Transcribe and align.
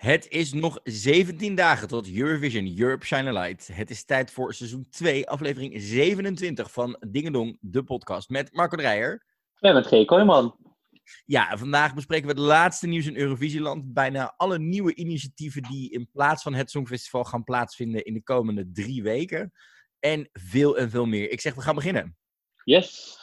Het 0.00 0.28
is 0.28 0.52
nog 0.52 0.80
17 0.82 1.54
dagen 1.54 1.88
tot 1.88 2.14
Eurovision 2.14 2.78
Europe 2.78 3.06
Shine 3.06 3.28
a 3.28 3.32
Light. 3.32 3.70
Het 3.72 3.90
is 3.90 4.04
tijd 4.04 4.30
voor 4.30 4.54
seizoen 4.54 4.86
2, 4.90 5.28
aflevering 5.28 5.74
27 5.76 6.72
van 6.72 6.96
Dingedong, 7.08 7.58
de 7.60 7.82
podcast 7.82 8.28
met 8.28 8.54
Marco 8.54 8.76
Dreyer. 8.76 9.26
En 9.58 9.74
met 9.74 9.86
G. 9.86 10.04
Kooijman. 10.04 10.56
Ja, 11.24 11.58
vandaag 11.58 11.94
bespreken 11.94 12.26
we 12.26 12.32
het 12.32 12.42
laatste 12.42 12.86
nieuws 12.86 13.06
in 13.06 13.16
Eurovisieland. 13.16 13.92
Bijna 13.92 14.34
alle 14.36 14.58
nieuwe 14.58 14.94
initiatieven 14.94 15.62
die 15.62 15.90
in 15.90 16.08
plaats 16.12 16.42
van 16.42 16.54
het 16.54 16.70
Songfestival 16.70 17.24
gaan 17.24 17.44
plaatsvinden 17.44 18.04
in 18.04 18.14
de 18.14 18.22
komende 18.22 18.70
drie 18.72 19.02
weken. 19.02 19.52
En 19.98 20.28
veel 20.32 20.78
en 20.78 20.90
veel 20.90 21.06
meer. 21.06 21.30
Ik 21.30 21.40
zeg, 21.40 21.54
we 21.54 21.60
gaan 21.60 21.74
beginnen. 21.74 22.16
Yes. 22.64 23.16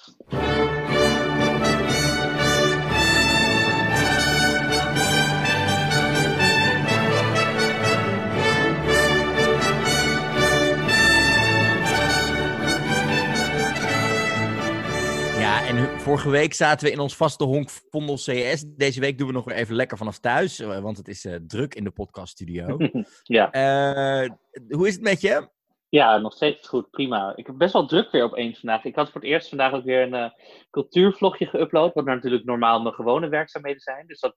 En 15.78 16.00
vorige 16.00 16.30
week 16.30 16.54
zaten 16.54 16.88
we 16.88 16.94
in 16.94 17.00
ons 17.00 17.16
vaste 17.16 17.44
honk 17.44 17.70
Vondel 17.70 18.16
CS. 18.16 18.64
Deze 18.68 19.00
week 19.00 19.18
doen 19.18 19.28
we 19.28 19.34
nog 19.34 19.46
weer 19.46 19.56
even 19.56 19.76
lekker 19.76 19.98
vanaf 19.98 20.20
thuis, 20.20 20.60
eh, 20.60 20.80
want 20.80 20.98
het 20.98 21.08
is 21.08 21.26
eh, 21.26 21.36
druk 21.48 21.76
in 21.76 21.84
de 21.84 21.92
podcaststudio. 21.92 22.78
ja. 23.24 23.52
Eh, 23.52 24.30
hoe 24.70 24.88
is 24.88 24.94
het 24.94 25.04
met 25.04 25.22
je? 25.22 25.50
ja, 25.90 26.18
nog 26.18 26.34
steeds 26.34 26.68
goed. 26.68 26.90
Prima. 26.90 27.34
Ik 27.36 27.48
heb 27.48 27.58
best 27.58 27.74
wel 27.74 27.88
druk 27.88 28.12
weer 28.12 28.24
opeens 28.24 28.60
vandaag. 28.60 28.84
Ik 28.84 28.96
had 28.96 29.12
voor 29.12 29.22
het 29.22 29.30
eerst 29.30 29.50
vandaag 29.50 29.74
ook 29.74 29.84
weer 29.84 30.14
een 30.14 30.34
cultuurvlogje 30.70 31.48
geüpload, 31.48 31.94
wat 31.94 32.06
natuurlijk 32.06 32.46
normaal 32.46 32.82
mijn 32.82 32.96
gewone 32.96 33.30
werkzaamheden 33.30 33.82
zijn. 33.82 34.08
Dus 34.08 34.20
dat 34.20 34.36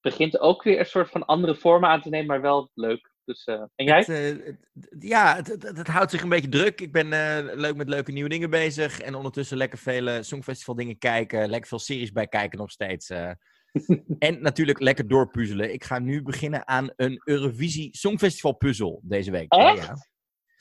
begint 0.00 0.40
ook 0.40 0.62
weer 0.62 0.78
een 0.78 0.86
soort 0.86 1.10
van 1.10 1.26
andere 1.26 1.54
vormen 1.54 1.88
aan 1.88 2.02
te 2.02 2.08
nemen, 2.08 2.26
maar 2.26 2.40
wel 2.40 2.70
leuk. 2.74 3.14
Dus, 3.26 3.44
eh, 3.44 3.62
en 3.74 3.84
jij? 3.84 3.98
Het, 3.98 4.08
eh, 4.08 4.46
het- 4.46 5.02
ja, 5.02 5.36
het, 5.36 5.62
het, 5.62 5.86
houdt 5.86 6.10
zich 6.10 6.22
een 6.22 6.28
beetje 6.28 6.48
druk. 6.48 6.80
Ik 6.80 6.92
ben 6.92 7.12
eh, 7.12 7.54
leuk 7.54 7.76
met 7.76 7.88
leuke 7.88 8.12
nieuwe 8.12 8.28
dingen 8.28 8.50
bezig. 8.50 9.00
En 9.00 9.14
ondertussen 9.14 9.56
lekker 9.56 9.78
vele 9.78 10.22
Songfestival 10.22 10.74
dingen 10.74 10.98
kijken. 10.98 11.48
Lekker 11.48 11.68
veel 11.68 11.78
series 11.78 12.12
bij 12.12 12.26
kijken 12.26 12.58
nog 12.58 12.70
steeds. 12.70 13.10
en 14.18 14.42
natuurlijk 14.42 14.80
lekker 14.80 15.08
doorpuzzelen. 15.08 15.72
Ik 15.72 15.84
ga 15.84 15.98
nu 15.98 16.22
beginnen 16.22 16.68
aan 16.68 16.90
een 16.96 17.20
Eurovisie 17.24 17.96
Songfestival 17.96 18.52
puzzel 18.52 19.00
deze 19.04 19.30
week. 19.30 19.52
Echt? 19.52 19.86
ja. 19.86 19.96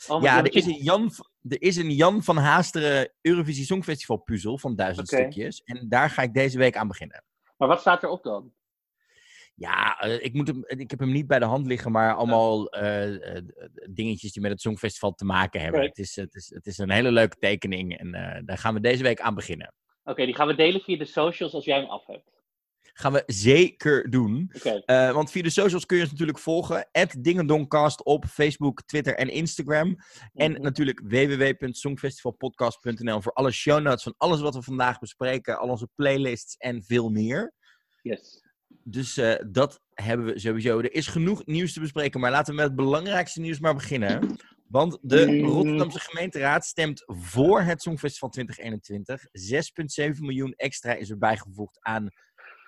Oh, 0.07 0.21
Ja, 0.21 0.37
er 0.37 0.55
is, 0.55 0.65
een 0.65 0.83
Jan, 0.83 1.11
er 1.41 1.61
is 1.61 1.75
een 1.75 1.91
Jan 1.91 2.23
van 2.23 2.37
Haasteren 2.37 3.13
Eurovisie 3.21 3.65
Songfestival 3.65 4.17
puzzel 4.17 4.57
van 4.57 4.75
duizend 4.75 5.11
Oké. 5.11 5.21
stukjes. 5.21 5.61
En 5.63 5.89
daar 5.89 6.09
ga 6.09 6.21
ik 6.21 6.33
deze 6.33 6.57
week 6.57 6.75
aan 6.77 6.87
beginnen. 6.87 7.23
Maar 7.57 7.67
wat 7.67 7.79
staat 7.79 8.03
erop 8.03 8.23
dan? 8.23 8.53
Ja, 9.55 9.99
eh, 9.99 10.23
ik, 10.23 10.33
moet 10.33 10.47
hem, 10.47 10.63
ik 10.65 10.89
heb 10.89 10.99
hem 10.99 11.11
niet 11.11 11.27
bij 11.27 11.39
de 11.39 11.45
hand 11.45 11.67
liggen, 11.67 11.91
maar 11.91 12.15
allemaal 12.15 12.69
eh, 12.69 13.35
eh, 13.35 13.43
dingetjes 13.89 14.31
die 14.31 14.41
met 14.41 14.51
het 14.51 14.61
Songfestival 14.61 15.11
te 15.13 15.25
maken 15.25 15.61
hebben. 15.61 15.81
Het, 15.81 15.97
is, 15.97 16.15
het, 16.15 16.35
is, 16.35 16.49
het 16.53 16.65
is 16.65 16.77
een 16.77 16.91
hele 16.91 17.11
leuke 17.11 17.35
tekening 17.39 17.97
en 17.97 18.13
eh, 18.13 18.41
daar 18.45 18.57
gaan 18.57 18.73
we 18.73 18.79
deze 18.79 19.03
week 19.03 19.19
aan 19.19 19.35
beginnen. 19.35 19.73
Oké, 20.03 20.25
die 20.25 20.35
gaan 20.35 20.47
we 20.47 20.55
delen 20.55 20.81
via 20.81 20.97
de 20.97 21.05
socials 21.05 21.53
als 21.53 21.65
jij 21.65 21.79
hem 21.79 21.89
af 21.89 22.05
hebt. 22.05 22.33
Gaan 22.97 23.13
we 23.13 23.23
zeker 23.25 24.09
doen. 24.09 24.51
Eh, 24.85 25.11
want 25.11 25.31
via 25.31 25.41
de 25.41 25.49
socials 25.49 25.85
kun 25.85 25.95
je 25.97 26.01
ons 26.03 26.11
natuurlijk 26.11 26.39
volgen. 26.39 26.87
Dingendongcast 27.19 28.03
op 28.03 28.25
Facebook, 28.25 28.81
Twitter 28.81 29.15
en 29.15 29.29
Instagram. 29.29 29.95
En 30.33 30.51
Mhm. 30.51 30.61
natuurlijk 30.61 31.01
www.songfestivalpodcast.nl 31.03 33.21
voor 33.21 33.31
alle 33.33 33.51
show 33.51 33.81
notes 33.81 34.03
van 34.03 34.13
alles 34.17 34.41
wat 34.41 34.55
we 34.55 34.61
vandaag 34.61 34.99
bespreken. 34.99 35.59
Al 35.59 35.69
onze 35.69 35.87
playlists 35.95 36.55
en 36.57 36.83
veel 36.83 37.09
meer. 37.09 37.53
Yes. 38.01 38.43
Dus 38.87 39.17
eh, 39.17 39.35
dat 39.47 39.81
hebben 39.93 40.25
we 40.25 40.39
sowieso. 40.39 40.79
Er 40.79 40.93
is 40.93 41.07
genoeg 41.07 41.45
nieuws 41.45 41.73
te 41.73 41.79
bespreken, 41.79 42.19
maar 42.19 42.31
laten 42.31 42.49
we 42.49 42.59
met 42.59 42.65
het 42.67 42.75
belangrijkste 42.75 43.39
nieuws 43.39 43.59
maar 43.59 43.73
beginnen. 43.75 44.37
Want 44.67 44.97
de 45.01 45.25
Mm. 45.25 45.45
Rotterdamse 45.45 45.99
gemeenteraad 45.99 46.65
stemt 46.65 47.03
voor 47.05 47.61
het 47.61 47.81
Songfestival 47.81 48.29
2021. 48.29 49.25
6,7 49.31 50.19
miljoen 50.19 50.53
extra 50.55 50.93
is 50.93 51.09
er 51.09 51.17
bijgevoegd 51.17 51.77
aan 51.81 52.09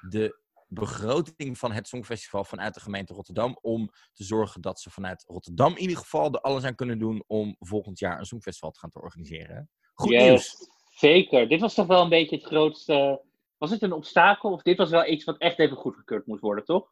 de 0.09 0.39
begroting 0.67 1.57
van 1.57 1.71
het 1.71 1.87
Songfestival 1.87 2.43
vanuit 2.43 2.73
de 2.73 2.79
gemeente 2.79 3.13
Rotterdam. 3.13 3.57
Om 3.61 3.89
te 4.13 4.23
zorgen 4.23 4.61
dat 4.61 4.79
ze 4.79 4.89
vanuit 4.89 5.23
Rotterdam 5.27 5.71
in 5.75 5.81
ieder 5.81 5.97
geval 5.97 6.33
er 6.33 6.41
alles 6.41 6.63
aan 6.63 6.75
kunnen 6.75 6.99
doen 6.99 7.23
om 7.27 7.55
volgend 7.59 7.99
jaar 7.99 8.19
een 8.19 8.25
Songfestival 8.25 8.71
te 8.71 8.79
gaan 8.79 8.89
te 8.89 9.01
organiseren. 9.01 9.69
Goed 9.93 10.11
Yes. 10.11 10.23
nieuws. 10.23 10.55
Zeker. 10.95 11.49
Dit 11.49 11.59
was 11.59 11.73
toch 11.73 11.87
wel 11.87 12.03
een 12.03 12.09
beetje 12.09 12.35
het 12.35 12.45
grootste. 12.45 13.21
Was 13.57 13.69
het 13.69 13.81
een 13.81 13.91
obstakel? 13.91 14.51
Of 14.51 14.61
dit 14.61 14.77
was 14.77 14.89
wel 14.89 15.07
iets 15.07 15.23
wat 15.23 15.37
echt 15.37 15.59
even 15.59 15.77
goedgekeurd 15.77 16.25
moest 16.25 16.41
worden, 16.41 16.65
toch? 16.65 16.89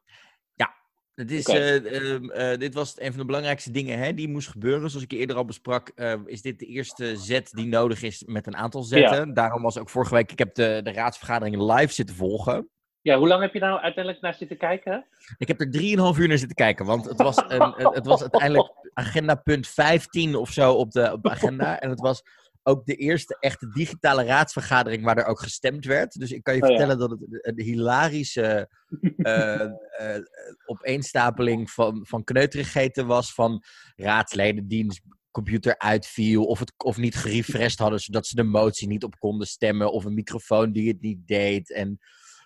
Het 1.16 1.32
is, 1.32 1.46
eh, 1.46 1.76
ehm, 1.76 2.30
eh, 2.30 2.58
dit 2.58 2.74
was 2.74 3.00
een 3.00 3.10
van 3.10 3.20
de 3.20 3.26
belangrijkste 3.26 3.72
dingen 3.72 4.00
hè, 4.00 4.14
die 4.14 4.30
moest 4.30 4.48
gebeuren. 4.48 4.90
Zoals 4.90 5.06
ik 5.06 5.12
eerder 5.12 5.36
al 5.36 5.46
besprak, 5.46 5.92
eh, 5.96 6.14
is 6.26 6.42
dit 6.42 6.60
de 6.60 6.66
eerste 6.66 7.16
zet 7.16 7.52
die 7.52 7.66
nodig 7.66 8.02
is 8.02 8.24
met 8.26 8.48
een 8.48 8.56
aantal 8.56 8.84
zetten. 8.84 9.34
Daarom 9.34 9.62
was 9.62 9.78
ook 9.78 9.90
vorige 9.90 10.14
week, 10.14 10.32
ik 10.32 10.40
heb 10.40 10.56
de, 10.56 10.80
de 10.84 10.92
raadsvergadering 10.92 11.74
live 11.74 11.94
zitten 11.94 12.16
volgen. 12.16 12.70
Ja, 13.02 13.18
hoe 13.18 13.28
lang 13.28 13.42
heb 13.42 13.54
je 13.54 13.60
nou 13.60 13.80
uiteindelijk 13.80 14.24
naar 14.24 14.34
zitten 14.34 14.58
kijken? 14.58 15.06
Ik 15.38 15.48
heb 15.48 15.62
er 15.62 15.72
3,5 15.72 16.20
uur 16.20 16.28
naar 16.28 16.38
zitten 16.38 16.56
kijken, 16.56 16.86
want 16.86 17.06
het 17.06 17.22
was, 17.22 17.38
een, 17.48 17.74
het 17.78 17.96
het 17.96 18.06
was 18.06 18.22
uiteindelijk 18.22 18.72
agenda 18.94 19.36
punt 19.36 19.68
15 19.68 20.36
of 20.36 20.52
zo 20.52 20.74
op 20.74 20.92
de, 20.92 21.12
op 21.12 21.24
de 21.24 21.30
agenda. 21.30 21.80
En 21.80 21.90
het 21.90 22.00
was 22.00 22.24
ook 22.68 22.86
de 22.86 22.96
eerste 22.96 23.38
echte 23.40 23.70
digitale 23.70 24.24
raadsvergadering 24.24 25.04
waar 25.04 25.18
er 25.18 25.26
ook 25.26 25.40
gestemd 25.40 25.86
werd. 25.86 26.14
Dus 26.14 26.32
ik 26.32 26.44
kan 26.44 26.56
je 26.56 26.62
Oh 26.62 26.70
ja. 26.70 26.76
vertellen 26.76 27.00
dat 27.00 27.10
het 27.10 27.46
een 27.46 27.62
hilarische 27.62 28.70
eh, 29.18 29.62
eh, 29.62 30.22
opeenstapeling 30.66 31.72
van, 31.72 32.06
van 32.08 32.24
kneuterigheden 32.24 33.08
was. 33.08 33.34
Van 33.34 33.64
raadsleden 33.96 34.68
die 34.68 34.82
hun 34.84 34.94
computer 35.32 35.78
uitviel 35.78 36.44
of, 36.46 36.60
het, 36.60 36.74
of 36.78 36.98
niet 36.98 37.16
gerefreshed 37.16 37.80
hadden, 37.80 38.00
zodat 38.00 38.28
ze 38.28 38.36
de 38.36 38.44
motie 38.44 38.88
niet 38.88 39.04
op 39.04 39.20
konden 39.20 39.48
stemmen. 39.48 39.92
Of 39.92 40.06
een 40.06 40.14
microfoon 40.14 40.72
die 40.72 40.88
het 40.88 41.02
niet 41.02 41.28
deed. 41.28 41.72
En 41.72 42.00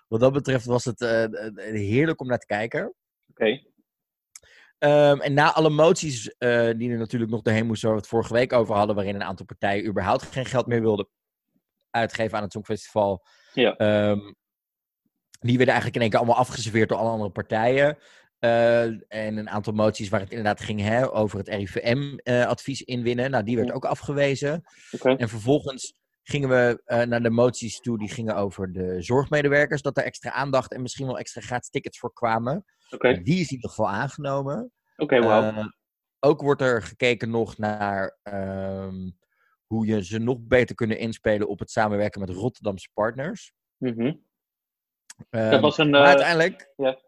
wat 0.08 0.19
dat 0.19 0.34
betreft 0.34 0.66
was 0.66 0.85
het 0.85 1.02
eh, 1.02 1.24
eh, 1.24 1.53
heerlijk 1.74 2.22
om 2.22 2.28
naar 2.28 2.40
te 2.40 2.46
kijken. 2.46 2.94
Oké. 3.29 3.62
Ehm, 4.79 5.19
en 5.19 5.34
na 5.34 5.53
alle 5.53 5.69
moties 5.69 6.28
eh, 6.38 6.69
die 6.78 6.91
er 6.91 6.97
natuurlijk 6.97 7.31
nog 7.31 7.41
doorheen 7.41 7.66
moesten, 7.66 7.88
waar 7.88 7.97
we 7.97 8.03
het 8.03 8.12
vorige 8.12 8.34
week 8.34 8.53
over 8.53 8.75
hadden, 8.75 8.95
waarin 8.95 9.16
een 9.16 9.23
aantal 9.23 9.45
partijen 9.45 9.85
überhaupt 9.85 10.23
geen 10.23 10.45
geld 10.45 10.67
meer 10.67 10.81
wilden 10.81 11.07
uitgeven 11.91 12.38
aan 12.38 12.44
het 12.44 12.51
Songfestival, 12.51 13.25
Ja. 13.53 13.75
ehm, 13.75 14.19
die 15.40 15.57
werden 15.57 15.73
eigenlijk 15.73 15.95
in 15.95 16.01
één 16.01 16.09
keer 16.09 16.19
allemaal 16.19 16.38
afgeserveerd 16.38 16.90
door 16.90 16.97
alle 16.97 17.09
andere 17.09 17.29
partijen. 17.31 17.97
Eh, 18.40 18.84
en 18.84 19.38
een 19.38 19.50
aantal 19.50 19.73
moties 19.73 20.09
waar 20.09 20.19
het 20.19 20.29
inderdaad 20.29 20.62
ging 20.62 20.81
hè, 20.81 21.13
over 21.13 21.38
het 21.38 21.47
RIVM-advies 21.47 22.81
inwinnen. 22.81 23.31
Nou, 23.31 23.44
die 23.44 23.56
werd 23.56 23.72
ook 23.72 23.85
afgewezen. 23.85 24.63
En 25.17 25.29
vervolgens 25.29 25.94
gingen 26.23 26.50
we 26.50 26.81
eh, 26.85 27.01
naar 27.01 27.23
de 27.23 27.29
moties 27.29 27.79
toe 27.79 27.97
die 27.97 28.09
gingen 28.09 28.35
over 28.35 28.72
de 28.73 29.01
zorgmedewerkers. 29.01 29.81
Dat 29.81 29.97
er 29.97 30.03
extra 30.03 30.31
aandacht 30.31 30.73
en 30.73 30.81
misschien 30.81 31.06
wel 31.06 31.17
extra 31.19 31.41
gratis 31.41 31.69
tickets 31.69 32.00
voor 32.00 32.13
kwamen. 32.13 32.66
Die 32.98 33.40
is 33.40 33.48
in 33.48 33.56
ieder 33.56 33.70
geval 33.70 33.90
aangenomen. 33.90 34.72
Oké, 34.98 35.20
wauw. 35.20 35.42
Eh, 35.42 35.66
ook 36.20 36.42
wordt 36.42 36.62
er 36.62 36.82
gekeken 36.82 37.30
nog 37.30 37.58
naar 37.58 38.18
ehm, 38.24 39.10
hoe 39.66 39.86
je 39.86 40.04
ze 40.04 40.18
nog 40.18 40.38
beter 40.42 40.76
kunnen 40.76 40.98
inspelen 40.98 41.48
op 41.48 41.60
het 41.60 41.72
samenwerken 41.72 42.20
met 42.20 42.30
Rotterdamse 42.30 42.90
partners. 42.94 43.54
Mhm. 43.78 44.14
Ehm, 45.30 45.52
Dat 45.52 45.62
was 45.62 45.78
een. 45.78 45.90
maar 45.90 46.02
eh, 46.02 46.08
uiteindelijk 46.08 46.74
ja. 46.76 47.00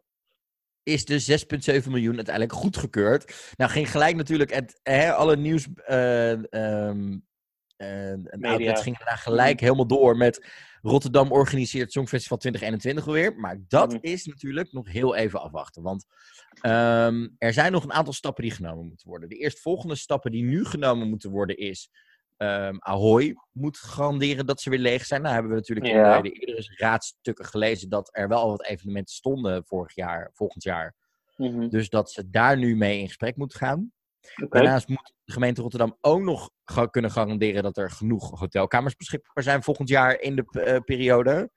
is 0.84 1.06
de 1.06 1.20
6,7 1.20 1.90
miljoen 1.90 2.16
uiteindelijk 2.16 2.56
goedgekeurd. 2.56 3.54
Nou 3.58 3.72
ging 3.72 3.92
gelijk 3.92 4.16
natuurlijk 4.16 4.54
het, 4.54 4.80
hè, 4.84 5.14
alle 5.14 5.38
nieuws 5.38 5.68
ehm, 5.86 7.18
en 7.82 8.22
Media. 8.32 8.50
outlets 8.50 8.82
gingen 8.82 9.06
daar 9.06 9.18
gelijk 9.18 9.60
helemaal 9.60 9.88
door 9.88 10.18
met 10.18 10.46
Rotterdam 10.82 11.32
organiseert 11.32 11.92
Songfestival 11.92 12.38
2021 12.38 13.08
alweer. 13.08 13.36
Maar 13.40 13.58
dat 13.68 13.92
Mhm. 13.94 13.98
is 14.02 14.26
natuurlijk 14.26 14.72
nog 14.74 14.92
heel 14.92 15.16
even 15.16 15.42
afwachten. 15.42 15.82
Want 15.84 16.06
ehm, 16.62 17.28
er 17.38 17.54
zijn 17.54 17.72
nog 17.72 17.84
een 17.84 17.94
aantal 17.94 18.14
stappen 18.14 18.44
die 18.44 18.52
genomen 18.52 18.88
moeten 18.88 19.08
worden. 19.08 19.30
De 19.30 19.36
eerstvolgende 19.36 19.96
stappen 19.96 20.32
die 20.32 20.44
nu 20.44 20.66
genomen 20.66 21.10
moeten 21.10 21.32
worden 21.32 21.58
is... 21.58 21.90
ehm 22.38 22.76
Ahoy 22.80 23.36
moet 23.52 23.78
garanderen 23.78 24.46
dat 24.46 24.62
ze 24.62 24.70
weer 24.70 24.80
leeg 24.80 25.06
zijn. 25.06 25.22
Nou 25.22 25.34
hebben 25.34 25.52
we 25.52 25.58
natuurlijk 25.58 25.88
in 25.88 25.96
Ja. 25.96 26.22
de, 26.22 26.30
de 26.30 26.36
eerdere 26.36 26.74
raadstukken 26.78 27.46
gelezen 27.46 27.90
dat 27.90 28.10
er 28.12 28.28
wel 28.28 28.40
al 28.40 28.50
wat 28.50 28.66
evenementen 28.66 29.16
stonden 29.16 29.66
vorig 29.66 29.96
jaar, 29.96 30.30
volgend 30.34 30.64
jaar. 30.64 30.96
mhm. 31.38 31.70
Dus 31.70 31.90
dat 31.90 32.12
ze 32.12 32.30
daar 32.30 32.58
nu 32.58 32.76
mee 32.76 33.00
in 33.00 33.08
gesprek 33.08 33.36
moeten 33.36 33.58
gaan. 33.60 33.92
Oké. 34.44 34.58
Daarnaast 34.60 34.88
moet 34.88 35.14
de 35.24 35.32
gemeente 35.32 35.62
Rotterdam 35.62 35.98
ook 36.02 36.22
nog 36.22 36.50
ga- 36.66 36.86
kunnen 36.86 37.12
garanderen 37.12 37.64
dat 37.64 37.78
er 37.78 37.92
genoeg 37.92 38.40
hotelkamers 38.40 38.96
beschikbaar 38.96 39.44
zijn 39.44 39.64
volgend 39.64 39.90
jaar 39.90 40.20
in 40.20 40.36
de 40.36 40.46
eh, 40.64 40.80
periode. 40.80 41.52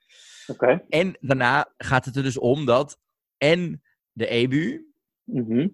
Oké. 0.46 0.84
En 0.88 1.16
daarna 1.20 1.72
gaat 1.76 2.04
het 2.04 2.16
er 2.16 2.22
dus 2.22 2.38
om 2.38 2.64
dat 2.66 2.98
en 3.36 3.82
de 4.12 4.26
EBU 4.26 4.92
Mhm. 5.24 5.68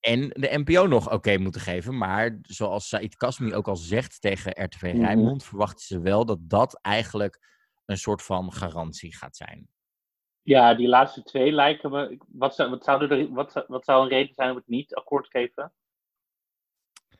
en 0.00 0.28
de 0.28 0.48
NPO 0.64 0.86
nog 0.86 1.12
oké 1.12 1.38
moeten 1.38 1.60
geven. 1.60 1.98
Maar 1.98 2.38
zoals 2.42 2.88
Said 2.88 3.16
Kasmi 3.16 3.54
ook 3.54 3.68
al 3.68 3.76
zegt 3.76 4.20
tegen 4.20 4.64
RTV. 4.64 4.82
Rijnmond, 4.82 5.44
verwachten 5.44 5.86
ze 5.86 6.00
wel 6.00 6.24
dat 6.26 6.38
dat 6.40 6.78
eigenlijk 6.82 7.38
een 7.84 7.98
soort 7.98 8.22
van 8.22 8.52
garantie 8.52 9.16
gaat 9.16 9.36
zijn. 9.36 9.68
Ja, 10.42 10.74
die 10.74 10.88
laatste 10.88 11.22
twee 11.22 11.52
lijken 11.52 11.90
me. 11.90 12.18
Wat 12.28 12.54
zou, 12.54 12.70
wat, 12.70 12.84
zou 12.84 13.06
er, 13.08 13.32
wat, 13.32 13.52
zou- 13.52 13.64
wat 13.68 13.84
zou 13.84 14.02
een 14.02 14.08
reden 14.08 14.34
zijn 14.34 14.50
om 14.50 14.56
het 14.56 14.66
niet 14.68 14.94
akkoord 14.94 15.24
te 15.30 15.38
geven? 15.38 15.72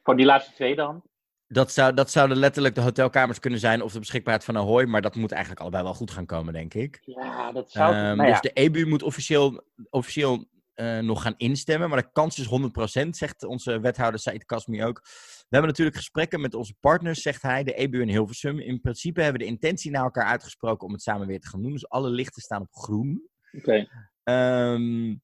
Voor 0.06 0.16
die 0.16 0.26
laatste 0.26 0.54
twee 0.54 0.74
dan? 0.74 1.02
Dat, 1.46 1.72
zou, 1.72 1.94
dat 1.94 2.10
zouden 2.10 2.36
letterlijk 2.36 2.74
de 2.74 2.80
hotelkamers 2.80 3.38
kunnen 3.40 3.60
zijn 3.60 3.82
of 3.82 3.92
de 3.92 3.98
beschikbaarheid 3.98 4.44
van 4.44 4.56
Ahoy. 4.56 4.84
Maar 4.84 5.02
dat 5.02 5.14
moet 5.14 5.32
eigenlijk 5.32 5.60
allebei 5.60 5.82
wel 5.82 5.94
goed 5.94 6.10
gaan 6.10 6.26
komen, 6.26 6.52
denk 6.52 6.74
ik. 6.74 6.98
Ja, 7.02 7.52
dat 7.52 7.70
zou. 7.70 7.94
Ehm, 7.94 8.16
nou 8.16 8.28
ja. 8.28 8.40
Dus 8.40 8.40
de 8.40 8.60
EBU 8.60 8.86
moet 8.86 9.02
officieel, 9.02 9.64
officieel 9.90 10.44
eh, 10.74 10.98
nog 10.98 11.22
gaan 11.22 11.34
instemmen. 11.36 11.88
Maar 11.88 12.02
de 12.02 12.12
kans 12.12 12.38
is 12.38 12.46
100%, 13.06 13.16
zegt 13.16 13.44
onze 13.44 13.80
wethouder 13.80 14.20
Said 14.20 14.44
Kasmi 14.44 14.84
ook. 14.84 15.00
We 15.38 15.46
hebben 15.48 15.70
natuurlijk 15.70 15.96
gesprekken 15.96 16.40
met 16.40 16.54
onze 16.54 16.74
partners, 16.80 17.22
zegt 17.22 17.42
hij, 17.42 17.64
de 17.64 17.74
EBU 17.74 18.02
en 18.02 18.08
Hilversum. 18.08 18.58
In 18.58 18.80
principe 18.80 19.22
hebben 19.22 19.40
we 19.40 19.46
de 19.46 19.52
intentie 19.52 19.90
naar 19.90 20.04
elkaar 20.04 20.26
uitgesproken 20.26 20.86
om 20.86 20.92
het 20.92 21.02
samen 21.02 21.26
weer 21.26 21.40
te 21.40 21.48
gaan 21.48 21.62
doen. 21.62 21.72
Dus 21.72 21.88
alle 21.88 22.10
lichten 22.10 22.42
staan 22.42 22.62
op 22.62 22.72
groen. 22.74 23.28
Oké. 23.52 23.88
Ehm, 24.22 25.14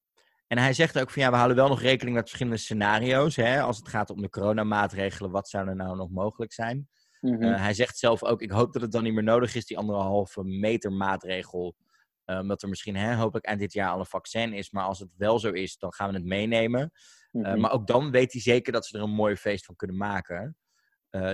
en 0.53 0.59
hij 0.59 0.73
zegt 0.73 1.01
ook 1.01 1.11
van 1.11 1.23
ja, 1.23 1.31
we 1.31 1.37
houden 1.37 1.57
wel 1.57 1.69
nog 1.69 1.81
rekening 1.81 2.17
met 2.17 2.25
verschillende 2.25 2.59
scenario's. 2.59 3.37
Hè? 3.37 3.61
Als 3.61 3.77
het 3.77 3.89
gaat 3.89 4.11
om 4.11 4.23
de 4.23 4.29
coronamaatregelen, 4.29 5.31
wat 5.31 5.49
zou 5.49 5.69
er 5.69 5.77
nou 5.77 5.97
nog 5.97 6.11
mogelijk 6.11 6.53
zijn? 6.53 6.89
Mhm. 7.21 7.43
Eh, 7.43 7.61
hij 7.61 7.75
zegt 7.75 7.99
zelf 7.99 8.25
ook, 8.25 8.43
ik 8.43 8.51
hoop 8.51 8.73
dat 8.73 8.83
het 8.83 8.93
dan 8.93 9.03
niet 9.03 9.15
meer 9.15 9.23
nodig 9.23 9.55
is, 9.55 9.67
die 9.67 9.79
anderhalve 9.79 10.45
meter 10.45 10.93
maatregel. 10.93 11.77
Eh, 12.25 12.39
omdat 12.39 12.63
er 12.63 12.69
misschien 12.69 12.97
hè, 12.97 13.15
hopelijk 13.15 13.47
eind 13.47 13.61
dit 13.61 13.73
jaar 13.73 13.91
al 13.91 13.99
een 13.99 14.07
vaccin 14.07 14.53
is. 14.53 14.71
Maar 14.71 14.85
als 14.85 14.99
het 14.99 15.15
wel 15.17 15.39
zo 15.39 15.51
is, 15.51 15.79
dan 15.79 15.93
gaan 15.93 16.09
we 16.09 16.15
het 16.15 16.25
meenemen. 16.25 16.91
Eh, 17.31 17.43
Mhm. 17.43 17.61
maar 17.61 17.73
ook 17.73 17.87
dan 17.87 18.11
weet 18.11 18.33
hij 18.33 18.41
zeker 18.41 18.73
dat 18.73 18.87
ze 18.87 18.97
er 18.97 19.05
een 19.05 19.11
mooi 19.11 19.37
feest 19.37 19.65
van 19.65 19.77
kunnen 19.77 19.97
maken. 19.97 20.57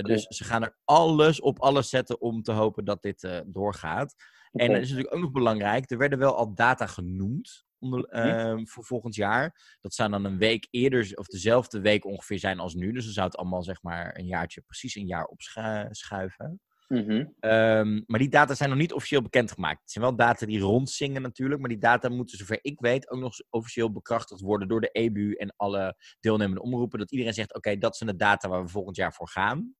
Dus 0.02 0.26
ze 0.26 0.44
gaan 0.44 0.62
er 0.62 0.76
alles 0.84 1.40
op 1.40 1.60
alles 1.60 1.88
zetten 1.88 2.20
om 2.20 2.42
te 2.42 2.52
hopen 2.52 2.84
dat 2.84 3.02
dit 3.02 3.42
doorgaat. 3.46 4.14
En 4.52 4.72
dat 4.72 4.80
is 4.82 4.88
natuurlijk 4.88 5.14
ook 5.14 5.20
nog 5.22 5.32
belangrijk. 5.32 5.90
Er 5.90 5.98
werden 5.98 6.18
wel 6.18 6.36
al 6.36 6.54
data 6.54 6.86
genoemd 6.86 7.67
onder, 7.78 8.00
Mhm. 8.00 8.16
ehm, 8.16 8.64
voor 8.66 8.84
volgend 8.84 9.14
jaar. 9.14 9.76
Dat 9.80 9.94
zou 9.94 10.10
dan 10.10 10.24
een 10.24 10.38
week 10.38 10.68
eerder, 10.70 11.12
of 11.14 11.26
dezelfde 11.26 11.80
week 11.80 12.04
ongeveer 12.04 12.38
zijn 12.38 12.58
als 12.58 12.74
nu. 12.74 12.92
Dus 12.92 13.04
dan 13.04 13.12
zou 13.12 13.26
het 13.26 13.36
allemaal 13.36 13.62
zeg 13.62 13.82
maar 13.82 14.18
een 14.18 14.26
jaartje, 14.26 14.60
precies 14.60 14.94
een 14.94 15.06
jaar 15.06 15.24
opschuiven. 15.24 16.60
Mhm. 16.88 17.24
Ehm, 17.40 18.00
maar 18.06 18.18
die 18.18 18.28
data 18.28 18.54
zijn 18.54 18.68
nog 18.70 18.78
niet 18.78 18.92
officieel 18.92 19.22
bekendgemaakt. 19.22 19.80
Het 19.80 19.90
zijn 19.90 20.04
wel 20.04 20.16
data 20.16 20.46
die 20.46 20.60
rondzingen 20.60 21.22
natuurlijk. 21.22 21.60
Maar 21.60 21.68
die 21.68 21.78
data 21.78 22.08
moeten, 22.08 22.38
zover 22.38 22.58
ik 22.62 22.80
weet, 22.80 23.10
ook 23.10 23.20
nog 23.20 23.34
officieel 23.50 23.92
bekrachtigd 23.92 24.40
worden 24.40 24.68
door 24.68 24.80
de 24.80 24.88
EBU 24.92 25.32
en 25.32 25.54
alle 25.56 25.96
deelnemende 26.20 26.62
omroepen. 26.62 26.98
Dat 26.98 27.10
iedereen 27.10 27.34
zegt, 27.34 27.54
oké, 27.54 27.76
dat 27.78 27.96
zijn 27.96 28.10
de 28.10 28.16
data 28.16 28.48
waar 28.48 28.62
we 28.62 28.68
volgend 28.68 28.96
jaar 28.96 29.12
voor 29.12 29.28
gaan. 29.28 29.74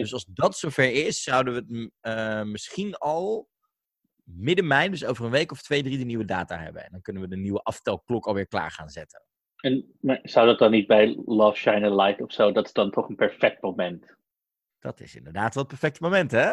Dus 0.00 0.12
als 0.12 0.24
dat 0.24 0.58
zover 0.58 0.92
is, 1.06 1.22
zouden 1.22 1.54
we 1.54 1.60
het 1.60 1.90
eh, 2.00 2.42
misschien 2.42 2.94
al 2.96 3.48
midden 4.36 4.66
mei, 4.66 4.88
dus 4.90 5.04
over 5.04 5.24
een 5.24 5.30
week 5.30 5.52
of 5.52 5.62
twee, 5.62 5.82
drie, 5.82 5.98
de 5.98 6.04
nieuwe 6.04 6.24
data 6.24 6.58
hebben. 6.58 6.84
En 6.84 6.88
dan 6.92 7.02
kunnen 7.02 7.22
we 7.22 7.28
de 7.28 7.36
nieuwe 7.36 7.62
aftelklok 7.62 8.26
alweer 8.26 8.46
klaar 8.46 8.70
gaan 8.70 8.88
zetten. 8.88 9.22
En 9.58 9.84
maar 10.00 10.20
zou 10.22 10.46
dat 10.46 10.58
dan 10.58 10.70
niet 10.70 10.86
bij 10.86 11.22
Love 11.26 11.56
Shine 11.56 11.86
a 11.90 11.94
Light 11.94 12.20
of 12.22 12.32
zo? 12.32 12.52
Dat 12.52 12.66
is 12.66 12.72
dan 12.72 12.90
toch 12.90 13.08
een 13.08 13.16
perfect 13.16 13.62
moment. 13.62 14.16
Dat 14.80 15.00
is 15.00 15.14
inderdaad 15.16 15.54
wel 15.54 15.62
het 15.62 15.72
perfecte 15.72 16.02
moment, 16.02 16.30
hè? 16.30 16.52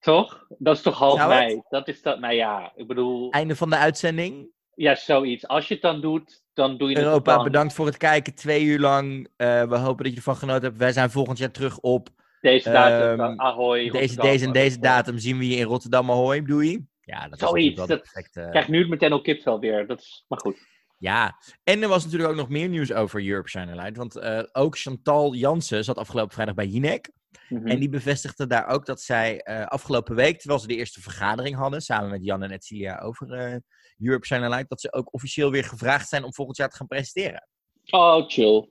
Toch? 0.00 0.46
Dat 0.58 0.76
is 0.76 0.82
toch 0.82 0.98
half 0.98 1.18
het? 1.18 1.28
mei? 1.28 1.62
Dat 1.68 1.88
is 1.88 2.02
dat, 2.02 2.20
nou 2.20 2.34
ja, 2.34 2.72
ik 2.74 2.86
bedoel, 2.86 3.30
Einde 3.30 3.56
van 3.56 3.70
de 3.70 3.76
uitzending. 3.76 4.48
ja, 4.74 4.94
zoiets. 4.94 5.46
Als 5.48 5.68
je 5.68 5.74
het 5.74 5.82
dan 5.82 6.00
doet, 6.00 6.42
dan 6.54 6.76
doe 6.78 6.90
je 6.90 6.96
het 6.96 7.04
Europa, 7.04 7.34
dan. 7.34 7.44
bedankt 7.44 7.72
voor 7.74 7.86
het 7.86 7.96
kijken. 7.96 8.34
Twee 8.34 8.64
uur 8.64 8.78
lang. 8.78 9.28
Eh, 9.36 9.62
we 9.62 9.76
hopen 9.76 10.02
dat 10.04 10.12
je 10.12 10.18
ervan 10.18 10.36
genoten 10.36 10.62
hebt. 10.62 10.76
Wij 10.78 10.92
zijn 10.92 11.10
volgend 11.10 11.38
jaar 11.38 11.50
terug 11.50 11.78
op 11.78 12.08
Deze 12.40 12.70
datum, 12.70 13.20
Ehm, 13.20 13.40
Ahoy. 13.40 13.78
deze, 13.78 13.98
Rotterdam, 13.98 14.26
deze 14.26 14.46
en 14.46 14.52
deze 14.52 14.78
datum. 14.78 15.18
Zien 15.18 15.38
we 15.38 15.48
je 15.48 15.56
in 15.56 15.64
Rotterdam 15.66 16.10
Ahoy. 16.10 16.42
Doei. 16.42 16.86
Ja, 17.06 17.28
dat 17.28 17.40
is 17.40 17.48
Zoiets, 17.48 17.76
dat- 17.76 17.86
perfecte... 17.86 18.40
Ik 18.40 18.50
krijg 18.50 18.68
nu 18.68 18.88
meteen 18.88 19.12
al 19.12 19.20
kipvel 19.20 19.60
weer. 19.60 19.86
Dat 19.86 20.00
is, 20.00 20.24
maar 20.28 20.38
goed. 20.40 20.58
Ja, 20.98 21.38
en 21.64 21.82
er 21.82 21.88
was 21.88 22.04
natuurlijk 22.04 22.30
ook 22.30 22.36
nog 22.36 22.48
meer 22.48 22.68
nieuws 22.68 22.92
over 22.92 23.26
Europe 23.26 23.48
Shine. 23.48 23.92
Want 23.92 24.16
eh, 24.16 24.42
ook 24.52 24.78
Chantal 24.78 25.34
Jansen 25.34 25.84
zat 25.84 25.98
afgelopen 25.98 26.34
vrijdag 26.34 26.54
bij 26.54 26.66
Jinek. 26.66 27.10
Mhm. 27.48 27.66
En 27.66 27.78
die 27.78 27.88
bevestigde 27.88 28.46
daar 28.46 28.66
ook 28.66 28.86
dat 28.86 29.00
zij 29.00 29.40
eh, 29.40 29.66
afgelopen 29.66 30.14
week, 30.14 30.38
terwijl 30.38 30.60
ze 30.60 30.66
de 30.66 30.76
eerste 30.76 31.00
vergadering 31.00 31.56
hadden, 31.56 31.80
samen 31.80 32.10
met 32.10 32.24
Jan 32.24 32.42
en 32.42 32.50
Etcilia 32.50 32.98
over 32.98 33.32
eh, 33.32 33.56
Europe 33.98 34.26
Shine 34.26 34.64
dat 34.68 34.80
ze 34.80 34.92
ook 34.92 35.14
officieel 35.14 35.50
weer 35.50 35.64
gevraagd 35.64 36.08
zijn 36.08 36.24
om 36.24 36.34
volgend 36.34 36.56
jaar 36.56 36.68
te 36.68 36.76
gaan 36.76 36.86
presenteren. 36.86 37.48
Oh, 37.90 38.28
chill. 38.28 38.68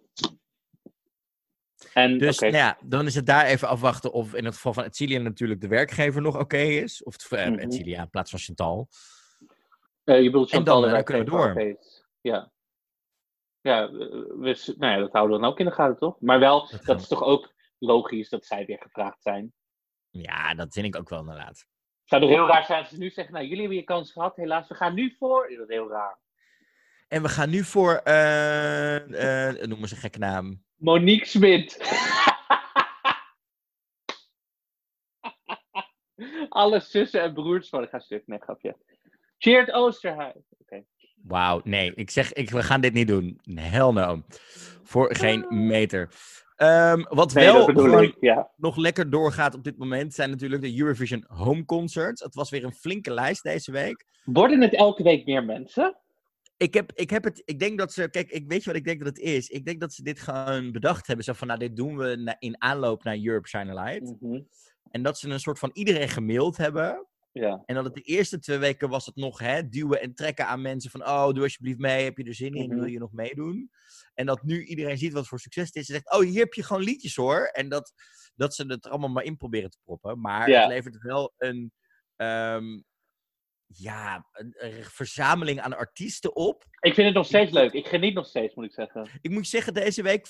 En, 1.94 2.18
Dus 2.18 2.40
nou 2.40 2.54
ja, 2.54 2.78
dan 2.84 3.06
is 3.06 3.16
het 3.16 3.26
daar 3.26 3.46
even 3.46 3.68
afwachten 3.68 4.12
of 4.12 4.34
in 4.34 4.46
het 4.46 4.54
geval 4.56 4.74
van 4.74 4.84
Etcilia 4.84 5.20
natuurlijk 5.20 5.62
de 5.62 5.68
werkgever 5.68 6.22
nog 6.22 6.40
oké 6.40 6.58
is. 6.58 7.04
Of 7.04 7.14
het, 7.14 7.40
eh, 7.40 7.46
Mhm. 7.48 7.60
Etcilia 7.60 8.02
in 8.02 8.10
plaats 8.10 8.30
van 8.30 8.40
Chantal. 8.40 8.88
Eh, 10.04 10.18
je 10.18 10.24
bedoelt 10.26 10.50
En 10.52 10.56
Chantal 10.56 10.82
dan, 10.82 10.90
de 10.90 10.96
eh, 10.98 11.04
kunnen 11.04 11.26
we 11.26 11.30
door. 11.32 11.76
Ja. 12.22 12.52
Ja, 13.62 13.92
we, 13.92 14.54
s- 14.54 14.74
nou 14.78 14.92
ja, 14.94 15.00
dat 15.00 15.12
houden 15.12 15.36
we 15.36 15.42
dan 15.42 15.52
ook 15.52 15.60
in 15.60 15.66
de 15.66 15.72
gaten, 15.72 15.98
toch? 15.98 16.20
Maar 16.20 16.40
wel, 16.40 16.70
dat 16.86 17.00
is 17.02 17.08
toch 17.08 17.24
ook 17.24 17.54
logisch 17.80 18.30
dat 18.30 18.46
zij 18.46 18.66
weer 18.66 18.80
gevraagd 18.82 19.22
zijn. 19.22 19.54
Ja, 20.10 20.54
dat 20.54 20.74
vind 20.74 20.86
ik 20.86 20.96
ook 20.96 21.10
wel 21.10 21.20
inderdaad. 21.20 21.58
Het 21.58 21.68
zou 22.10 22.22
toch 22.22 22.30
heel 22.32 22.48
raar 22.48 22.66
zijn 22.66 22.80
als 22.80 22.90
ze 22.90 22.98
nu 22.98 23.10
zeggen, 23.10 23.34
nou, 23.34 23.46
jullie 23.46 23.60
hebben 23.60 23.78
je 23.78 23.84
kans 23.84 24.12
gehad, 24.12 24.36
helaas, 24.36 24.68
we 24.68 24.76
gaan 24.76 24.94
nu 24.94 25.16
voor. 25.20 25.50
Dat 25.58 25.70
is 25.70 25.76
heel 25.76 25.90
raar. 25.90 26.20
En 27.08 27.22
we 27.22 27.30
gaan 27.30 27.50
nu 27.50 27.64
voor, 27.64 27.94
eh, 27.94 29.48
eh, 29.50 29.62
noem 29.68 29.80
eens 29.80 29.92
een 29.92 29.98
gekke 29.98 30.20
naam. 30.20 30.64
Monique 30.78 31.26
Smit. 31.26 31.78
Alle 36.50 36.80
zussen 36.80 37.22
en 37.22 37.34
broers 37.34 37.70
van, 37.70 37.84
ik 37.84 37.90
ga 37.90 38.00
stuk, 38.00 38.24
nee, 38.26 38.40
grapje. 38.40 38.78
Cheert 39.38 39.72
Oosterhuis. 39.72 40.44
Oké. 40.58 40.84
Wauw, 41.16 41.62
nee, 41.64 41.94
ik 41.96 42.10
zeg, 42.10 42.34
ik, 42.34 42.50
we 42.50 42.64
gaan 42.64 42.82
dit 42.82 42.94
niet 42.94 43.08
doen. 43.08 43.40
Hell 43.54 43.92
no. 43.92 44.22
Voor 44.84 45.16
geen 45.16 45.46
meter. 45.50 46.10
Ehm, 46.56 47.04
wat 47.10 47.34
Nee, 47.34 47.52
wel 47.52 48.02
ik, 48.02 48.16
ja. 48.20 48.52
nog 48.58 48.78
lekker 48.78 49.10
doorgaat 49.10 49.56
op 49.56 49.64
dit 49.64 49.78
moment 49.78 50.14
zijn 50.14 50.30
natuurlijk 50.30 50.62
de 50.62 50.80
Eurovision 50.80 51.26
Home 51.28 51.66
Concerts. 51.66 52.24
Het 52.24 52.36
was 52.36 52.50
weer 52.50 52.64
een 52.64 52.74
flinke 52.74 53.14
lijst 53.14 53.44
deze 53.44 53.72
week. 53.72 54.06
Worden 54.24 54.62
het 54.62 54.74
elke 54.76 55.04
week 55.04 55.26
meer 55.26 55.44
mensen? 55.44 55.98
Ik, 56.58 56.74
heb, 56.74 56.92
ik, 56.94 57.10
heb 57.10 57.24
het, 57.24 57.42
ik 57.46 57.60
denk 57.60 57.78
dat 57.78 57.94
ze, 57.94 58.10
kijk, 58.10 58.30
ik 58.32 58.48
weet 58.48 58.60
je 58.64 58.70
wat 58.70 58.80
ik 58.80 58.86
denk 58.86 59.00
dat 59.00 59.08
het 59.08 59.20
is? 59.20 59.50
Ik 59.50 59.66
denk 59.66 59.80
dat 59.80 59.94
ze 59.94 60.04
dit 60.04 60.20
gewoon 60.20 60.72
bedacht 60.72 61.08
hebben. 61.08 61.26
Zo 61.26 61.34
van, 61.34 61.48
nou, 61.48 61.60
dit 61.60 61.76
doen 61.76 61.98
we 61.98 62.16
na- 62.16 62.36
in 62.40 62.62
aanloop 62.62 63.04
naar 63.04 63.18
Europe 63.18 63.48
Shine 63.48 63.74
Light. 63.74 64.22
Mhm. 64.22 64.42
En 64.92 65.04
dat 65.04 65.20
ze 65.20 65.30
een 65.30 65.40
soort 65.40 65.60
van 65.60 65.70
iedereen 65.74 66.10
gemaild 66.10 66.58
hebben. 66.58 67.08
Ja. 67.32 67.64
En 67.66 67.76
dat 67.76 67.84
het 67.86 67.94
de 67.94 68.02
eerste 68.02 68.40
twee 68.40 68.58
weken 68.58 68.90
was 68.90 69.06
het 69.06 69.16
nog 69.16 69.40
hè, 69.40 69.70
duwen 69.70 70.02
en 70.02 70.14
trekken 70.14 70.48
aan 70.48 70.62
mensen 70.62 70.92
van... 70.92 71.02
Oh, 71.02 71.30
doe 71.34 71.44
alsjeblieft 71.44 71.80
mee, 71.80 72.04
heb 72.04 72.18
je 72.18 72.24
er 72.24 72.36
zin 72.36 72.54
in, 72.54 72.68
Mhm. 72.70 72.76
wil 72.76 72.86
je 72.86 73.00
nog 73.00 73.12
meedoen? 73.12 73.70
En 74.14 74.26
dat 74.26 74.44
nu 74.44 74.64
iedereen 74.66 74.98
ziet 74.98 75.14
wat 75.14 75.28
voor 75.28 75.40
succes 75.40 75.66
het 75.66 75.76
is. 75.76 75.88
En 75.90 75.94
zegt, 75.96 76.12
oh, 76.12 76.20
hier 76.20 76.40
heb 76.44 76.54
je 76.54 76.64
gewoon 76.64 76.84
liedjes 76.84 77.16
hoor. 77.16 77.46
En 77.46 77.70
dat, 77.70 77.94
dat 78.36 78.56
ze 78.56 78.66
het 78.68 78.88
allemaal 78.88 79.10
maar 79.10 79.24
in 79.24 79.38
proberen 79.38 79.70
te 79.70 79.78
proppen. 79.84 80.22
Maar 80.22 80.50
Ja. 80.50 80.60
het 80.60 80.70
levert 80.70 80.98
wel 81.02 81.34
een... 81.38 81.72
ehm, 82.16 82.82
ja, 83.68 84.28
een, 84.32 84.54
een 84.58 84.84
verzameling 84.84 85.60
aan 85.60 85.78
artiesten 85.78 86.36
op. 86.36 86.66
Ik 86.80 86.94
vind 86.94 87.08
het 87.08 87.16
nog 87.16 87.26
steeds 87.26 87.52
leuk. 87.52 87.74
Ik 87.74 87.88
geniet 87.88 88.14
nog 88.14 88.26
steeds, 88.26 88.56
moet 88.56 88.66
ik 88.66 88.74
zeggen. 88.74 89.10
Ik 89.22 89.32
moet 89.32 89.48
zeggen, 89.48 89.74
deze 89.74 90.04
week 90.04 90.28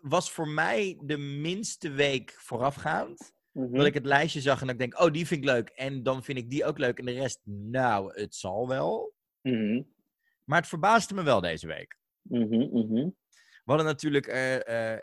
was 0.00 0.30
voor 0.30 0.48
mij 0.48 0.98
de 1.04 1.16
minste 1.16 1.90
week 1.90 2.34
voorafgaand. 2.38 3.32
Mhm. 3.52 3.76
Dat 3.76 3.86
ik 3.86 3.94
het 3.94 4.06
lijstje 4.06 4.40
zag 4.40 4.60
en 4.60 4.66
dat 4.66 4.74
ik 4.74 4.80
denk, 4.80 5.00
oh, 5.00 5.12
die 5.12 5.26
vind 5.26 5.44
ik 5.44 5.50
leuk. 5.50 5.68
En 5.68 6.02
dan 6.02 6.24
vind 6.24 6.38
ik 6.38 6.50
die 6.50 6.64
ook 6.64 6.78
leuk. 6.78 6.98
En 6.98 7.04
de 7.04 7.12
rest, 7.12 7.40
nou, 7.44 8.20
het 8.20 8.34
zal 8.34 8.68
wel. 8.68 9.14
Mhm. 9.42 9.82
Maar 10.44 10.58
het 10.58 10.68
verbaasde 10.68 11.14
me 11.14 11.22
wel 11.22 11.40
deze 11.40 11.66
week. 11.66 11.98
Mhm, 12.22 12.78
mhm. 12.78 13.10
We 13.64 13.76
hadden 13.76 13.86
natuurlijk 13.86 14.26
eh, 14.26 14.92
eh, 14.92 15.00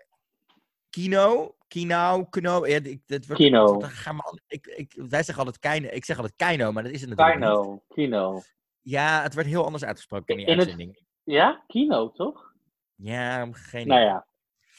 Kino. 0.90 1.56
Kino, 1.68 2.26
Kino. 2.26 2.68
Ja, 2.68 2.80
wordt, 3.08 3.34
Kino. 3.34 3.66
dat 3.80 3.92
al- 4.18 4.40
ik, 4.48 4.66
ik, 4.68 4.94
wij 4.96 5.24
zeggen 5.24 5.46
altijd 5.46 5.60
Kino. 5.60 5.90
Ik 5.94 6.06
zeg 6.06 6.18
altijd 6.20 6.36
Kino, 6.36 6.72
maar 6.72 6.84
dat 6.84 6.92
is 6.92 7.02
het 7.02 7.10
natuurlijk 7.10 7.40
niet. 7.40 7.48
Kino. 7.50 7.84
Kino. 7.88 8.42
Ja, 8.82 9.22
het 9.22 9.34
werd 9.34 9.48
heel 9.48 9.66
anders 9.66 9.84
uitgesproken 9.84 10.28
in 10.28 10.38
die 10.38 10.46
In 10.46 10.52
het- 10.52 10.68
uitzending. 10.68 11.06
Ja? 11.24 11.64
Kino, 11.68 12.12
toch? 12.12 12.54
Ja, 12.96 13.48
geen 13.52 13.88
Nou 13.88 14.02
ja. 14.02 14.26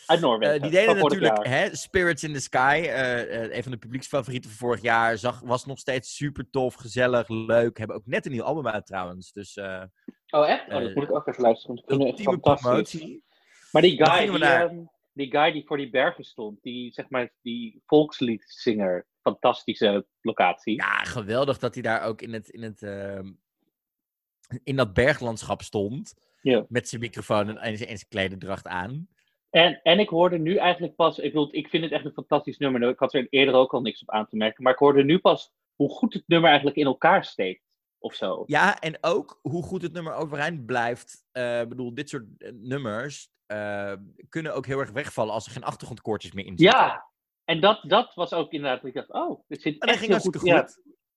Uit 0.06 0.20
Noorwegen. 0.20 0.54
Eh, 0.54 0.62
die 0.62 0.70
deden 0.70 0.96
natuurlijk 0.96 1.46
hè, 1.46 1.76
Spirits 1.76 2.22
in 2.24 2.32
the 2.32 2.40
Sky. 2.40 2.80
eh, 2.84 3.44
eh, 3.44 3.56
een 3.56 3.62
van 3.62 3.72
de 3.72 3.78
publieksfavorieten 3.78 4.50
van 4.50 4.58
vorig 4.58 4.82
jaar. 4.82 5.18
Zag, 5.18 5.40
was 5.40 5.64
nog 5.66 5.78
steeds 5.78 6.16
super 6.16 6.50
tof, 6.50 6.74
gezellig, 6.74 7.28
leuk. 7.28 7.78
Hebben 7.78 7.96
ook 7.96 8.06
net 8.06 8.26
een 8.26 8.32
nieuw 8.32 8.42
album 8.42 8.66
uit 8.68 8.86
trouwens. 8.86 9.32
Dus 9.32 9.56
Oh, 10.30 10.48
echt? 10.48 10.68
Oh, 10.68 10.80
dat 10.82 10.94
moet 10.94 11.04
ik 11.04 11.14
ook 11.14 11.26
even 11.26 11.42
luisteren. 11.42 11.82
ultieme 11.86 12.22
fantastisch. 12.32 12.62
promotie. 12.68 13.24
Maar 13.72 13.82
die 13.82 14.04
guy, 14.04 14.26
die, 14.30 14.44
ehm, 14.44 14.76
die 15.18 15.30
guy 15.30 15.52
die 15.52 15.66
voor 15.66 15.76
die 15.76 15.90
bergen 15.90 16.24
stond, 16.24 16.62
die, 16.62 16.92
zeg 16.92 17.08
maar, 17.08 17.32
die 17.42 17.82
volksliedzanger, 17.86 19.06
fantastische 19.22 20.06
locatie. 20.20 20.74
Ja, 20.74 20.98
geweldig 20.98 21.58
dat 21.58 21.74
hij 21.74 21.82
daar 21.82 22.02
ook 22.02 22.22
in, 22.22 22.32
het, 22.32 22.48
in, 22.48 22.62
het, 22.62 22.82
ehm, 22.82 23.32
in 24.64 24.76
dat 24.76 24.94
berglandschap 24.94 25.62
stond. 25.62 26.14
Ja. 26.42 26.66
Met 26.68 26.88
zijn 26.88 27.00
microfoon 27.00 27.48
en, 27.48 27.58
en 27.58 27.76
zijn, 27.76 27.98
klederdracht 28.08 28.66
aan. 28.66 29.08
En, 29.50 29.80
en 29.82 29.98
ik 29.98 30.08
hoorde 30.08 30.38
nu 30.38 30.56
eigenlijk 30.56 30.94
pas, 30.94 31.18
ik, 31.18 31.32
bedoel, 31.32 31.48
ik 31.50 31.68
vind 31.68 31.82
het 31.84 31.92
echt 31.92 32.04
een 32.04 32.12
fantastisch 32.12 32.58
nummer. 32.58 32.88
Ik 32.88 32.98
had 32.98 33.14
er 33.14 33.26
eerder 33.30 33.54
ook 33.54 33.72
al 33.74 33.80
niks 33.80 34.02
op 34.02 34.10
aan 34.10 34.28
te 34.28 34.36
merken, 34.36 34.62
maar 34.62 34.72
ik 34.72 34.78
hoorde 34.78 35.04
nu 35.04 35.18
pas 35.18 35.52
hoe 35.74 35.90
goed 35.90 36.14
het 36.14 36.24
nummer 36.26 36.48
eigenlijk 36.48 36.78
in 36.78 36.86
elkaar 36.86 37.24
steekt. 37.24 37.62
of 37.98 38.14
zo. 38.14 38.44
Ja, 38.46 38.80
en 38.80 38.98
ook 39.00 39.38
hoe 39.42 39.62
goed 39.62 39.82
het 39.82 39.92
nummer 39.92 40.14
overeind 40.14 40.66
blijft. 40.66 41.24
Eh, 41.32 41.60
Ik 41.60 41.68
bedoel, 41.68 41.94
dit 41.94 42.08
soort 42.08 42.24
eh, 42.38 42.52
nummers 42.52 43.30
eh, 43.48 43.92
kunnen 44.28 44.54
ook 44.54 44.66
heel 44.66 44.78
erg 44.78 44.90
wegvallen 44.90 45.34
als 45.34 45.46
er 45.46 45.52
geen 45.52 45.64
achtergrondkoortjes 45.64 46.32
meer 46.32 46.46
in 46.46 46.58
zitten. 46.58 46.78
Ja, 46.78 47.08
en 47.44 47.60
dat, 47.60 47.82
dat 47.82 48.14
was 48.14 48.32
ook 48.32 48.52
inderdaad, 48.52 48.84
ik 48.84 48.94
dacht, 48.94 49.12
oh, 49.12 49.40
dit 49.48 49.62
zit 49.62 49.80
dat 49.80 49.88
echt 49.88 49.98
ging 49.98 50.10
heel 50.10 50.20
goed. 50.20 50.36
goed. 50.36 50.48
Ja. 50.48 50.66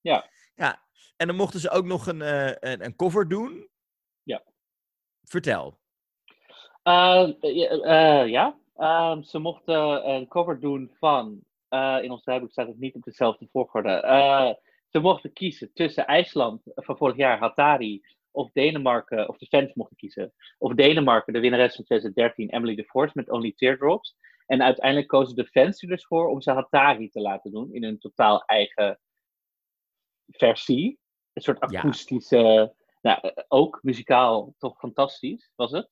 Ja. 0.02 0.30
Ja, 0.56 0.82
en 1.18 1.28
dan 1.28 1.36
mochten 1.36 1.60
ze 1.60 1.70
ook 1.70 1.86
nog 1.86 2.08
een, 2.08 2.22
eh, 2.22 2.72
een, 2.72 2.86
een 2.86 2.96
cover 2.96 3.28
doen. 3.28 3.70
Ja. 4.24 4.44
Vertel. 5.24 5.80
Eh, 6.84 7.30
ja, 7.40 7.70
eh, 7.70 8.28
ja. 8.28 8.60
Ehm, 8.76 9.22
ze 9.22 9.40
mochten 9.40 10.10
een 10.10 10.28
cover 10.28 10.60
doen 10.60 10.92
van, 11.00 11.40
eh, 11.68 12.00
in 12.02 12.12
ons 12.12 12.24
draaiboek 12.24 12.52
staat 12.52 12.68
het 12.68 12.80
niet 12.80 12.96
op 12.96 13.04
dezelfde 13.04 13.48
volgorde. 13.52 14.60
Ze 14.90 15.00
mochten 15.00 15.34
kiezen 15.34 15.74
tussen 15.74 16.06
IJsland 16.06 16.62
van 16.66 16.98
vorig 16.98 17.16
jaar, 17.16 17.40
Hatari, 17.40 18.06
of 18.32 18.52
Denemarken, 18.52 19.30
of 19.30 19.38
de 19.38 19.46
fans 19.46 19.74
mochten 19.74 19.98
kiezen. 19.98 20.34
Of 20.58 20.74
Denemarken, 20.74 21.34
de 21.34 21.40
winnares 21.40 21.76
van 21.76 21.86
2013, 21.86 22.50
Emily 22.50 22.76
de 22.76 22.84
Force 22.86 23.12
met 23.16 23.30
Only 23.30 23.54
Teardrops. 23.56 24.16
En 24.46 24.62
uiteindelijk 24.64 25.08
kozen 25.08 25.36
de 25.36 25.46
fans 25.48 25.82
er 25.82 25.88
dus 25.88 26.06
voor 26.06 26.28
om 26.28 26.42
ze 26.42 26.52
Hatari 26.52 27.10
te 27.10 27.20
laten 27.22 27.52
doen 27.52 27.74
in 27.74 27.84
een 27.84 28.00
totaal 28.00 28.44
eigen 28.46 29.00
versie. 30.28 31.00
Een 31.34 31.42
soort 31.42 31.72
Ja. 31.72 31.80
akoestische, 31.80 32.76
nou, 33.02 33.34
ook 33.48 33.80
muzikaal 33.82 34.56
toch 34.58 34.78
fantastisch, 34.80 35.52
was 35.56 35.72
het? 35.72 35.90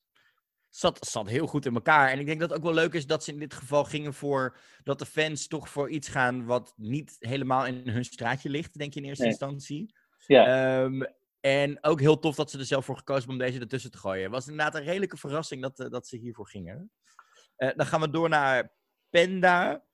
Zat, 0.68 1.06
zat 1.06 1.28
heel 1.28 1.46
goed 1.46 1.66
in 1.66 1.74
elkaar. 1.74 2.08
En 2.10 2.18
ik 2.18 2.26
denk 2.26 2.40
dat 2.40 2.48
het 2.48 2.58
ook 2.58 2.64
wel 2.64 2.74
leuk 2.74 2.94
is 2.94 3.06
dat 3.06 3.24
ze 3.24 3.32
in 3.32 3.38
dit 3.38 3.54
geval 3.54 3.84
gingen 3.84 4.14
voor 4.14 4.56
dat 4.82 4.98
de 4.98 5.06
fans 5.06 5.46
toch 5.46 5.68
voor 5.68 5.90
iets 5.90 6.08
gaan 6.08 6.44
wat 6.46 6.72
niet 6.76 7.16
helemaal 7.18 7.66
in 7.66 7.88
hun 7.88 8.04
straatje 8.04 8.48
ligt, 8.50 8.78
denk 8.78 8.94
je 8.94 9.00
in 9.00 9.06
eerste 9.06 9.22
Nee. 9.22 9.30
instantie. 9.32 9.94
Ja. 10.26 10.44
Ehm, 10.84 11.02
en 11.40 11.78
ook 11.84 12.00
heel 12.00 12.18
tof 12.18 12.34
dat 12.36 12.50
ze 12.50 12.58
er 12.58 12.64
zelf 12.64 12.84
voor 12.84 12.96
gekozen 12.96 13.22
hebben 13.28 13.40
om 13.40 13.50
deze 13.50 13.60
ertussen 13.62 13.90
te 13.90 13.98
gooien. 13.98 14.22
Het 14.22 14.32
was 14.32 14.46
inderdaad 14.48 14.74
een 14.74 14.84
redelijke 14.86 15.16
verrassing 15.16 15.62
dat, 15.62 15.80
eh, 15.80 15.88
dat 15.90 16.06
ze 16.06 16.16
hiervoor 16.16 16.48
gingen. 16.48 16.90
Eh, 17.56 17.70
dan 17.76 17.86
gaan 17.86 18.00
we 18.00 18.10
door 18.10 18.28
naar 18.28 18.72
Penda. 19.10 19.84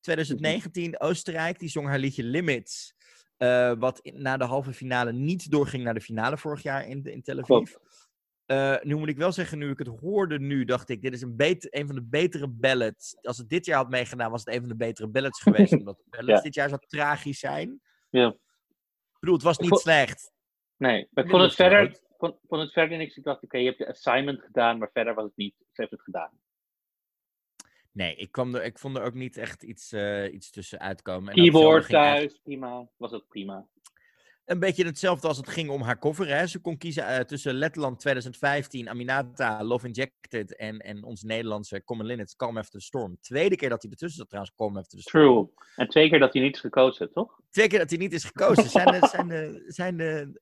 2019, 0.00 1.00
Oostenrijk. 1.00 1.58
Die 1.58 1.68
zong 1.68 1.86
haar 1.86 1.98
liedje 1.98 2.22
Limits. 2.22 2.94
eh, 3.36 3.72
wat 3.78 3.98
in- 4.00 4.22
na 4.22 4.36
de 4.36 4.44
halve 4.44 4.72
finale 4.72 5.12
niet 5.12 5.50
doorging 5.50 5.84
naar 5.84 5.94
de 5.94 6.00
finale 6.00 6.38
vorig 6.38 6.62
jaar 6.62 6.86
in, 6.88 7.04
in 7.04 7.22
Tel 7.22 7.38
Aviv. 7.40 7.74
Nu 8.84 8.94
moet 8.96 9.08
ik 9.08 9.16
wel 9.16 9.32
zeggen, 9.32 9.58
nu 9.58 9.70
ik 9.70 9.78
het 9.78 9.88
hoorde 10.00 10.38
nu, 10.38 10.64
dacht 10.64 10.88
ik, 10.88 11.02
dit 11.02 11.12
is 11.12 11.22
een, 11.22 11.36
beter, 11.36 11.74
een 11.74 11.86
van 11.86 11.94
de 11.94 12.02
betere 12.02 12.48
ballads. 12.48 13.16
Als 13.22 13.38
het 13.38 13.48
dit 13.48 13.66
jaar 13.66 13.76
had 13.76 13.88
meegedaan, 13.90 14.30
was 14.30 14.44
het 14.44 14.54
een 14.54 14.60
van 14.60 14.68
de 14.68 14.76
betere 14.76 15.08
ballads 15.08 15.40
geweest. 15.42 15.72
omdat 15.72 15.96
de 15.96 16.04
ballads 16.10 16.36
Ja. 16.38 16.40
dit 16.40 16.54
jaar 16.54 16.68
zo 16.68 16.76
tragisch 16.76 17.38
zijn. 17.38 17.80
Ja. 18.10 18.26
Ik 18.28 19.18
bedoel, 19.20 19.34
het 19.34 19.44
was 19.44 19.58
niet 19.58 19.78
slecht. 19.78 20.32
Nee, 20.76 21.08
ik 21.14 21.28
vond 21.28 21.42
het 21.42 21.54
verder, 21.54 21.98
vond, 22.18 22.36
vond 22.48 22.62
het 22.62 22.72
verder 22.72 22.98
niks. 22.98 23.16
Ik 23.16 23.24
dacht, 23.24 23.42
oké, 23.42 23.58
je 23.58 23.64
hebt 23.64 23.78
de 23.78 23.88
assignment 23.88 24.40
gedaan, 24.40 24.78
maar 24.78 24.90
verder 24.92 25.14
was 25.14 25.24
het 25.24 25.36
niet. 25.36 25.54
Ze 25.58 25.80
heeft 25.80 25.90
het 25.90 26.02
gedaan. 26.02 26.30
Nee, 27.92 28.16
ik, 28.16 28.32
kwam 28.32 28.54
er, 28.54 28.64
ik 28.64 28.78
vond 28.78 28.96
er 28.96 29.02
ook 29.02 29.14
niet 29.14 29.36
echt 29.36 29.62
iets, 29.62 29.92
eh, 29.92 30.32
iets 30.32 30.50
tussen 30.50 30.78
uitkomen. 30.80 31.32
En 31.32 31.42
Keyboard 31.42 31.80
echt- 31.82 31.90
thuis, 31.90 32.40
prima. 32.42 32.88
Was 32.96 33.12
ook 33.12 33.28
prima. 33.28 33.66
Een 34.44 34.58
beetje 34.58 34.84
hetzelfde 34.84 35.28
als 35.28 35.36
het 35.36 35.48
ging 35.48 35.70
om 35.70 35.82
haar 35.82 35.98
cover. 35.98 36.28
Hè? 36.28 36.46
Ze 36.46 36.58
kon 36.58 36.78
kiezen 36.78 37.06
eh, 37.06 37.20
tussen 37.20 37.54
Letland 37.54 38.00
2015, 38.00 38.88
Aminata, 38.88 39.64
Love 39.64 39.86
Injected 39.86 40.56
en, 40.56 40.78
en 40.78 41.04
ons 41.04 41.22
Nederlandse 41.22 41.84
Common 41.84 42.06
Linnets, 42.06 42.36
Calm 42.36 42.56
After 42.56 42.78
the 42.78 42.86
Storm. 42.86 43.16
Tweede 43.20 43.56
keer 43.56 43.68
dat 43.68 43.82
hij 43.82 43.90
ertussen 43.90 44.18
zat 44.18 44.28
trouwens, 44.28 44.54
Calm 44.56 44.76
After 44.76 44.98
the 44.98 45.08
Storm. 45.08 45.24
True. 45.24 45.66
En 45.76 45.88
twee 45.88 46.08
keer 46.08 46.18
dat 46.18 46.32
hij 46.32 46.42
niet 46.42 46.54
is 46.54 46.60
gekozen, 46.60 47.12
toch? 47.12 47.40
Twee 47.50 47.66
keer 47.66 47.78
dat 47.78 47.90
hij 47.90 47.98
niet 47.98 48.12
is 48.12 48.24
gekozen. 48.24 48.70
Zijn 48.70 49.00
de, 49.00 49.06
zijn 49.14 49.28
de, 49.28 49.64
zijn 49.66 49.96
de, 49.96 50.40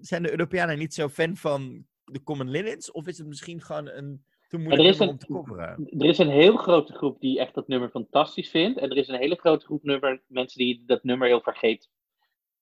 zijn 0.00 0.22
de 0.22 0.30
Europeanen 0.30 0.78
niet 0.78 0.94
zo 0.94 1.08
fan 1.08 1.36
van 1.36 1.86
de 2.04 2.22
Common 2.22 2.50
Linnets? 2.50 2.90
Of 2.90 3.06
is 3.06 3.18
het 3.18 3.26
misschien 3.26 3.62
gewoon 3.62 3.88
een 3.88 4.24
te 4.48 4.56
moeilijk 4.58 4.82
er 4.82 4.88
is 4.88 4.98
een- 4.98 5.08
om 5.08 5.18
te 5.18 5.26
coveren? 5.26 5.88
Er 5.98 6.08
is 6.08 6.18
een 6.18 6.30
heel 6.30 6.56
grote 6.56 6.92
groep 6.92 7.20
die 7.20 7.38
echt 7.40 7.54
dat 7.54 7.68
nummer 7.68 7.90
fantastisch 7.90 8.50
vindt. 8.50 8.78
En 8.78 8.90
er 8.90 8.96
is 8.96 9.08
een 9.08 9.18
hele 9.18 9.36
grote 9.36 9.64
groep 9.64 9.82
nummer, 9.82 10.22
mensen 10.26 10.58
die 10.58 10.82
dat 10.86 11.04
nummer 11.04 11.28
heel 11.28 11.40
vergeet, 11.40 11.88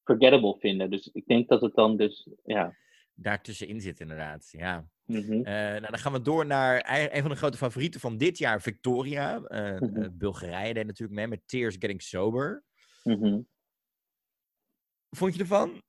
forgettable 0.04 0.56
vinden. 0.58 0.90
Dus 0.90 1.10
ik 1.12 1.26
denk 1.26 1.48
dat 1.48 1.60
het 1.60 1.74
dan 1.74 1.96
dus, 1.96 2.28
ja. 2.44 2.74
Daartussenin 3.14 3.80
zit 3.80 4.00
inderdaad, 4.00 4.48
ja. 4.50 4.88
Mhm. 5.04 5.32
Eh, 5.32 5.42
nou, 5.52 5.80
dan 5.80 5.98
gaan 5.98 6.12
we 6.12 6.22
door 6.22 6.46
naar 6.46 6.88
een 7.12 7.20
van 7.22 7.30
de 7.30 7.36
grote 7.36 7.56
favorieten 7.56 8.00
van 8.00 8.16
dit 8.16 8.38
jaar, 8.38 8.62
Victoria. 8.62 9.40
Eh, 9.42 9.80
Mhm. 9.80 10.02
eh, 10.02 10.08
Bulgarije 10.12 10.74
deed 10.74 10.86
natuurlijk 10.86 11.18
mee 11.18 11.26
met 11.28 11.48
Tears 11.48 11.74
Getting 11.78 12.02
Sober. 12.02 12.64
Mhm. 13.02 13.40
Vond 15.10 15.34
je 15.34 15.40
ervan? 15.40 15.82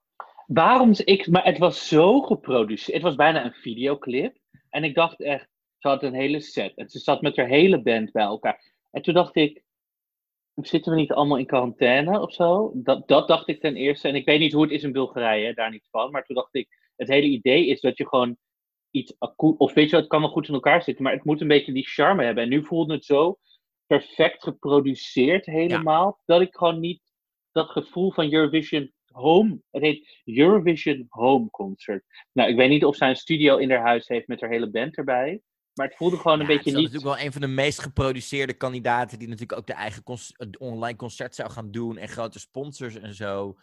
Waarom 0.50 0.91
ik, 1.03 1.27
maar 1.27 1.46
het 1.46 1.58
was 1.58 1.88
zo 1.88 2.22
geproduceerd. 2.22 2.94
Het 2.94 3.01
was 3.01 3.15
bijna 3.15 3.46
een 3.46 3.53
videoclip. 3.53 4.38
En 4.70 4.84
ik 4.84 4.96
dacht 4.96 5.22
echt, 5.22 5.50
ze 5.77 5.88
had 5.88 6.03
een 6.03 6.13
hele 6.13 6.39
set. 6.39 6.74
En 6.75 6.89
ze 6.89 7.00
zat 7.00 7.22
met 7.22 7.36
haar 7.36 7.48
hele 7.48 7.82
band 7.82 8.12
bij 8.12 8.24
elkaar. 8.24 8.74
En 8.91 9.01
toen 9.01 9.13
dacht 9.13 9.36
ik, 9.36 9.63
zitten 10.56 10.91
we 10.91 10.98
niet 10.98 11.12
allemaal 11.12 11.38
in 11.38 11.46
quarantaine 11.46 12.22
of 12.22 12.34
zo? 12.34 12.72
Dat, 12.75 13.08
dat 13.08 13.27
dacht 13.27 13.48
ik 13.48 13.62
ten 13.62 13.75
eerste. 13.75 14.08
En 14.08 14.15
ik 14.15 14.25
weet 14.25 14.39
niet 14.39 14.53
hoe 14.53 14.62
het 14.62 14.72
is 14.72 14.84
in 14.84 14.91
Bulgarije, 14.91 15.53
daar 15.53 15.72
niet 15.72 15.88
van. 15.91 16.12
Maar 16.12 16.24
toen 16.24 16.36
dacht 16.36 16.56
ik, 16.56 16.68
het 16.96 17.08
hele 17.08 17.27
idee 17.27 17.68
is 17.68 17.82
dat 17.82 17.98
je 17.98 18.08
gewoon 18.08 18.38
iets 18.91 19.15
akoe... 19.20 19.58
Of 19.58 19.74
weet 19.74 19.89
je 19.89 19.96
het 19.96 20.08
kan 20.08 20.22
wel 20.22 20.29
goed 20.29 20.48
in 20.48 20.53
elkaar 20.53 20.84
zitten. 20.84 21.03
Maar 21.03 21.13
het 21.13 21.24
moet 21.24 21.41
een 21.41 21.48
beetje 21.48 21.74
die 21.74 21.88
charme 21.88 22.24
hebben. 22.24 22.44
En 22.44 22.50
nu 22.50 22.63
voelde 22.63 22.94
het 22.94 23.06
zo 23.06 23.39
perfect 23.88 24.44
geproduceerd 24.44 25.46
helemaal. 25.46 26.22
Dat 26.25 26.41
ik 26.41 26.56
gewoon 26.56 26.79
niet 26.79 27.01
dat 27.51 27.70
gevoel 27.70 28.12
van 28.12 28.34
Eurovision 28.34 28.94
Home. 29.19 29.61
Het 29.71 29.81
heet 29.81 30.21
Eurovision 30.25 31.05
Home 31.09 31.49
Concert. 31.49 32.03
Nou, 32.31 32.49
ik 32.49 32.55
weet 32.55 32.69
niet 32.69 32.85
of 32.85 32.95
zij 32.95 33.09
een 33.09 33.15
studio 33.15 33.57
in 33.57 33.69
haar 33.71 33.81
huis 33.81 34.07
heeft 34.07 34.27
met 34.27 34.41
haar 34.41 34.49
hele 34.49 34.69
band 34.69 34.97
erbij. 34.97 35.41
Maar 35.73 35.88
het 35.88 35.97
voelde 35.97 36.17
gewoon 36.17 36.39
een 36.39 36.47
Ja, 36.47 36.53
beetje 36.53 36.69
het 36.69 36.79
is 36.79 36.83
niet. 36.83 36.91
natuurlijk 36.93 37.15
wel 37.17 37.25
een 37.25 37.31
van 37.31 37.41
de 37.41 37.47
meest 37.47 37.81
geproduceerde 37.81 38.53
kandidaten. 38.53 39.19
Die 39.19 39.27
natuurlijk 39.27 39.59
ook 39.59 39.67
de 39.67 39.73
eigen 39.73 40.03
online 40.57 40.97
concert 40.97 41.35
zou 41.35 41.49
gaan 41.49 41.71
doen. 41.71 41.97
En 41.97 42.07
grote 42.07 42.39
sponsors 42.39 42.95
en 42.95 43.13
zo. 43.13 43.57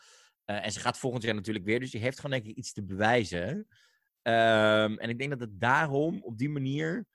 Eh, 0.45 0.65
en 0.65 0.73
ze 0.73 0.81
gaat 0.81 0.99
volgend 0.99 1.23
jaar 1.23 1.35
natuurlijk 1.35 1.65
weer. 1.65 1.81
Dus 1.81 1.91
die 1.91 2.01
heeft 2.01 2.21
gewoon 2.21 2.37
denk 2.39 2.51
ik 2.51 2.57
iets 2.57 2.73
te 2.73 2.85
bewijzen. 2.85 3.67
Ehm, 4.23 4.95
en 4.95 5.09
ik 5.09 5.19
denk 5.19 5.31
dat 5.31 5.41
het 5.41 5.61
daarom, 5.61 6.23
op 6.23 6.39
die 6.39 6.49
manier, 6.51 7.07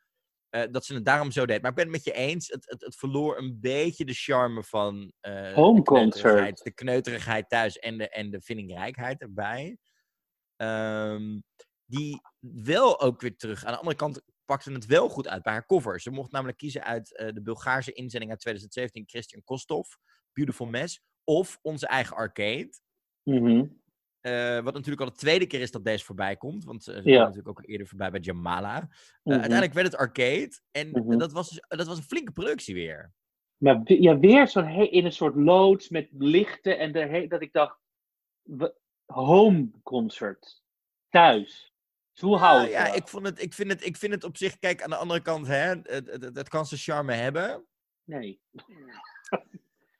eh, 0.51 0.63
dat 0.71 0.85
ze 0.85 0.93
het 0.93 1.05
daarom 1.05 1.31
zo 1.31 1.45
deed. 1.45 1.61
Maar 1.61 1.69
ik 1.69 1.75
ben 1.75 1.85
het 1.85 1.93
met 1.93 2.03
je 2.03 2.13
eens. 2.13 2.47
Het, 2.47 2.69
het, 2.69 2.81
het 2.81 2.95
verloor 2.95 3.37
een 3.37 3.57
beetje 3.59 4.05
de 4.05 4.13
charme 4.13 4.63
van 4.63 5.13
Home 5.53 5.75
de 5.75 5.83
kneuterigheid- 5.83 6.63
De 6.63 6.73
kneuterigheid 6.73 7.49
thuis 7.49 7.79
en 7.79 7.97
de, 7.97 8.09
en 8.09 8.31
de 8.31 8.41
vindingrijkheid 8.41 9.21
erbij. 9.21 9.77
Ehm, 10.55 11.39
die 11.85 12.21
wel 12.39 13.01
ook 13.01 13.21
weer 13.21 13.37
terug. 13.37 13.65
Aan 13.65 13.71
de 13.71 13.77
andere 13.77 13.97
kant 13.97 14.21
pakte 14.45 14.71
het 14.71 14.85
wel 14.85 15.09
goed 15.09 15.27
uit 15.27 15.43
bij 15.43 15.53
haar 15.53 15.65
cover. 15.65 15.99
Ze 16.01 16.11
mocht 16.11 16.31
namelijk 16.31 16.57
kiezen 16.57 16.83
uit 16.83 17.15
eh, 17.15 17.33
de 17.33 17.41
Bulgaarse 17.41 17.91
inzending 17.91 18.31
uit 18.31 18.39
2017, 18.39 19.03
Christian 19.07 19.43
Kostov, 19.43 19.89
Beautiful 20.33 20.65
Mess, 20.65 21.01
of 21.23 21.59
onze 21.61 21.87
eigen 21.87 22.15
arcade. 22.15 22.69
Mhm. 23.23 23.65
Eh, 24.21 24.59
wat 24.59 24.73
natuurlijk 24.73 25.01
al 25.01 25.07
de 25.09 25.15
tweede 25.19 25.45
keer 25.47 25.61
is 25.61 25.71
dat 25.71 25.83
deze 25.85 26.05
voorbij 26.05 26.35
komt. 26.35 26.63
Want 26.63 26.87
eh, 26.87 26.93
ze 26.95 27.01
Ja. 27.01 27.01
kwam 27.01 27.19
natuurlijk 27.19 27.47
ook 27.47 27.57
al 27.59 27.69
eerder 27.69 27.87
voorbij 27.87 28.11
bij 28.11 28.19
Jamala. 28.19 28.75
Eh, 28.77 28.83
Mhm. 29.23 29.31
Uiteindelijk 29.33 29.73
werd 29.73 29.85
het 29.91 29.95
arcade. 29.95 30.59
En 30.71 30.89
Mhm. 30.89 31.17
dat, 31.17 31.31
was, 31.31 31.49
dus- 31.49 31.63
dat 31.67 31.87
was 31.87 31.97
een 31.97 32.03
flinke 32.03 32.31
productie 32.31 32.73
weer. 32.75 33.11
Maar 33.57 33.81
ja, 33.83 34.19
weer 34.19 34.51
he- 34.53 34.83
in 34.83 35.05
een 35.05 35.11
soort 35.11 35.35
loods 35.35 35.89
met 35.89 36.07
lichten. 36.11 36.79
En 36.79 36.91
de 36.91 36.99
he- 36.99 37.27
dat 37.27 37.41
ik 37.41 37.53
dacht, 37.53 37.79
home 39.05 39.71
concert. 39.83 40.61
Thuis. 41.09 41.73
Dus 42.11 42.21
hoe 42.21 42.37
hou 42.37 42.59
Ja, 42.59 42.65
ik 42.65 42.71
ja, 42.71 42.85
dat? 42.85 42.95
ik, 42.95 43.07
vond 43.07 43.25
het, 43.25 43.41
ik, 43.41 43.53
vind 43.53 43.71
het, 43.71 43.85
ik 43.85 43.97
vind 43.97 44.13
het 44.13 44.23
op 44.23 44.37
zich, 44.37 44.59
kijk, 44.59 44.81
aan 44.83 44.89
de 44.89 44.95
andere 44.95 45.21
kant, 45.21 45.47
hè, 45.47 45.75
het 46.33 46.49
kan 46.49 46.65
zijn 46.65 46.79
charme 46.79 47.13
hebben. 47.13 47.65
Nee. 48.03 48.41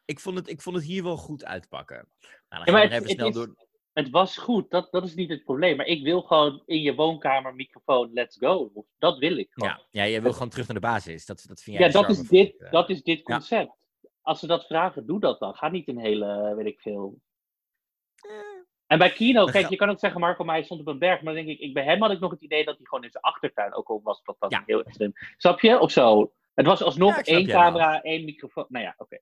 Ik 0.06 0.20
vond 0.20 0.38
het, 0.38 0.50
ik 0.50 0.62
vond 0.62 0.76
het 0.76 0.86
hier 0.86 1.04
wel 1.04 1.18
goed 1.18 1.46
uitpakken. 1.46 1.96
Nou, 1.96 2.30
dan 2.50 2.60
Ja, 2.60 2.64
gaan 2.64 2.74
maar 2.74 2.82
we 2.82 2.88
het, 2.88 3.04
even 3.04 3.08
het 3.08 3.12
snel 3.12 3.28
is- 3.28 3.34
door. 3.56 3.70
Het 3.94 4.10
was 4.10 4.38
goed, 4.38 4.70
dat, 4.70 4.92
dat 4.92 5.04
is 5.04 5.16
niet 5.16 5.30
het 5.30 5.44
probleem. 5.44 5.78
Maar 5.78 5.86
ik 5.86 6.04
wil 6.04 6.22
gewoon 6.22 6.64
in 6.66 6.82
je 6.82 6.96
woonkamer, 6.96 7.56
microfoon, 7.56 8.14
let's 8.14 8.38
go. 8.38 8.72
Dat 8.98 9.18
wil 9.18 9.38
ik 9.38 9.48
gewoon. 9.52 9.70
Ja, 9.70 9.82
ja, 10.04 10.08
jij 10.12 10.22
wil 10.22 10.34
gewoon 10.34 10.50
terug 10.50 10.68
naar 10.68 10.76
de 10.76 10.88
basis. 10.88 11.26
Dat, 11.26 11.44
dat 11.48 11.62
vind 11.62 11.78
jij 11.78 11.86
Ja, 11.88 11.92
de 11.92 12.00
dat 12.02 12.10
is, 12.10 12.22
dit, 12.28 12.52
het, 12.52 12.62
eh, 12.62 12.72
dat 12.72 12.90
is 12.90 13.04
dit 13.04 13.18
ja. 13.18 13.24
concept. 13.24 13.72
Als 14.22 14.40
ze 14.40 14.48
dat 14.48 14.66
vragen, 14.66 15.06
doe 15.06 15.20
dat 15.20 15.40
dan. 15.40 15.56
Ga 15.56 15.70
niet 15.70 15.88
een 15.88 15.98
hele, 16.00 16.54
weet 16.56 16.66
ik 16.66 16.80
veel. 16.82 17.20
eh, 18.16 18.32
En 18.88 18.98
bij 18.98 19.12
Kino, 19.12 19.46
kijk, 19.46 19.70
je 19.70 19.76
kan 19.76 19.90
ook 19.90 20.00
zeggen, 20.00 20.20
Marco 20.20 20.44
Meijer 20.44 20.66
stond 20.66 20.80
op 20.82 20.88
een 20.88 21.00
berg. 21.00 21.22
Maar 21.22 21.34
dan 21.34 21.46
denk 21.46 21.58
ik, 21.58 21.64
ik, 21.68 21.74
bij 21.74 21.84
hem 21.84 22.02
had 22.02 22.12
ik 22.12 22.20
nog 22.20 22.32
het 22.32 22.42
idee 22.42 22.66
dat 22.66 22.76
hij 22.78 22.86
gewoon 22.86 23.04
in 23.04 23.12
zijn 23.12 23.24
achtertuin, 23.24 23.74
ook 23.74 23.88
al 23.90 24.02
was 24.04 24.22
dat 24.24 24.36
Ja. 24.50 24.58
niet 24.58 24.68
heel 24.68 24.84
extreem. 24.84 25.12
Snap 25.38 25.60
je? 25.60 25.80
Of 25.80 25.92
zo. 25.92 26.34
Het 26.54 26.66
was 26.66 26.84
alsnog 26.84 27.16
Ja, 27.16 27.22
één 27.24 27.46
wel. 27.48 27.56
camera, 27.56 28.02
één 28.02 28.26
microfoon. 28.26 28.66
Nou 28.70 28.86
ja, 28.86 28.94
oké. 28.98 29.20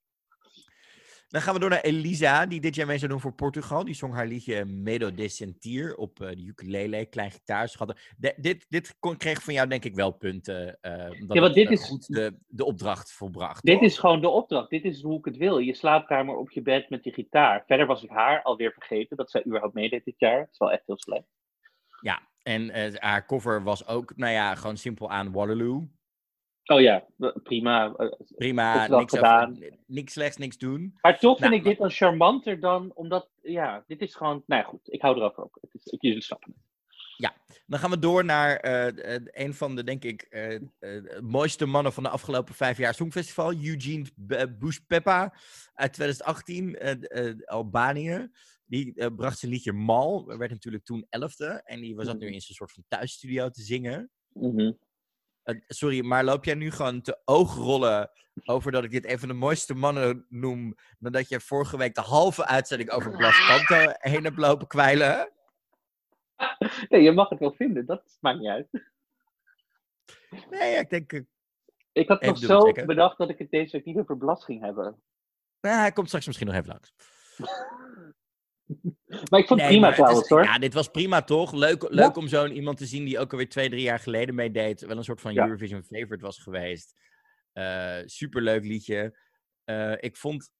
Dan 1.30 1.40
gaan 1.40 1.54
we 1.54 1.60
door 1.60 1.70
naar 1.70 1.80
Elisa, 1.80 2.46
die 2.46 2.60
dit 2.60 2.74
jaar 2.74 2.86
mee 2.86 2.98
zou 2.98 3.10
doen 3.10 3.20
voor 3.20 3.32
Portugal. 3.32 3.84
Die 3.84 3.94
zong 3.94 4.14
haar 4.14 4.26
liedje 4.26 4.64
Medo 4.64 5.14
de 5.14 5.28
Sentir 5.28 5.96
op 5.96 6.20
uh, 6.20 6.28
de 6.28 6.44
ukulele, 6.44 7.06
klein 7.06 7.30
gitaarschatten. 7.30 7.96
dit 8.36 8.66
dit 8.68 8.96
kon, 8.98 9.16
kreeg 9.16 9.42
van 9.42 9.54
jou 9.54 9.68
denk 9.68 9.84
ik 9.84 9.94
wel 9.94 10.10
punten. 10.10 10.78
Uh, 10.82 10.92
ja, 11.28 11.40
want 11.40 11.54
dit 11.54 11.68
het, 11.68 11.78
is 11.78 11.86
goed 11.86 12.06
de, 12.06 12.38
de 12.46 12.64
opdracht 12.64 13.12
volbracht. 13.12 13.64
Dit 13.64 13.82
is 13.82 13.98
gewoon 13.98 14.20
de 14.20 14.28
opdracht. 14.28 14.70
Dit 14.70 14.84
is 14.84 15.02
hoe 15.02 15.18
ik 15.18 15.24
het 15.24 15.36
wil. 15.36 15.58
Je 15.58 15.74
slaapkamer 15.74 16.36
op 16.36 16.50
je 16.50 16.62
bed 16.62 16.90
met 16.90 17.04
je 17.04 17.12
gitaar. 17.12 17.64
Verder 17.66 17.86
was 17.86 18.02
ik 18.02 18.10
haar 18.10 18.42
alweer 18.42 18.72
vergeten 18.72 19.16
dat 19.16 19.30
zij 19.30 19.44
überhaupt 19.46 19.74
meedeed 19.74 20.04
dit 20.04 20.18
jaar. 20.18 20.38
Het 20.38 20.48
is 20.52 20.58
wel 20.58 20.72
echt 20.72 20.86
heel 20.86 20.98
slecht. 20.98 21.28
Ja, 22.00 22.28
en 22.42 22.96
haar 23.00 23.26
cover 23.26 23.62
was 23.62 23.86
ook, 23.86 24.16
nou 24.16 24.32
ja, 24.32 24.54
gewoon 24.54 24.76
simpel 24.76 25.10
aan 25.10 25.32
Waterloo. 25.32 25.88
Oh 26.64 26.80
ja, 26.80 27.06
prima. 27.42 27.94
Prima, 28.36 28.86
niks, 28.86 29.14
gedaan. 29.14 29.58
Niks 29.86 30.12
slechts, 30.12 30.36
niks 30.36 30.58
doen. 30.58 30.98
Maar 31.00 31.18
toch 31.18 31.38
vind 31.38 31.50
nou, 31.50 31.62
ik 31.62 31.68
dit 31.68 31.78
dan 31.78 31.90
charmanter 31.90 32.60
dan, 32.60 32.90
omdat, 32.94 33.28
ja, 33.42 33.84
dit 33.86 34.00
is 34.00 34.14
gewoon, 34.14 34.42
nou 34.46 34.62
ja, 34.62 34.68
goed, 34.68 34.92
ik 34.92 35.02
hou 35.02 35.16
erover 35.16 35.42
op. 35.42 35.56
Het 35.60 35.74
is, 35.74 35.84
ik, 35.84 36.02
jullie 36.02 36.22
snappen 36.22 36.52
het. 36.52 36.68
Ja, 37.16 37.34
dan 37.66 37.78
gaan 37.78 37.90
we 37.90 37.98
door 37.98 38.24
naar 38.24 38.66
uh, 38.66 39.16
een 39.24 39.54
van 39.54 39.76
de, 39.76 39.84
denk 39.84 40.04
ik, 40.04 40.26
uh, 40.30 41.20
mooiste 41.20 41.66
mannen 41.66 41.92
van 41.92 42.02
de 42.02 42.08
afgelopen 42.08 42.54
vijf 42.54 42.78
jaar 42.78 42.94
Songfestival. 42.94 43.52
Eugene 43.52 44.06
Bush-Peppa 44.58 45.34
uit 45.74 45.92
2018, 45.92 46.78
Albanië. 47.44 48.30
Die 48.66 49.12
bracht 49.12 49.38
zijn 49.38 49.52
liedje 49.52 49.72
Mal, 49.72 50.26
werd 50.26 50.50
natuurlijk 50.50 50.84
toen 50.84 51.06
elfde. 51.08 51.62
En 51.64 51.80
die 51.80 51.96
was 51.96 52.06
dat 52.06 52.18
nu 52.18 52.24
mhm. 52.24 52.34
in 52.34 52.40
zijn 52.40 52.56
soort 52.56 52.72
van 52.72 52.84
thuisstudio 52.88 53.48
te 53.48 53.62
zingen. 53.62 54.10
Mm 54.32 54.78
sorry, 55.66 56.04
maar 56.04 56.24
loop 56.24 56.44
jij 56.44 56.54
nu 56.54 56.70
gewoon 56.70 57.00
te 57.00 57.20
oogrollen 57.24 58.10
over 58.44 58.72
dat 58.72 58.84
ik 58.84 58.90
dit 58.90 59.10
een 59.10 59.18
van 59.18 59.28
de 59.28 59.34
mooiste 59.34 59.74
mannen 59.74 60.26
noem, 60.28 60.74
nadat 60.98 61.28
je 61.28 61.40
vorige 61.40 61.76
week 61.76 61.94
de 61.94 62.00
halve 62.00 62.46
uitzending 62.46 62.90
over 62.90 63.16
Blas 63.16 63.46
Kanto 63.48 63.92
heen 63.98 64.24
hebt 64.24 64.38
lopen 64.38 64.66
kwijlen? 64.66 65.32
Nee, 66.88 67.02
je 67.02 67.12
mag 67.12 67.28
het 67.28 67.38
wel 67.38 67.52
vinden, 67.52 67.86
dat 67.86 68.18
maakt 68.20 68.38
niet 68.38 68.48
uit. 68.48 68.68
Nee, 70.50 70.78
ik 70.78 70.90
denk... 70.90 71.12
Eh, 71.12 71.20
ik 71.92 72.08
had 72.08 72.22
nog 72.22 72.38
zo 72.38 72.72
bedacht 72.72 73.18
dat 73.18 73.30
ik 73.30 73.38
het 73.38 73.50
deze 73.50 73.76
week 73.76 73.84
niet 73.84 73.98
over 73.98 74.16
Blas 74.16 74.44
ging 74.44 74.62
hebben. 74.62 75.02
Nou, 75.60 75.76
hij 75.76 75.92
komt 75.92 76.06
straks 76.06 76.26
misschien 76.26 76.46
nog 76.46 76.56
even 76.56 76.68
langs. 76.68 76.92
maar 79.30 79.40
ik 79.40 79.46
vond 79.46 79.60
het 79.60 79.68
prima 79.68 79.92
trouwens 79.92 80.28
hoor. 80.28 80.44
Ja, 80.44 80.58
dit 80.58 80.74
was 80.74 80.88
prima 80.88 81.22
toch? 81.22 81.52
Leuk, 81.52 81.86
leuk 81.88 82.16
om 82.16 82.28
zo'n 82.28 82.52
iemand 82.52 82.78
te 82.78 82.86
zien 82.86 83.04
die 83.04 83.18
ook 83.18 83.32
alweer 83.32 83.48
twee, 83.48 83.68
drie 83.68 83.82
jaar 83.82 83.98
geleden 83.98 84.34
meedeed. 84.34 84.80
Wel 84.80 84.96
een 84.96 85.04
soort 85.04 85.20
van 85.20 85.38
Eurovision 85.38 85.82
favorite 85.82 86.24
was 86.24 86.38
geweest. 86.38 86.94
Uh, 87.54 87.98
superleuk 88.04 88.64
liedje. 88.64 89.18
Uh, 89.64 89.92
ik 89.96 90.16
vond 90.16 90.50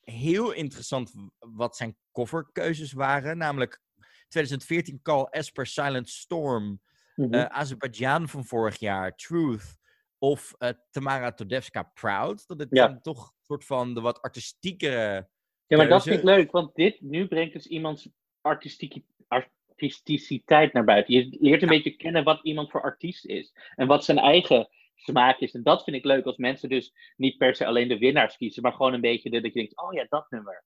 heel 0.00 0.52
interessant 0.52 1.12
wat 1.38 1.76
zijn 1.76 1.96
coverkeuzes 2.12 2.92
waren. 2.92 3.38
Namelijk 3.38 3.80
2014 4.28 5.02
Call 5.02 5.24
Esper 5.30 5.66
Silent 5.66 6.08
Storm. 6.08 6.80
Mm 7.14 7.32
-hmm. 7.32 7.34
Azerbeidzjan 7.34 8.28
van 8.28 8.44
vorig 8.44 8.78
jaar. 8.78 9.14
Truth. 9.14 9.76
Of 10.18 10.54
Tamara 10.90 11.32
Todevska 11.32 11.82
Proud. 11.82 12.46
Dat 12.46 12.58
het 12.58 12.70
dan 12.70 13.00
toch 13.00 13.26
een 13.26 13.44
soort 13.44 13.64
van 13.64 13.94
de 13.94 14.00
wat 14.00 14.22
artistiekere 14.22 15.28
ja, 15.66 15.76
maar 15.76 15.88
dat 15.88 16.02
vind 16.02 16.18
ik 16.18 16.24
leuk, 16.24 16.50
want 16.50 16.74
dit 16.74 17.00
nu 17.00 17.26
brengt 17.26 17.52
dus 17.52 17.66
iemands 17.66 18.08
artisticiteit 18.40 20.72
naar 20.72 20.84
buiten. 20.84 21.14
Je 21.14 21.36
leert 21.40 21.62
een 21.62 21.68
beetje 21.68 21.96
kennen 21.96 22.24
wat 22.24 22.40
iemand 22.42 22.70
voor 22.70 22.82
artiest 22.82 23.26
is 23.26 23.54
en 23.74 23.86
wat 23.86 24.04
zijn 24.04 24.18
eigen 24.18 24.68
smaak 24.94 25.38
is. 25.38 25.54
En 25.54 25.62
dat 25.62 25.84
vind 25.84 25.96
ik 25.96 26.04
leuk 26.04 26.24
als 26.24 26.36
mensen 26.36 26.68
dus 26.68 26.94
niet 27.16 27.36
per 27.36 27.54
se 27.54 27.66
alleen 27.66 27.88
de 27.88 27.98
winnaars 27.98 28.36
kiezen, 28.36 28.62
maar 28.62 28.72
gewoon 28.72 28.92
een 28.92 29.00
beetje 29.00 29.30
dat 29.30 29.42
je 29.42 29.52
denkt: 29.52 29.80
oh 29.80 29.92
ja, 29.92 30.06
dat 30.08 30.30
nummer. 30.30 30.64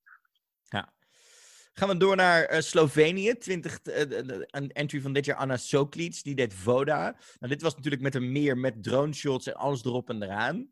Ja. 0.68 0.92
Gaan 1.72 1.88
we 1.88 1.96
door 1.96 2.16
naar 2.16 2.52
uh, 2.52 2.60
Slovenië. 2.60 3.34
20, 3.34 3.80
uh, 3.84 3.94
een 4.46 4.72
entry 4.72 5.00
van 5.00 5.12
dit 5.12 5.24
jaar, 5.24 5.36
Anna 5.36 5.56
Soklic, 5.56 6.22
die 6.22 6.34
deed 6.34 6.54
Voda. 6.54 7.16
Nou, 7.38 7.52
dit 7.52 7.62
was 7.62 7.74
natuurlijk 7.74 8.02
met 8.02 8.14
een 8.14 8.32
meer 8.32 8.58
met 8.58 8.82
drone 8.82 9.12
shots 9.12 9.46
en 9.46 9.54
alles 9.54 9.84
erop 9.84 10.08
en 10.08 10.22
eraan. 10.22 10.68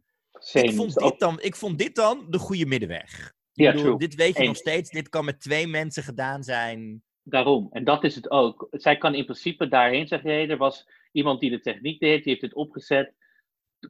Ik 0.52 0.74
vond, 0.74 0.94
dit 0.94 1.18
dan, 1.18 1.40
ik 1.40 1.56
vond 1.56 1.78
dit 1.78 1.94
dan 1.94 2.26
de 2.30 2.38
goede 2.38 2.66
middenweg. 2.66 3.36
Ja, 3.64 3.72
bedoel, 3.72 3.98
dit 3.98 4.14
weet 4.14 4.36
je 4.36 4.46
nog 4.46 4.56
steeds. 4.56 4.90
Dit 4.90 5.08
kan 5.08 5.24
met 5.24 5.40
twee 5.40 5.66
mensen 5.66 6.02
gedaan 6.02 6.42
zijn. 6.42 7.02
Daarom. 7.22 7.68
En 7.70 7.84
dat 7.84 8.04
is 8.04 8.14
het 8.14 8.30
ook. 8.30 8.68
Zij 8.70 8.96
kan 8.96 9.14
in 9.14 9.24
principe 9.24 9.68
daarheen 9.68 10.06
zeggen: 10.06 10.30
hey, 10.30 10.48
er 10.48 10.56
was 10.56 10.88
iemand 11.12 11.40
die 11.40 11.50
de 11.50 11.60
techniek 11.60 12.00
deed, 12.00 12.24
die 12.24 12.32
heeft 12.32 12.44
het 12.44 12.54
opgezet. 12.54 13.14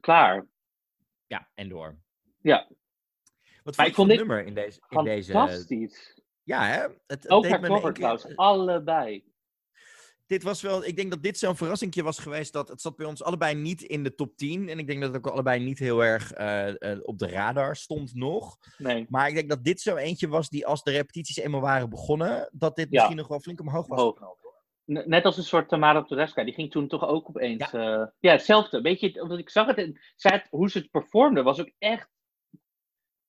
Klaar. 0.01 0.47
Ja, 1.27 1.49
en 1.53 1.69
door. 1.69 1.99
Ja. 2.41 2.67
Wat 3.63 3.75
vond 3.75 4.11
je 4.11 4.17
nummer 4.17 4.45
in 4.45 4.53
deze, 4.53 4.81
in 4.89 5.03
deze... 5.03 5.31
Fantastisch. 5.31 6.21
Ja, 6.43 6.65
hè? 6.65 6.81
Het, 6.81 6.93
het 7.07 7.29
ook 7.29 7.47
haar 7.47 7.61
cover 7.61 7.93
trouwens. 7.93 8.35
Allebei 8.35 9.23
dit 10.29 10.43
was 10.43 10.61
wel, 10.61 10.85
ik 10.85 10.95
denk 10.95 11.09
dat 11.09 11.23
dit 11.23 11.37
zo'n 11.37 11.55
verrassingje 11.55 12.03
was 12.03 12.19
geweest. 12.19 12.53
Dat 12.53 12.67
het 12.67 12.81
zat 12.81 12.95
bij 12.95 13.05
ons 13.05 13.23
allebei 13.23 13.55
niet 13.55 13.81
in 13.81 14.03
de 14.03 14.15
top 14.15 14.37
10. 14.37 14.69
En 14.69 14.79
ik 14.79 14.87
denk 14.87 15.01
dat 15.01 15.13
het 15.13 15.25
ook 15.25 15.31
allebei 15.31 15.63
niet 15.63 15.79
heel 15.79 16.03
erg 16.03 16.37
uh, 16.37 16.67
uh, 16.67 16.97
op 17.01 17.19
de 17.19 17.29
radar 17.29 17.75
stond 17.75 18.15
nog. 18.15 18.57
Nee. 18.77 19.05
Maar 19.09 19.27
ik 19.27 19.33
denk 19.35 19.49
dat 19.49 19.63
dit 19.63 19.81
zo 19.81 19.95
eentje 19.95 20.27
was 20.27 20.49
die 20.49 20.67
als 20.67 20.83
de 20.83 20.91
repetities 20.91 21.37
eenmaal 21.37 21.61
waren 21.61 21.89
begonnen, 21.89 22.49
dat 22.51 22.75
dit 22.75 22.89
misschien 22.89 23.15
nog 23.15 23.27
wel 23.27 23.39
flink 23.39 23.59
omhoog 23.59 23.87
was. 23.87 23.99
Hoog. 23.99 24.19
Net 24.85 25.25
als 25.25 25.37
een 25.37 25.43
soort 25.43 25.69
Tamara 25.69 26.03
Tedesca, 26.03 26.43
die 26.43 26.53
ging 26.53 26.71
toen 26.71 26.87
toch 26.87 27.07
ook 27.07 27.29
opeens. 27.29 27.71
Ja, 27.71 27.99
uh, 27.99 28.07
ja 28.19 28.31
hetzelfde. 28.31 28.81
Weet 28.81 28.99
je, 28.99 29.21
omdat 29.21 29.39
ik 29.39 29.49
zag 29.49 29.67
het 29.67 29.77
en 29.77 29.99
het, 30.15 30.47
hoe 30.49 30.69
ze 30.69 30.77
het 30.77 30.91
performde, 30.91 31.43
was 31.43 31.59
ook 31.59 31.71
echt. 31.77 32.09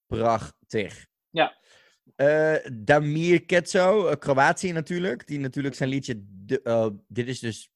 Prachtig. 0.07 1.07
Ja. 1.31 1.57
Uh, 2.21 2.57
Damir 2.73 3.45
Ketso, 3.45 4.09
uh, 4.09 4.13
Kroatië 4.19 4.73
natuurlijk. 4.73 5.27
Die 5.27 5.39
natuurlijk 5.39 5.75
zijn 5.75 5.89
liedje. 5.89 6.25
De, 6.47 6.61
uh, 6.65 6.87
dit 7.09 7.29
is 7.29 7.39
dus. 7.39 7.73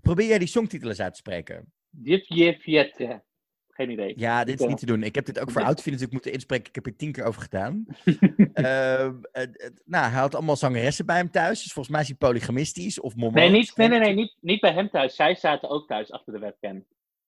Probeer 0.00 0.26
jij 0.26 0.38
die 0.38 0.48
songtitel 0.48 0.88
eens 0.88 1.00
uit 1.00 1.12
te 1.12 1.18
spreken? 1.18 1.72
Divje 1.90 2.56
Vietre. 2.60 3.22
Geen 3.68 3.90
idee. 3.90 4.12
Ja, 4.16 4.44
dit 4.44 4.60
is 4.60 4.66
niet 4.66 4.78
te 4.78 4.86
doen. 4.86 5.02
Ik 5.02 5.14
heb 5.14 5.26
dit 5.26 5.40
ook 5.40 5.50
voor 5.50 5.62
outfit 5.62 5.84
natuurlijk 5.84 6.12
moeten 6.12 6.32
inspreken. 6.32 6.68
Ik 6.68 6.74
heb 6.74 6.86
er 6.86 6.96
tien 6.96 7.12
keer 7.12 7.24
over 7.24 7.42
gedaan. 7.42 7.84
Nou, 9.84 10.10
hij 10.10 10.20
had 10.20 10.34
allemaal 10.34 10.56
zangeressen 10.56 11.06
bij 11.06 11.16
hem 11.16 11.30
thuis. 11.30 11.62
Dus 11.62 11.72
volgens 11.72 11.94
mij 11.94 12.02
is 12.02 12.08
hij 12.08 12.16
polygamistisch 12.16 13.00
of 13.00 13.16
momo. 13.16 13.38
Nee, 13.38 13.50
niet, 13.50 13.76
nee, 13.76 13.88
nee, 13.88 13.98
nee 13.98 14.14
niet, 14.14 14.36
niet 14.40 14.60
bij 14.60 14.72
hem 14.72 14.90
thuis. 14.90 15.14
Zij 15.14 15.34
zaten 15.34 15.68
ook 15.68 15.86
thuis 15.86 16.10
achter 16.10 16.32
de 16.32 16.38
webcam. 16.38 16.86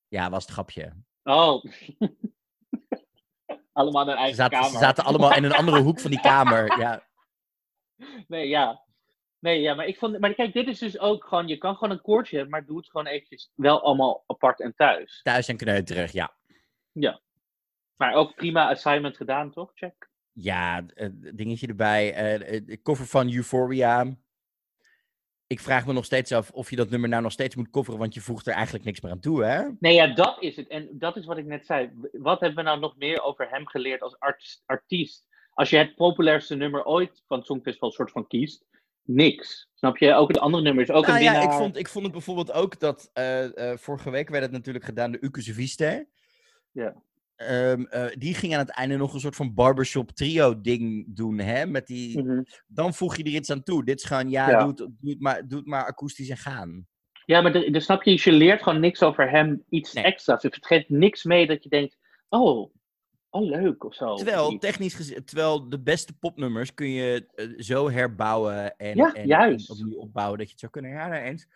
Ja, 0.08 0.30
was 0.30 0.42
het 0.42 0.52
grapje. 0.52 0.92
Oh. 1.22 1.64
Allemaal 3.76 4.10
in 4.10 4.16
eigen 4.16 4.34
ze 4.36 4.42
zaten, 4.42 4.58
kamer. 4.58 4.72
Ze 4.72 4.78
zaten 4.78 5.04
allemaal 5.04 5.34
in 5.34 5.44
een 5.44 5.52
andere 5.52 5.80
hoek 5.80 6.00
van 6.00 6.10
die 6.10 6.20
kamer. 6.30 6.78
Ja. 6.78 7.02
Nee, 8.26 8.48
ja. 8.48 8.84
Nee, 9.38 9.60
ja, 9.60 9.74
maar 9.74 9.86
ik 9.86 9.98
vond. 9.98 10.18
Maar 10.18 10.34
kijk, 10.34 10.52
dit 10.52 10.68
is 10.68 10.78
dus 10.78 10.98
ook 10.98 11.24
gewoon. 11.24 11.48
Je 11.48 11.58
kan 11.58 11.76
gewoon 11.76 11.90
een 11.90 12.02
koortje 12.02 12.36
hebben, 12.36 12.54
maar 12.54 12.66
doe 12.66 12.76
het 12.76 12.90
gewoon 12.90 13.06
eventjes 13.06 13.50
wel 13.54 13.82
allemaal 13.82 14.24
apart 14.26 14.60
en 14.60 14.74
thuis. 14.76 15.20
Thuis 15.22 15.48
en 15.48 15.56
kneuterig, 15.56 16.12
ja. 16.12 16.34
Ja. 16.92 17.20
Maar 17.96 18.14
ook 18.14 18.34
prima 18.34 18.70
assignment 18.70 19.16
gedaan, 19.16 19.50
toch? 19.50 19.70
Check. 19.74 20.10
Ja, 20.32 20.84
uh, 20.94 21.08
dingetje 21.34 21.66
erbij. 21.66 22.34
Uh, 22.34 22.60
de 22.66 22.82
cover 22.82 23.06
van 23.06 23.32
Euphoria 23.32 24.16
ik 25.46 25.60
vraag 25.60 25.86
me 25.86 25.92
nog 25.92 26.04
steeds 26.04 26.32
af 26.32 26.50
of 26.50 26.70
je 26.70 26.76
dat 26.76 26.90
nummer 26.90 27.08
nou 27.08 27.22
nog 27.22 27.32
steeds 27.32 27.54
moet 27.54 27.70
coveren, 27.70 27.98
want 27.98 28.14
je 28.14 28.20
voegt 28.20 28.46
er 28.46 28.54
eigenlijk 28.54 28.84
niks 28.84 29.00
meer 29.00 29.12
aan 29.12 29.20
toe, 29.20 29.44
hè? 29.44 29.68
Nee, 29.78 29.94
ja, 29.94 30.14
dat 30.14 30.42
is 30.42 30.56
het. 30.56 30.68
En 30.68 30.88
dat 30.92 31.16
is 31.16 31.24
wat 31.24 31.38
ik 31.38 31.46
net 31.46 31.66
zei. 31.66 31.90
Wat 32.12 32.40
hebben 32.40 32.58
we 32.58 32.70
nou 32.70 32.80
nog 32.80 32.96
meer 32.96 33.22
over 33.22 33.50
hem 33.50 33.66
geleerd 33.66 34.02
als 34.02 34.16
artiest? 34.66 35.26
Als 35.54 35.70
je 35.70 35.76
het 35.76 35.94
populairste 35.94 36.54
nummer 36.54 36.84
ooit 36.84 37.22
van 37.26 37.36
het 37.36 37.46
Songfestival 37.46 37.90
soort 37.90 38.10
van 38.10 38.26
kiest, 38.26 38.64
niks. 39.02 39.68
Snap 39.74 39.96
je? 39.96 40.14
Ook 40.14 40.28
het 40.28 40.38
andere 40.38 40.62
nummer 40.62 40.82
is 40.82 40.90
ook 40.90 41.06
nou, 41.06 41.18
een 41.18 41.24
winnaar. 41.24 41.42
Ja, 41.42 41.50
ik 41.50 41.58
vond, 41.58 41.76
ik 41.76 41.88
vond 41.88 42.04
het 42.04 42.12
bijvoorbeeld 42.12 42.52
ook 42.52 42.80
dat 42.80 43.10
uh, 43.14 43.44
uh, 43.44 43.76
vorige 43.76 44.10
week 44.10 44.28
werd 44.28 44.42
het 44.42 44.52
natuurlijk 44.52 44.84
gedaan, 44.84 45.12
de 45.12 45.28
Viste. 45.30 46.08
Ja. 46.72 46.94
Um, 47.36 47.86
uh, 47.90 48.06
die 48.18 48.34
ging 48.34 48.52
aan 48.52 48.58
het 48.58 48.70
einde 48.70 48.96
nog 48.96 49.14
een 49.14 49.20
soort 49.20 49.36
van 49.36 49.54
barbershop 49.54 50.10
trio 50.10 50.60
ding 50.60 51.16
doen, 51.16 51.38
hè? 51.38 51.66
Met 51.66 51.86
die... 51.86 52.22
Mm 52.22 52.28
-hmm. 52.28 52.46
Dan 52.66 52.94
voeg 52.94 53.16
je 53.16 53.22
er 53.22 53.30
iets 53.30 53.50
aan 53.50 53.62
toe. 53.62 53.84
Dit 53.84 53.98
is 54.00 54.04
gewoon, 54.04 54.30
ja, 54.30 54.50
ja. 54.50 54.58
Doe, 54.58 54.68
het, 54.68 54.76
doe, 54.76 55.10
het 55.10 55.20
maar, 55.20 55.48
doe 55.48 55.58
het 55.58 55.66
maar 55.66 55.84
akoestisch 55.84 56.28
en 56.28 56.36
gaan. 56.36 56.86
Ja, 57.24 57.40
maar 57.40 57.52
de, 57.52 57.70
de, 57.70 57.80
snap 57.80 58.02
je, 58.02 58.20
je 58.24 58.32
leert 58.32 58.62
gewoon 58.62 58.80
niks 58.80 59.02
over 59.02 59.30
hem, 59.30 59.64
iets 59.68 59.92
nee. 59.92 60.04
extra's. 60.04 60.42
Het 60.42 60.66
geeft 60.66 60.88
niks 60.88 61.24
mee 61.24 61.46
dat 61.46 61.62
je 61.62 61.68
denkt, 61.68 61.96
oh, 62.28 62.72
oh 63.30 63.50
leuk 63.50 63.84
of 63.84 63.94
zo. 63.94 64.14
Terwijl, 64.14 64.58
technisch 64.58 64.94
gezien, 64.94 65.24
terwijl 65.24 65.68
de 65.68 65.80
beste 65.80 66.18
popnummers 66.18 66.74
kun 66.74 66.90
je 66.90 67.28
uh, 67.34 67.60
zo 67.60 67.90
herbouwen 67.90 68.76
en, 68.76 68.96
ja, 68.96 69.12
en 69.12 69.60
opnieuw 69.66 69.98
opbouwen 69.98 70.38
dat 70.38 70.46
je 70.46 70.52
het 70.52 70.60
zou 70.60 70.72
kunnen 70.72 70.90
herhalen 70.90 71.22
eens. 71.22 71.46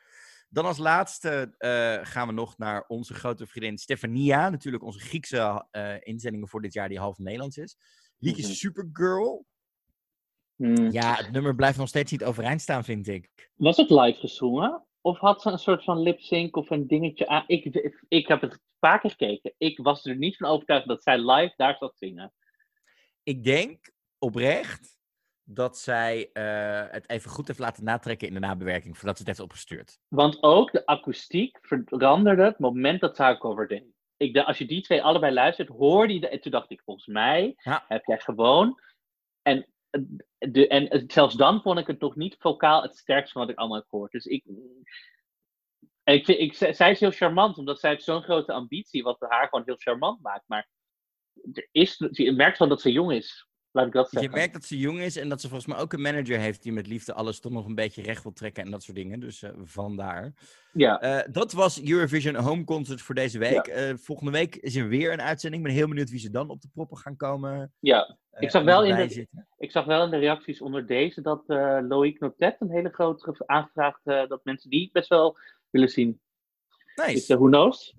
Dan 0.52 0.64
als 0.64 0.78
laatste 0.78 1.54
uh, 1.58 2.06
gaan 2.06 2.26
we 2.26 2.32
nog 2.32 2.58
naar 2.58 2.84
onze 2.86 3.14
grote 3.14 3.46
vriendin 3.46 3.78
Stefania. 3.78 4.48
Natuurlijk 4.48 4.84
onze 4.84 4.98
Griekse 4.98 5.66
uh, 5.72 5.94
inzendingen 6.00 6.48
voor 6.48 6.62
dit 6.62 6.72
jaar 6.72 6.88
die 6.88 6.98
half 6.98 7.18
Nederlands 7.18 7.56
is. 7.56 7.76
Liedje 8.18 8.42
mm 8.42 8.48
-hmm. 8.48 8.56
Supergirl. 8.56 9.46
Mm. 10.56 10.90
Ja, 10.90 11.14
het 11.14 11.30
nummer 11.32 11.54
blijft 11.54 11.78
nog 11.78 11.88
steeds 11.88 12.12
niet 12.12 12.24
overeind 12.24 12.60
staan, 12.60 12.84
vind 12.84 13.08
ik. 13.08 13.50
Was 13.54 13.76
het 13.76 13.90
live 13.90 14.20
gezongen? 14.20 14.84
Of 15.00 15.18
had 15.18 15.42
ze 15.42 15.50
een 15.50 15.58
soort 15.58 15.84
van 15.84 16.02
lip-sync 16.02 16.56
of 16.56 16.70
een 16.70 16.86
dingetje 16.86 17.28
aan? 17.28 17.44
Ik, 17.46 17.64
ik, 17.64 18.04
ik 18.08 18.28
heb 18.28 18.40
het 18.40 18.60
vaker 18.78 19.10
gekeken. 19.10 19.54
Ik 19.58 19.78
was 19.78 20.04
er 20.04 20.16
niet 20.16 20.36
van 20.36 20.48
overtuigd 20.48 20.88
dat 20.88 21.02
zij 21.02 21.18
live 21.18 21.54
daar 21.56 21.76
zat 21.76 21.96
zingen. 21.96 22.32
ik 23.22 23.44
denk 23.44 23.92
oprecht 24.18 24.99
dat 25.52 25.78
zij 25.78 26.30
eh, 26.32 26.92
het 26.92 27.10
even 27.10 27.30
goed 27.30 27.46
heeft 27.46 27.58
laten 27.58 27.84
natrekken 27.84 28.28
in 28.28 28.34
de 28.34 28.40
nabewerking 28.40 28.96
voordat 28.96 29.16
ze 29.16 29.22
het 29.22 29.30
heeft 29.30 29.48
opgestuurd. 29.48 29.98
Want 30.08 30.42
ook 30.42 30.72
de 30.72 30.86
akoestiek 30.86 31.58
veranderde 31.62 32.42
het 32.42 32.58
moment 32.58 33.00
dat 33.00 33.14
Tarkov 33.14 33.66
deed. 33.66 33.84
Ik, 34.16 34.34
dacht, 34.34 34.46
als 34.46 34.58
je 34.58 34.66
die 34.66 34.82
twee 34.82 35.02
allebei 35.02 35.32
luistert, 35.32 35.68
hoorde 35.68 36.14
je... 36.14 36.28
En 36.28 36.40
toen 36.40 36.52
dacht 36.52 36.70
ik, 36.70 36.82
volgens 36.84 37.06
mij 37.06 37.54
Ja. 37.56 37.84
heb 37.88 38.04
jij 38.04 38.18
gewoon... 38.18 38.80
En, 39.42 39.66
de, 40.38 40.68
en 40.68 41.04
zelfs 41.06 41.34
dan 41.34 41.62
vond 41.62 41.78
ik 41.78 41.86
het 41.86 42.00
nog 42.00 42.16
niet 42.16 42.36
vocaal 42.38 42.82
het 42.82 42.96
sterkste 42.96 43.32
van 43.32 43.42
wat 43.42 43.50
ik 43.50 43.58
allemaal 43.58 43.78
heb 43.78 43.88
gehoord. 43.88 44.12
Dus 44.12 44.26
ik... 44.26 44.44
Ik, 46.04 46.24
vind, 46.24 46.38
ik, 46.38 46.74
zij 46.74 46.90
is 46.90 47.00
heel 47.00 47.10
charmant, 47.10 47.58
omdat 47.58 47.80
zij 47.80 47.90
heeft 47.90 48.04
zo'n 48.04 48.22
grote 48.22 48.52
ambitie, 48.52 49.02
wat 49.02 49.20
haar 49.28 49.48
gewoon 49.48 49.64
heel 49.64 49.76
charmant 49.78 50.22
maakt. 50.22 50.44
Maar 50.46 50.68
er 51.52 51.68
is, 51.72 52.08
je 52.10 52.32
merkt 52.32 52.56
gewoon 52.56 52.72
dat 52.72 52.80
ze 52.80 52.92
jong 52.92 53.12
is. 53.12 53.48
Laat 53.72 53.86
ik 53.86 53.92
dat 53.92 54.08
Je 54.10 54.28
merkt 54.30 54.52
dat 54.52 54.64
ze 54.64 54.78
jong 54.78 55.00
is 55.00 55.16
en 55.16 55.28
dat 55.28 55.40
ze 55.40 55.48
volgens 55.48 55.72
mij 55.72 55.78
ook 55.82 55.92
een 55.92 56.00
manager 56.00 56.38
heeft 56.38 56.62
die 56.62 56.72
met 56.72 56.86
liefde 56.86 57.12
alles 57.14 57.40
toch 57.40 57.52
nog 57.52 57.66
een 57.66 57.74
beetje 57.74 58.02
recht 58.02 58.22
wil 58.22 58.32
trekken 58.32 58.64
en 58.64 58.70
dat 58.70 58.82
soort 58.82 58.96
dingen. 58.96 59.20
Dus 59.20 59.42
eh, 59.42 59.50
vandaar. 59.64 60.32
Ja, 60.72 61.00
Eh, 61.00 61.32
dat 61.32 61.52
was 61.52 61.82
Eurovision 61.82 62.34
Home 62.34 62.64
Concert 62.64 63.02
voor 63.02 63.14
deze 63.14 63.38
week. 63.38 63.66
Eh, 63.66 63.92
volgende 63.96 64.30
week 64.32 64.56
is 64.56 64.76
er 64.76 64.88
weer 64.88 65.12
een 65.12 65.20
uitzending. 65.22 65.62
Ik 65.62 65.68
ben 65.68 65.78
heel 65.78 65.88
benieuwd 65.88 66.10
wie 66.10 66.18
ze 66.18 66.30
dan 66.30 66.50
op 66.50 66.60
de 66.60 66.68
proppen 66.72 66.96
gaan 66.96 67.16
komen. 67.16 67.72
ja. 67.80 68.18
Ik 68.38 68.50
zag 68.50 68.62
wel 68.64 68.84
in 68.84 68.96
de- 68.96 69.08
zitten. 69.08 69.48
Ik 69.58 69.70
zag 69.70 69.84
wel 69.84 70.04
in 70.04 70.10
de 70.10 70.16
reacties 70.18 70.60
onder 70.60 70.86
deze 70.86 71.20
dat 71.20 71.42
Loïc 71.88 72.18
Notet 72.18 72.56
een 72.58 72.70
hele 72.70 72.88
grote 72.90 73.42
aangevraagd 73.46 74.00
dat 74.04 74.40
mensen 74.44 74.70
die 74.70 74.90
best 74.92 75.08
wel 75.08 75.36
willen 75.70 75.88
zien. 75.88 76.20
Dus 76.94 77.06
Nice. 77.06 77.32
eh, 77.32 77.38
who 77.38 77.48
knows? 77.48 77.94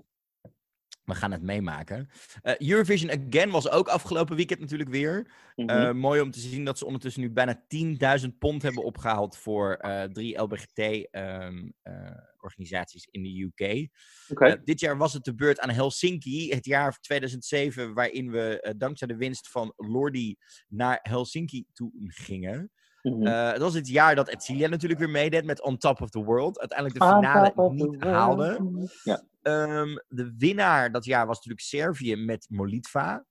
We 1.11 1.17
gaan 1.17 1.31
het 1.31 1.41
meemaken. 1.41 2.09
Eh, 2.41 2.69
Eurovision 2.69 3.11
Again 3.11 3.49
was 3.49 3.69
ook 3.69 3.87
afgelopen 3.87 4.35
weekend 4.35 4.59
natuurlijk 4.59 4.89
weer. 4.89 5.31
Mhm. 5.55 5.69
Eh, 5.69 5.91
mooi 5.91 6.21
om 6.21 6.31
te 6.31 6.39
zien 6.39 6.65
dat 6.65 6.77
ze 6.77 6.85
ondertussen 6.85 7.21
nu 7.21 7.31
bijna 7.31 7.63
10.000 7.67 8.39
pond 8.39 8.61
hebben 8.61 8.83
opgehaald 8.83 9.37
voor 9.37 9.73
eh, 9.73 10.03
drie 10.03 10.41
LBGT-organisaties 10.41 13.07
in 13.11 13.23
de 13.23 13.41
UK. 13.41 13.87
Dit 14.65 14.79
jaar 14.79 14.97
was 14.97 15.13
het 15.13 15.23
de 15.23 15.35
beurt 15.35 15.59
aan 15.59 15.69
Helsinki, 15.69 16.53
het 16.53 16.65
jaar 16.65 16.99
2007, 16.99 17.93
waarin 17.93 18.31
we 18.31 18.73
dankzij 18.77 19.07
de 19.07 19.15
winst 19.15 19.49
van 19.49 19.73
Lordi 19.75 20.35
naar 20.67 20.99
Helsinki 21.01 21.65
toe 21.73 21.91
gingen. 22.07 22.71
Mhm. 23.01 23.25
Eh, 23.27 23.51
het 23.51 23.61
was 23.61 23.73
het 23.73 23.87
jaar 23.87 24.15
dat 24.15 24.29
Etcilia 24.29 24.67
natuurlijk 24.67 24.99
weer 24.99 25.09
meedeed 25.09 25.45
met 25.45 25.61
On 25.61 25.77
Top 25.77 26.01
of 26.01 26.09
the 26.09 26.23
World. 26.23 26.59
Uiteindelijk 26.59 26.99
de 26.99 27.05
finale 27.21 27.53
niet 27.73 28.03
haalde. 28.03 28.89
Ja. 29.03 29.23
Ehm, 29.41 29.95
de 30.07 30.33
winnaar 30.37 30.91
dat 30.91 31.05
jaar 31.05 31.25
was 31.27 31.35
natuurlijk 31.35 31.65
Servië 31.65 32.15
met 32.15 32.45
Molitva. 32.49 33.25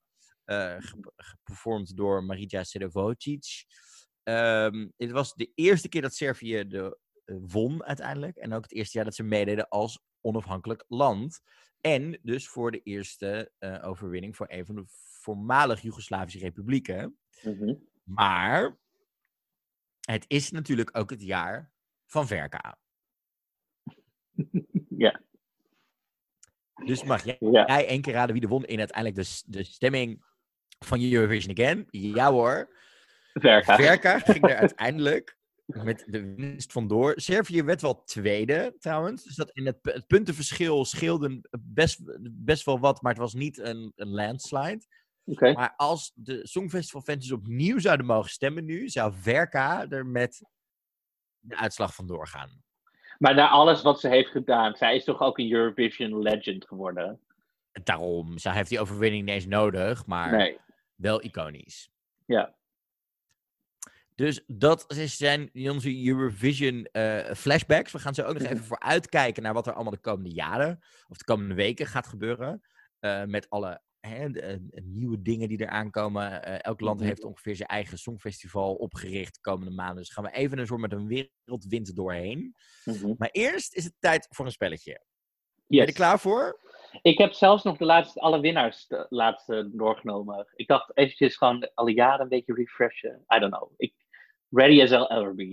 eh 0.44 0.74
ge- 0.78 1.12
geperformed 1.16 1.96
door 1.96 2.24
Marija 2.24 2.64
Sedovocic. 2.64 3.64
Ehm 4.22 4.88
het 4.96 5.10
was 5.10 5.34
de 5.34 5.50
eerste 5.54 5.88
keer 5.88 6.02
dat 6.02 6.14
Servië 6.14 6.66
de, 6.68 6.98
eh, 7.24 7.36
won 7.40 7.84
uiteindelijk. 7.84 8.36
En 8.36 8.52
ook 8.52 8.62
het 8.62 8.72
eerste 8.72 8.96
jaar 8.96 9.04
dat 9.06 9.14
ze 9.14 9.22
meededen 9.22 9.68
als 9.68 10.00
onafhankelijk 10.20 10.84
land. 10.88 11.40
En 11.80 12.18
dus 12.22 12.48
voor 12.48 12.70
de 12.70 12.80
eerste 12.82 13.52
overwinning 13.82 14.36
voor 14.36 14.46
een 14.50 14.66
van 14.66 14.74
de 14.74 14.84
voormalig 15.20 15.80
Joegoslavische 15.82 16.38
republieken. 16.38 17.18
Mhm. 17.42 17.74
Maar 18.02 18.78
het 20.12 20.24
is 20.28 20.50
natuurlijk 20.50 20.96
ook 20.98 21.10
het 21.10 21.22
jaar 21.22 21.72
van 22.06 22.26
Verka. 22.26 22.78
Ja. 24.88 25.20
Dus 26.84 27.04
mag 27.04 27.24
jij, 27.24 27.36
Ja. 27.40 27.66
jij 27.66 27.86
één 27.86 28.00
keer 28.00 28.12
raden 28.12 28.34
wie 28.34 28.42
er 28.42 28.48
won 28.48 28.64
in 28.64 28.78
uiteindelijk 28.78 29.16
de, 29.26 29.42
de 29.46 29.64
stemming 29.64 30.24
van 30.78 31.02
Eurovision 31.02 31.58
Again? 31.58 31.86
Ja 31.90 32.30
hoor. 32.30 32.78
Verga. 33.32 33.76
Verka 33.76 34.18
ging 34.32 34.48
er 34.48 34.56
uiteindelijk 34.56 35.38
met 35.66 36.04
de 36.06 36.34
winst 36.34 36.72
vandoor. 36.72 37.12
Servië 37.16 37.62
werd 37.62 37.80
wel 37.80 38.04
tweede 38.04 38.76
trouwens. 38.78 39.24
Dus 39.24 39.34
dat 39.34 39.50
in 39.50 39.66
het 39.66 40.04
puntenverschil 40.06 40.84
scheelde 40.84 41.40
best, 41.60 42.00
best 42.30 42.64
wel 42.64 42.78
wat, 42.80 43.02
maar 43.02 43.12
het 43.12 43.20
was 43.20 43.34
niet 43.34 43.58
een, 43.58 43.92
een 43.96 44.08
landslide. 44.08 44.86
Maar 45.38 45.74
als 45.76 46.12
de 46.14 46.46
Songfestival 46.46 47.00
fans 47.00 47.18
dus 47.18 47.32
opnieuw 47.38 47.78
zouden 47.78 48.06
mogen 48.06 48.30
stemmen 48.30 48.64
nu, 48.64 48.88
zou 48.88 49.12
Verka 49.14 49.88
er 49.88 50.06
met 50.06 50.44
de 51.38 51.56
uitslag 51.56 51.94
vandoor 51.94 52.26
gaan. 52.26 52.62
Maar 53.18 53.34
na 53.34 53.48
alles 53.48 53.82
wat 53.82 54.00
ze 54.00 54.08
heeft 54.08 54.30
gedaan, 54.30 54.76
zij 54.76 54.96
is 54.96 55.04
toch 55.04 55.20
ook 55.20 55.38
een 55.38 55.52
Eurovision 55.52 56.22
legend 56.22 56.66
geworden? 56.66 57.20
Daarom, 57.72 58.38
zij 58.38 58.52
heeft 58.54 58.68
die 58.68 58.80
overwinning 58.80 59.24
niet 59.24 59.34
eens 59.34 59.46
nodig, 59.46 60.06
maar 60.06 60.36
Nee. 60.36 60.58
wel 60.94 61.24
iconisch. 61.24 61.90
Ja. 62.26 62.54
Dus 64.14 64.44
dat 64.46 64.84
zijn 65.04 65.50
onze 65.54 66.06
Eurovision 66.06 66.84
eh, 66.84 67.34
flashbacks. 67.34 67.92
We 67.92 67.98
gaan 67.98 68.14
zo 68.14 68.22
ook 68.22 68.38
nog 68.38 68.48
even 68.48 68.64
vooruitkijken 68.64 69.42
naar 69.42 69.54
wat 69.54 69.66
er 69.66 69.72
allemaal 69.72 69.92
de 69.92 69.98
komende 69.98 70.30
jaren 70.30 70.80
of 71.08 71.16
de 71.16 71.24
komende 71.24 71.54
weken 71.54 71.86
gaat 71.86 72.06
gebeuren. 72.06 72.62
Eh, 72.98 73.24
met 73.24 73.50
alle 73.50 73.80
hè, 74.00 74.30
de- 74.30 74.40
eh, 74.40 74.56
nieuwe 74.84 75.22
dingen 75.22 75.48
die 75.48 75.58
er 75.58 75.68
aankomen. 75.68 76.42
Eh, 76.44 76.54
elk 76.60 76.80
land 76.80 76.98
Mhm. 76.98 77.08
heeft 77.08 77.24
ongeveer 77.24 77.56
zijn 77.56 77.68
eigen 77.68 77.98
songfestival 77.98 78.74
opgericht 78.74 79.34
de 79.34 79.40
komende 79.40 79.70
maanden. 79.74 79.96
Dus 79.96 80.12
gaan 80.12 80.24
we 80.24 80.32
even 80.32 80.58
een 80.58 80.66
soort 80.66 80.80
met 80.80 80.92
een 80.92 81.06
wereldwind 81.06 81.96
doorheen. 81.96 82.54
Mhm. 82.84 83.14
Maar 83.18 83.28
eerst 83.32 83.74
is 83.74 83.84
het 83.84 83.94
tijd 83.98 84.26
voor 84.30 84.44
een 84.44 84.52
spelletje. 84.52 84.92
Ben 84.92 85.02
je 85.66 85.76
Yes. 85.76 85.86
er 85.86 85.94
klaar 85.94 86.20
voor? 86.20 86.60
Ik 87.02 87.18
heb 87.18 87.32
zelfs 87.32 87.62
nog 87.62 87.76
de 87.76 87.84
laatste, 87.84 88.20
alle 88.20 88.40
winnaars 88.40 88.86
de 88.86 89.06
laatste 89.08 89.70
doorgenomen. 89.72 90.46
Ik 90.54 90.66
dacht 90.68 90.90
eventjes 90.96 91.36
gewoon 91.36 91.70
alle 91.74 91.92
jaren 91.94 92.20
een 92.20 92.28
beetje 92.28 92.54
refreshen. 92.54 93.24
I 93.36 93.38
don't 93.38 93.54
know. 93.54 93.72
Ik, 93.76 93.94
ready 94.48 94.82
as 94.82 94.90
I'll 94.90 95.06
ever 95.18 95.34
be. 95.34 95.52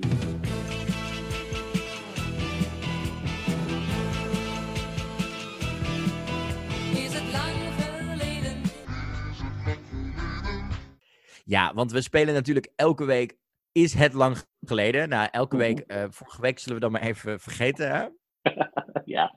Ja, 11.47 11.73
want 11.73 11.91
we 11.91 12.01
spelen 12.01 12.33
natuurlijk 12.33 12.71
elke 12.75 13.05
week. 13.05 13.37
Is 13.71 13.93
het 13.93 14.13
lang 14.13 14.37
geleden? 14.61 15.09
Nou, 15.09 15.27
elke 15.31 15.55
Mhm. 15.55 15.65
week. 15.65 15.79
eh, 15.79 16.03
vorige 16.09 16.41
week 16.41 16.59
zullen 16.59 16.75
we 16.75 16.81
dan 16.81 16.91
maar 16.91 17.01
even 17.01 17.39
vergeten. 17.39 17.91
Hè? 17.95 18.07
ja, 19.15 19.35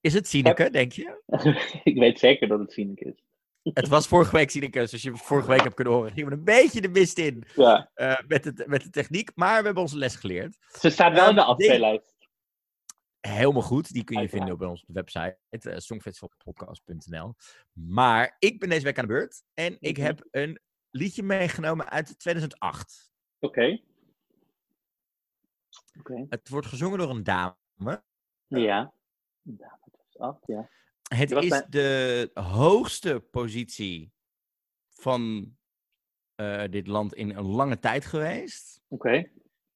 Is 0.00 0.14
het 0.14 0.28
Sineke, 0.28 0.70
denk 0.70 0.92
je? 0.92 1.22
ik 1.84 1.96
weet 1.98 2.18
zeker 2.18 2.48
dat 2.48 2.58
het 2.58 2.72
cynic 2.72 3.00
is. 3.00 3.22
Het 3.62 3.88
was 3.88 4.06
vorige 4.06 4.36
week 4.36 4.50
Sineke, 4.50 4.78
dus 4.78 4.92
als 4.92 5.02
je 5.02 5.16
vorige 5.16 5.48
week 5.48 5.62
hebt 5.62 5.74
kunnen 5.74 5.92
horen, 5.92 6.12
gingen 6.12 6.28
we 6.30 6.34
een 6.36 6.44
beetje 6.44 6.80
de 6.80 6.88
mist 6.88 7.18
in 7.18 7.44
Ja. 7.54 7.90
eh, 7.94 8.18
met, 8.26 8.44
het, 8.44 8.66
met 8.66 8.82
de 8.82 8.90
techniek. 8.90 9.30
Maar 9.34 9.58
we 9.58 9.64
hebben 9.64 9.82
onze 9.82 9.98
les 9.98 10.16
geleerd. 10.16 10.56
Ze 10.80 10.90
staat 10.90 11.12
wel 11.14 11.28
in 11.28 11.34
de 11.34 11.40
Ehm, 11.40 11.50
afspeellijst. 11.50 12.11
Helemaal 13.28 13.62
goed, 13.62 13.92
die 13.92 14.04
kun 14.04 14.14
je 14.14 14.20
Uiteraard. 14.20 14.48
vinden 14.48 14.66
op 14.66 14.70
onze 14.72 14.84
website, 14.92 15.38
uh, 15.70 15.76
songfestivalpodcast.nl. 15.78 17.34
Maar 17.72 18.36
ik 18.38 18.60
ben 18.60 18.68
deze 18.68 18.84
week 18.84 18.98
aan 18.98 19.06
de 19.06 19.12
beurt 19.12 19.42
en 19.54 19.76
ik 19.80 19.96
Mhm. 19.96 20.06
heb 20.06 20.26
een 20.30 20.60
liedje 20.90 21.22
meegenomen 21.22 21.90
uit 21.90 22.18
2008. 22.18 23.12
Oké. 23.38 23.80
Oké. 25.98 26.26
Het 26.28 26.48
wordt 26.48 26.66
gezongen 26.66 26.98
door 26.98 27.10
een 27.10 27.22
dame. 27.22 28.04
Ja. 28.46 28.94
Is 29.44 30.18
af, 30.18 30.38
ja. 30.46 30.70
Het 31.08 31.30
is 31.30 31.48
bij- 31.48 31.66
de 31.68 32.30
hoogste 32.34 33.20
positie 33.30 34.12
van 34.88 35.52
eh, 36.34 36.64
dit 36.70 36.86
land 36.86 37.14
in 37.14 37.30
een 37.36 37.44
lange 37.46 37.78
tijd 37.78 38.04
geweest. 38.04 38.80
Oké. 38.88 39.30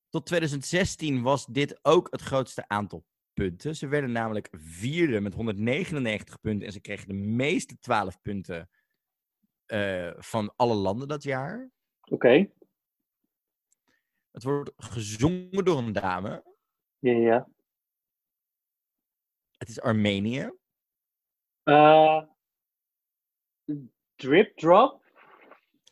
Tot 0.09 0.27
2016 0.27 1.23
was 1.23 1.47
dit 1.47 1.79
ook 1.85 2.11
het 2.11 2.21
grootste 2.21 2.69
aantal 2.69 3.05
punten. 3.37 3.77
Ze 3.77 3.89
werden 3.89 4.13
namelijk 4.13 4.49
vierde 4.53 5.21
met 5.21 5.35
199 5.35 6.41
punten 6.41 6.67
en 6.67 6.73
ze 6.73 6.81
kregen 6.81 7.09
de 7.09 7.15
meeste 7.15 7.79
12 7.79 8.21
punten 8.23 8.71
eh, 9.67 10.13
van 10.17 10.53
alle 10.57 10.75
landen 10.75 11.09
dat 11.09 11.23
jaar. 11.23 11.71
Oké. 12.11 12.51
Het 14.31 14.43
wordt 14.43 14.73
gezongen 14.77 15.65
door 15.65 15.79
een 15.79 15.93
dame. 15.93 16.45
Ja, 16.99 17.13
ja. 17.13 17.49
Het 19.59 19.69
is 19.69 19.81
Armenië. 19.81 20.53
Eh, 21.63 22.23
drip 24.15 24.57
Drop? 24.57 25.05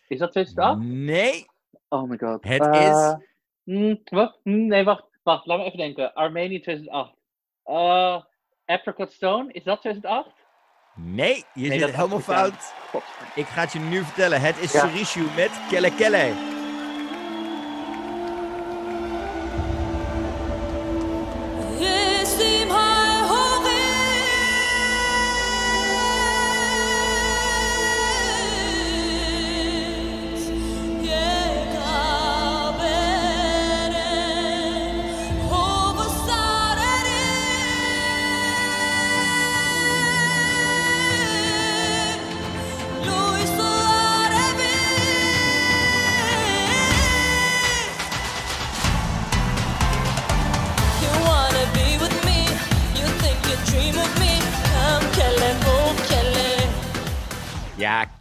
Is 0.06 0.18
dat 0.18 0.32
2008? 0.32 0.80
Nee, 0.80 1.46
Oh 1.88 2.08
my 2.08 2.18
god. 2.18 2.44
Het 2.44 2.66
Eh, 2.66 3.14
mm, 3.62 4.02
mm, 4.42 4.66
nee, 4.66 4.84
wacht, 4.84 5.04
wacht, 5.22 5.46
laat 5.46 5.58
me 5.58 5.64
even 5.64 5.78
denken. 5.78 6.14
Armenië 6.14 6.60
2008. 6.60 7.16
Eh 7.64 8.16
Apricot 8.66 9.12
Stone, 9.12 9.52
is 9.52 9.64
dat 9.64 9.80
2008? 9.80 10.28
nee, 10.96 11.44
je 11.54 11.68
Nee, 11.68 11.78
zit 11.78 11.94
helemaal 11.96 12.20
fout. 12.20 12.72
Ik 13.34 13.46
ga 13.46 13.60
het 13.60 13.72
je 13.72 13.78
nu 13.78 14.04
vertellen. 14.04 14.40
Het 14.40 14.58
is 14.58 14.72
Ja. 14.72 14.80
Surishu 14.80 15.26
met 15.36 15.50
Kelle 15.70 15.94
Kelle. 15.94 16.53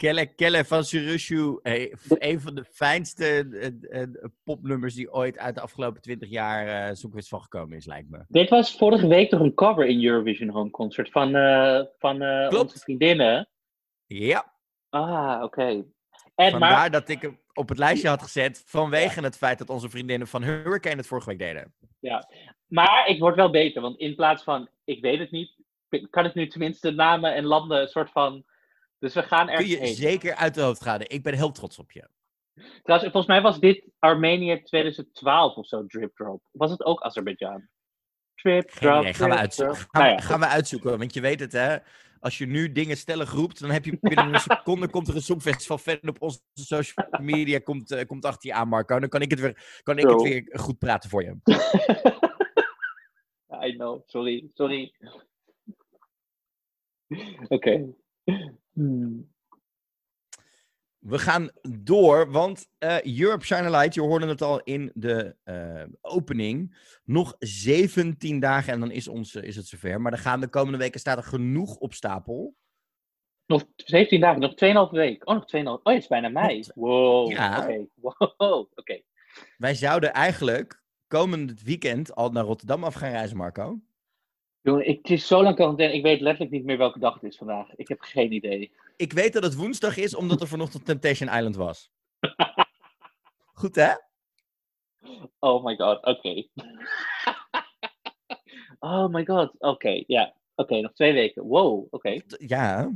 Kelle 0.03 0.25
Kelle 0.25 0.65
van 0.65 0.83
Surushu. 0.83 1.59
Een 2.07 2.39
van 2.39 2.55
de 2.55 2.63
fijnste 2.63 3.25
eh, 3.25 4.01
eh, 4.01 4.09
popnummers 4.43 4.93
die 4.93 5.13
ooit 5.13 5.37
uit 5.37 5.55
de 5.55 5.61
afgelopen 5.61 6.01
20 6.01 6.29
jaar 6.29 6.89
uh, 6.89 6.95
Songfestival 6.95 7.39
gekomen 7.39 7.77
is, 7.77 7.85
lijkt 7.85 8.09
me. 8.09 8.25
Dit 8.27 8.49
was 8.49 8.77
vorige 8.77 9.07
week 9.07 9.31
nog 9.31 9.41
een 9.41 9.53
cover 9.53 9.85
in 9.85 10.05
Eurovision 10.05 10.49
Home 10.49 10.69
Concert 10.69 11.11
van, 11.11 11.35
eh, 11.35 11.81
van 11.97 12.21
eh, 12.21 12.59
onze 12.59 12.79
vriendinnen. 12.79 13.49
Ja, 14.05 14.53
Ah, 14.89 15.43
oké. 15.43 15.85
En 16.35 16.51
vandaar 16.51 16.71
maar, 16.71 16.91
dat 16.91 17.09
ik 17.09 17.21
hem 17.21 17.39
op 17.53 17.69
het 17.69 17.77
lijstje 17.77 18.07
had 18.07 18.21
gezet 18.21 18.63
vanwege 18.65 19.21
het 19.21 19.37
feit 19.37 19.57
dat 19.57 19.69
onze 19.69 19.89
vriendinnen 19.89 20.27
van 20.27 20.43
Hurricane 20.43 20.95
het 20.95 21.07
vorige 21.07 21.29
week 21.29 21.39
deden. 21.39 21.73
maar 22.67 23.07
ik 23.07 23.19
word 23.19 23.35
wel 23.35 23.49
beter, 23.49 23.81
want 23.81 23.99
in 23.99 24.15
plaats 24.15 24.43
van 24.43 24.69
ik 24.83 25.01
weet 25.01 25.19
het 25.19 25.31
niet, 25.31 25.55
kan 26.09 26.25
ik 26.25 26.33
nu 26.33 26.47
tenminste 26.47 26.91
namen 26.91 27.35
en 27.35 27.45
landen 27.45 27.81
een 27.81 27.87
soort 27.87 28.11
van. 28.11 28.43
Dus 29.03 29.13
we 29.13 29.23
gaan 29.23 29.45
Kun 29.45 29.55
ergens 29.55 29.71
je 29.71 29.77
heen. 29.77 29.95
zeker 29.95 30.35
uit 30.35 30.53
de 30.53 30.61
hoofd 30.61 30.81
gaan. 30.81 31.01
Ik 31.01 31.23
ben 31.23 31.33
heel 31.33 31.51
trots 31.51 31.79
op 31.79 31.91
je. 31.91 32.07
Trouwens, 32.83 33.11
volgens 33.11 33.27
mij 33.27 33.41
was 33.41 33.59
dit 33.59 33.83
Armenië 33.99 34.63
2012 34.63 35.55
of 35.55 35.67
zo, 35.67 35.85
Drip 35.85 36.15
Drop. 36.15 36.43
Was 36.51 36.71
het 36.71 36.83
ook 36.83 37.01
Azerbeidzjan? 37.01 37.67
Geen 38.35 38.61
Drop. 38.61 39.01
idee, 39.01 39.13
gaan 39.13 39.29
we, 39.29 39.35
uitzoeken. 39.35 39.75
Gaan, 39.75 39.87
Nou 39.91 40.07
ja, 40.07 40.19
gaan 40.19 40.39
we 40.39 40.45
uitzoeken, 40.45 40.97
want 40.97 41.13
je 41.13 41.21
weet 41.21 41.39
het 41.39 41.51
hè. 41.51 41.77
Als 42.19 42.37
je 42.37 42.45
nu 42.45 42.71
dingen 42.71 42.97
stellig 42.97 43.31
roept, 43.31 43.59
dan 43.59 43.69
heb 43.69 43.85
je 43.85 43.97
binnen 44.01 44.33
een 44.33 44.39
seconde 44.39 44.89
komt 44.89 45.07
er 45.07 45.15
een 45.15 45.21
Songfestival 45.21 45.77
fan 45.77 45.99
op 46.01 46.21
onze 46.21 46.39
social 46.53 47.07
media 47.21 47.59
komt, 47.59 47.91
eh, 47.91 48.05
komt 48.05 48.25
achter 48.25 48.49
je 48.49 48.55
aan, 48.55 48.67
Marco. 48.67 48.99
Dan 48.99 49.09
kan 49.09 49.21
ik 49.21 49.31
het 49.31 49.39
weer, 49.39 49.79
kan 49.83 49.97
ik 49.97 50.09
het 50.09 50.21
weer 50.21 50.49
goed 50.51 50.77
praten 50.77 51.09
voor 51.09 51.23
je. 51.23 51.37
I 53.67 53.75
know, 53.75 54.01
sorry, 54.05 54.49
sorry. 54.53 54.93
Oké. 57.47 57.93
Hmm. 58.73 59.31
We 60.99 61.19
gaan 61.19 61.49
door, 61.61 62.31
want 62.31 62.69
eh, 62.77 63.19
Europe 63.19 63.45
Shine 63.45 63.63
a 63.63 63.69
Light, 63.69 63.93
je 63.93 64.01
hoorde 64.01 64.27
het 64.27 64.41
al 64.41 64.59
in 64.59 64.91
de 64.93 65.35
eh, 65.43 65.83
opening. 66.01 66.77
Nog 67.03 67.35
17 67.39 68.39
dagen 68.39 68.73
en 68.73 68.79
dan 68.79 68.91
is, 68.91 69.07
ons, 69.07 69.35
is 69.35 69.55
het 69.55 69.67
zover. 69.67 70.01
Maar 70.01 70.11
er 70.11 70.17
gaan 70.17 70.39
de 70.39 70.47
komende 70.47 70.77
weken 70.77 70.99
staat 70.99 71.17
er 71.17 71.23
genoeg 71.23 71.75
op 71.75 71.93
stapel. 71.93 72.55
Nog 73.45 73.65
17 73.75 74.19
dagen, 74.19 74.41
nog 74.41 74.51
2,5 74.89 74.91
week. 74.91 75.29
Oh, 75.29 75.35
nog 75.35 75.45
2,5. 75.55 75.63
Oh, 75.63 75.79
het 75.83 76.01
is 76.01 76.07
bijna 76.07 76.29
mei. 76.29 76.63
Wow. 76.75 77.31
Ja. 77.31 77.61
Oké. 77.61 77.85
Wow. 78.37 78.67
Oké. 78.75 79.01
Wij 79.57 79.75
zouden 79.75 80.13
eigenlijk 80.13 80.83
komend 81.07 81.61
weekend 81.61 82.15
al 82.15 82.29
naar 82.29 82.43
Rotterdam 82.43 82.83
af 82.83 82.93
gaan 82.93 83.11
reizen, 83.11 83.37
Marco. 83.37 83.79
Jongen, 84.63 84.87
ik, 84.87 84.97
het 84.97 85.09
is 85.09 85.27
zo 85.27 85.43
lang 85.43 85.55
quarantaine. 85.55 85.95
Ik 85.95 86.03
weet 86.03 86.21
letterlijk 86.21 86.51
niet 86.51 86.65
meer 86.65 86.77
welke 86.77 86.99
dag 86.99 87.13
het 87.13 87.23
is 87.23 87.37
vandaag. 87.37 87.75
Ik 87.75 87.87
heb 87.87 88.01
geen 88.01 88.31
idee. 88.31 88.71
Ik 88.95 89.13
weet 89.13 89.33
dat 89.33 89.43
het 89.43 89.55
woensdag 89.55 89.97
is, 89.97 90.15
omdat 90.15 90.41
er 90.41 90.47
vanochtend 90.47 90.85
Temptation 90.85 91.29
Island 91.29 91.55
was. 91.55 91.91
Goed 93.61 93.75
hè? 93.75 93.93
Oh 95.39 95.63
my 95.63 95.75
god. 95.75 96.05
Oké. 96.05 96.29
oh 98.79 99.07
my 99.07 99.25
god. 99.25 99.53
Oké. 99.57 100.03
Ja. 100.07 100.33
Oké, 100.55 100.79
nog 100.81 100.93
twee 100.93 101.13
weken. 101.13 101.43
Wow. 101.43 101.87
Oké. 101.89 102.21
Ja. 102.37 102.91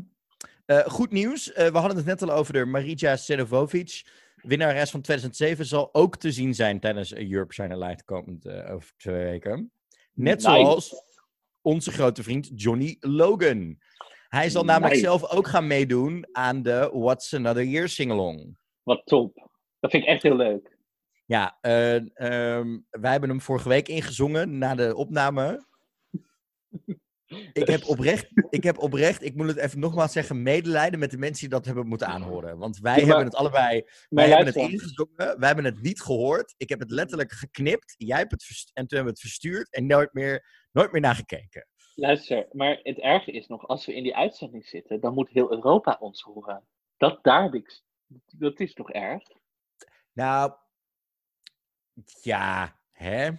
Eh, 0.66 0.86
goed 0.86 1.12
nieuws. 1.12 1.54
Eh, 1.54 1.68
we 1.68 1.78
hadden 1.78 1.98
het 1.98 2.06
net 2.06 2.22
al 2.22 2.32
over 2.32 2.54
de 2.54 2.66
Marija 2.66 3.16
Sedovovic. 3.16 4.06
Winnares 4.36 4.92
van 4.92 5.02
2007 5.02 5.66
zal 5.66 5.90
ook 5.94 6.16
te 6.16 6.32
zien 6.32 6.56
zijn 6.56 6.80
tijdens 6.80 7.14
Europe 7.14 7.54
Shine 7.54 7.78
Light 7.78 8.04
komend 8.04 8.46
eh, 8.46 8.74
over 8.74 8.94
twee 8.98 9.24
weken. 9.24 9.72
Net 10.14 10.36
Nice. 10.36 10.50
zoals 10.50 11.06
onze 11.68 11.92
grote 11.92 12.24
vriend 12.24 12.52
Johnny 12.56 12.98
Logan. 13.00 13.78
Hij 14.30 14.50
zal 14.50 14.64
namelijk 14.64 14.94
Nice. 14.94 15.06
zelf 15.06 15.32
ook 15.32 15.48
gaan 15.48 15.68
meedoen 15.68 16.28
aan 16.32 16.62
de 16.62 16.90
What's 16.94 17.34
Another 17.34 17.64
Year 17.64 17.90
singalong. 17.90 18.58
Wat 18.84 19.02
top. 19.06 19.50
Dat 19.80 19.92
vind 19.92 20.04
ik 20.04 20.10
echt 20.10 20.24
heel 20.24 20.36
leuk. 20.36 20.78
Ja, 21.26 21.58
eh, 21.62 21.96
ehm, 21.96 22.80
wij 22.90 23.12
hebben 23.12 23.30
hem 23.30 23.42
vorige 23.42 23.70
week 23.70 23.88
ingezongen 23.88 24.58
na 24.58 24.76
de 24.76 24.96
opname. 24.96 25.66
Ik 27.54 27.68
heb, 27.68 27.84
oprecht, 27.86 28.28
ik 28.50 28.64
heb 28.64 28.78
oprecht, 28.78 29.24
ik 29.24 29.36
moet 29.36 29.48
het 29.48 29.58
even 29.58 29.80
nogmaals 29.80 30.12
zeggen, 30.12 30.42
medelijden 30.42 31.00
met 31.00 31.12
de 31.12 31.18
mensen 31.18 31.40
die 31.40 31.58
dat 31.58 31.66
hebben 31.66 31.88
moeten 31.88 32.08
aanhoren. 32.08 32.58
Want 32.58 32.80
wij 32.80 32.92
Ja, 32.92 32.98
maar- 33.00 33.08
hebben 33.08 33.26
het 33.26 33.36
allebei, 33.36 33.84
wij 34.10 34.28
hebben 34.28 34.46
het 34.46 34.56
ingezongen, 34.56 35.16
wij 35.16 35.48
hebben 35.48 35.66
het 35.66 35.82
niet 35.82 36.02
gehoord. 36.02 36.54
Ik 36.58 36.70
heb 36.70 36.80
het 36.80 36.92
letterlijk 36.92 37.32
geknipt, 37.32 37.96
jij 37.98 38.18
hebt 38.18 38.32
het 38.32 38.70
en 38.74 38.88
toen 38.88 38.98
hebben 38.98 39.04
we 39.04 39.10
het 39.10 39.20
verstuurd 39.20 39.74
en 39.74 39.86
nooit 39.86 40.14
meer, 40.14 40.68
nooit 40.72 40.92
meer 40.92 41.02
nagekeken. 41.02 41.68
Luister, 41.96 42.48
maar 42.52 42.80
het 42.84 43.00
erge 43.00 43.32
is 43.32 43.48
nog, 43.48 43.68
als 43.68 43.86
we 43.86 43.96
in 43.96 44.04
die 44.04 44.16
uitzending 44.16 44.66
zitten, 44.66 45.00
dan 45.00 45.14
moet 45.14 45.30
heel 45.30 45.52
Europa 45.52 45.98
ons 46.00 46.22
horen. 46.22 46.68
Dat 46.98 47.24
daar 47.24 47.44
heb 47.44 47.54
ik. 47.54 47.82
Dat 48.38 48.60
is 48.60 48.74
toch 48.74 48.92
erg? 48.92 49.24
Nou, 50.14 50.54
ja, 52.22 52.80
hè? 52.92 53.30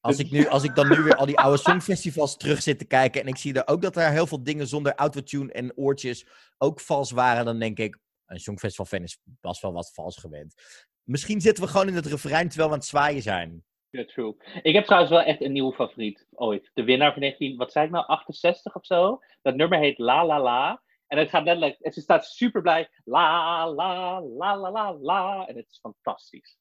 Als 0.00 0.18
ik, 0.18 0.30
nu, 0.30 0.46
als 0.46 0.62
ik 0.64 0.74
dan 0.74 0.88
nu 0.88 1.02
weer 1.02 1.16
al 1.16 1.26
die 1.26 1.38
oude 1.38 1.58
songfestivals 1.58 2.36
terug 2.36 2.62
zit 2.62 2.78
te 2.78 2.84
kijken 2.84 3.20
en 3.20 3.26
ik 3.26 3.36
zie 3.36 3.54
er 3.54 3.68
ook 3.74 3.82
dat 3.82 3.96
er 3.96 4.10
heel 4.10 4.26
veel 4.26 4.42
dingen 4.42 4.66
zonder 4.66 4.94
autotune 4.94 5.52
en 5.52 5.76
oortjes 5.76 6.26
ook 6.58 6.80
vals 6.80 7.10
waren, 7.10 7.44
dan 7.44 7.58
denk 7.58 7.78
ik, 7.78 7.98
een 8.26 8.40
songfestival-fan 8.40 9.02
is 9.02 9.18
best 9.24 9.62
wel 9.62 9.72
wat 9.72 9.92
vals 9.94 10.16
gewend. 10.16 10.54
Misschien 11.02 11.40
zitten 11.40 11.64
we 11.64 11.70
gewoon 11.70 11.88
in 11.88 11.94
het 11.94 12.06
refrein 12.06 12.48
terwijl 12.48 12.68
we 12.68 12.74
aan 12.74 12.80
het 12.80 12.88
zwaaien 12.88 13.22
zijn. 13.22 13.64
Ja, 13.90 14.04
true. 14.04 14.36
Ik 14.62 14.74
heb 14.74 14.84
trouwens 14.84 15.12
wel 15.12 15.22
echt 15.22 15.40
een 15.40 15.52
nieuwe 15.52 15.74
favoriet 15.74 16.26
ooit. 16.30 16.70
De 16.74 16.84
winnaar 16.84 17.12
van 17.12 17.20
19, 17.20 17.56
wat 17.56 17.72
zei 17.72 17.84
ik 17.84 17.90
nou, 17.90 18.06
68 18.06 18.74
of 18.74 18.86
zo. 18.86 19.18
Dat 19.42 19.54
nummer 19.54 19.78
heet 19.78 19.98
La 19.98 20.26
La 20.26 20.40
La. 20.40 20.82
En 21.06 21.18
het 21.18 21.28
gaat 21.28 21.44
letterlijk, 21.44 21.78
en 21.80 21.92
ze 21.92 22.00
staat 22.00 22.26
super 22.26 22.62
blij. 22.62 22.88
La 23.04 23.66
la 23.66 24.20
la 24.20 24.56
la 24.56 24.70
la 24.70 24.94
la. 25.00 25.46
En 25.46 25.56
het 25.56 25.70
is 25.70 25.78
fantastisch. 25.78 26.58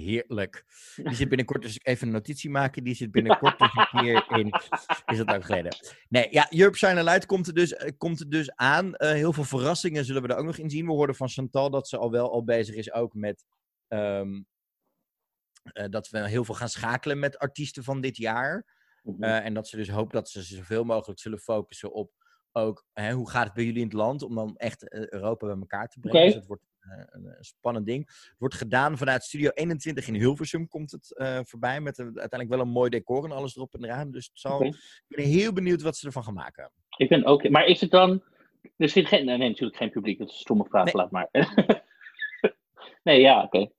Heerlijk. 0.00 0.64
Die 0.96 1.14
zit 1.14 1.28
binnenkort 1.34 1.62
dus 1.62 1.78
even 1.82 2.06
een 2.06 2.12
notitie 2.12 2.50
maken. 2.50 2.84
Die 2.84 2.94
zit 2.94 3.10
binnenkort 3.18 3.58
dus 3.58 3.74
een 3.74 4.00
keer 4.00 4.26
in. 4.38 4.52
Is 5.06 5.16
dat 5.16 5.26
lang 5.26 5.46
geleden? 5.46 5.76
Nee, 6.08 6.28
ja, 6.30 6.52
Europe 6.52 6.76
Shine 6.76 7.04
Light 7.04 7.26
komt 7.26 7.46
er 7.46 7.54
dus, 7.54 7.72
eh, 7.72 7.92
komt 7.96 8.20
er 8.20 8.28
dus 8.30 8.54
aan. 8.54 8.94
Eh, 8.94 9.12
heel 9.12 9.32
veel 9.32 9.44
verrassingen 9.44 10.04
zullen 10.04 10.22
we 10.22 10.28
er 10.28 10.36
ook 10.36 10.44
nog 10.44 10.58
in 10.58 10.70
zien. 10.70 10.86
We 10.86 10.92
hoorden 10.92 11.16
van 11.16 11.28
Chantal 11.28 11.70
dat 11.70 11.88
ze 11.88 11.96
al 11.96 12.10
wel 12.10 12.32
al 12.32 12.44
bezig 12.44 12.74
is 12.74 12.92
ook 12.92 13.14
met. 13.14 13.44
ehm, 13.88 14.42
eh, 15.72 15.84
dat 15.90 16.08
we 16.08 16.28
heel 16.28 16.44
veel 16.44 16.54
gaan 16.54 16.68
schakelen 16.68 17.18
met 17.18 17.38
artiesten 17.38 17.84
van 17.84 18.00
dit 18.00 18.16
jaar. 18.16 18.76
Mhm. 19.02 19.22
En 19.22 19.54
dat 19.54 19.68
ze 19.68 19.76
dus 19.76 19.88
hoopt 19.88 20.12
dat 20.12 20.28
ze 20.28 20.42
zoveel 20.42 20.84
mogelijk 20.84 21.20
zullen 21.20 21.38
focussen 21.38 21.92
op 21.92 22.12
ook 22.52 22.86
hè, 22.92 23.12
hoe 23.12 23.30
gaat 23.30 23.44
het 23.44 23.54
bij 23.54 23.64
jullie 23.64 23.80
in 23.80 23.86
het 23.86 23.96
land 23.96 24.22
om 24.22 24.34
dan 24.34 24.56
echt 24.56 24.92
Europa 24.92 25.46
bij 25.46 25.56
elkaar 25.56 25.88
te 25.88 26.00
brengen. 26.00 26.18
Oké. 26.18 26.26
Dus 26.26 26.36
het 26.36 26.46
wordt 26.46 26.62
een, 27.10 27.26
een 27.26 27.44
spannend 27.44 27.86
ding. 27.86 28.06
Het 28.06 28.34
wordt 28.38 28.54
gedaan 28.54 28.98
vanuit 28.98 29.24
Studio 29.24 29.50
21 29.50 30.08
in 30.08 30.14
Hilversum 30.14 30.68
komt 30.68 30.90
het 30.90 31.16
eh, 31.16 31.38
voorbij 31.42 31.80
met 31.80 31.98
een, 31.98 32.06
uiteindelijk 32.06 32.50
wel 32.50 32.60
een 32.60 32.72
mooi 32.72 32.90
decor 32.90 33.24
en 33.24 33.32
alles 33.32 33.56
erop 33.56 33.74
en 33.74 33.84
eraan. 33.84 34.10
Dus 34.10 34.26
het 34.26 34.38
zal, 34.38 34.64
ik 34.64 34.76
ben 35.08 35.24
heel 35.24 35.52
benieuwd 35.52 35.82
wat 35.82 35.96
ze 35.96 36.06
ervan 36.06 36.24
gaan 36.24 36.34
maken. 36.34 36.70
Ik 36.96 37.08
ben 37.08 37.24
ook. 37.24 37.48
Maar 37.48 37.66
is 37.66 37.80
het 37.80 37.90
dan. 37.90 38.22
Er 38.76 38.88
zit 38.88 39.06
geen. 39.06 39.24
Nee, 39.24 39.38
natuurlijk 39.38 39.76
geen 39.76 39.90
publiek. 39.90 40.18
Dat 40.18 40.28
is 40.28 40.34
een 40.34 40.40
stomme 40.40 40.64
vraag. 40.64 40.84
Nee. 40.84 40.94
Laat 40.94 41.10
maar. 41.10 41.28
nee, 43.02 43.20
ja, 43.20 43.42
oké. 43.42 43.70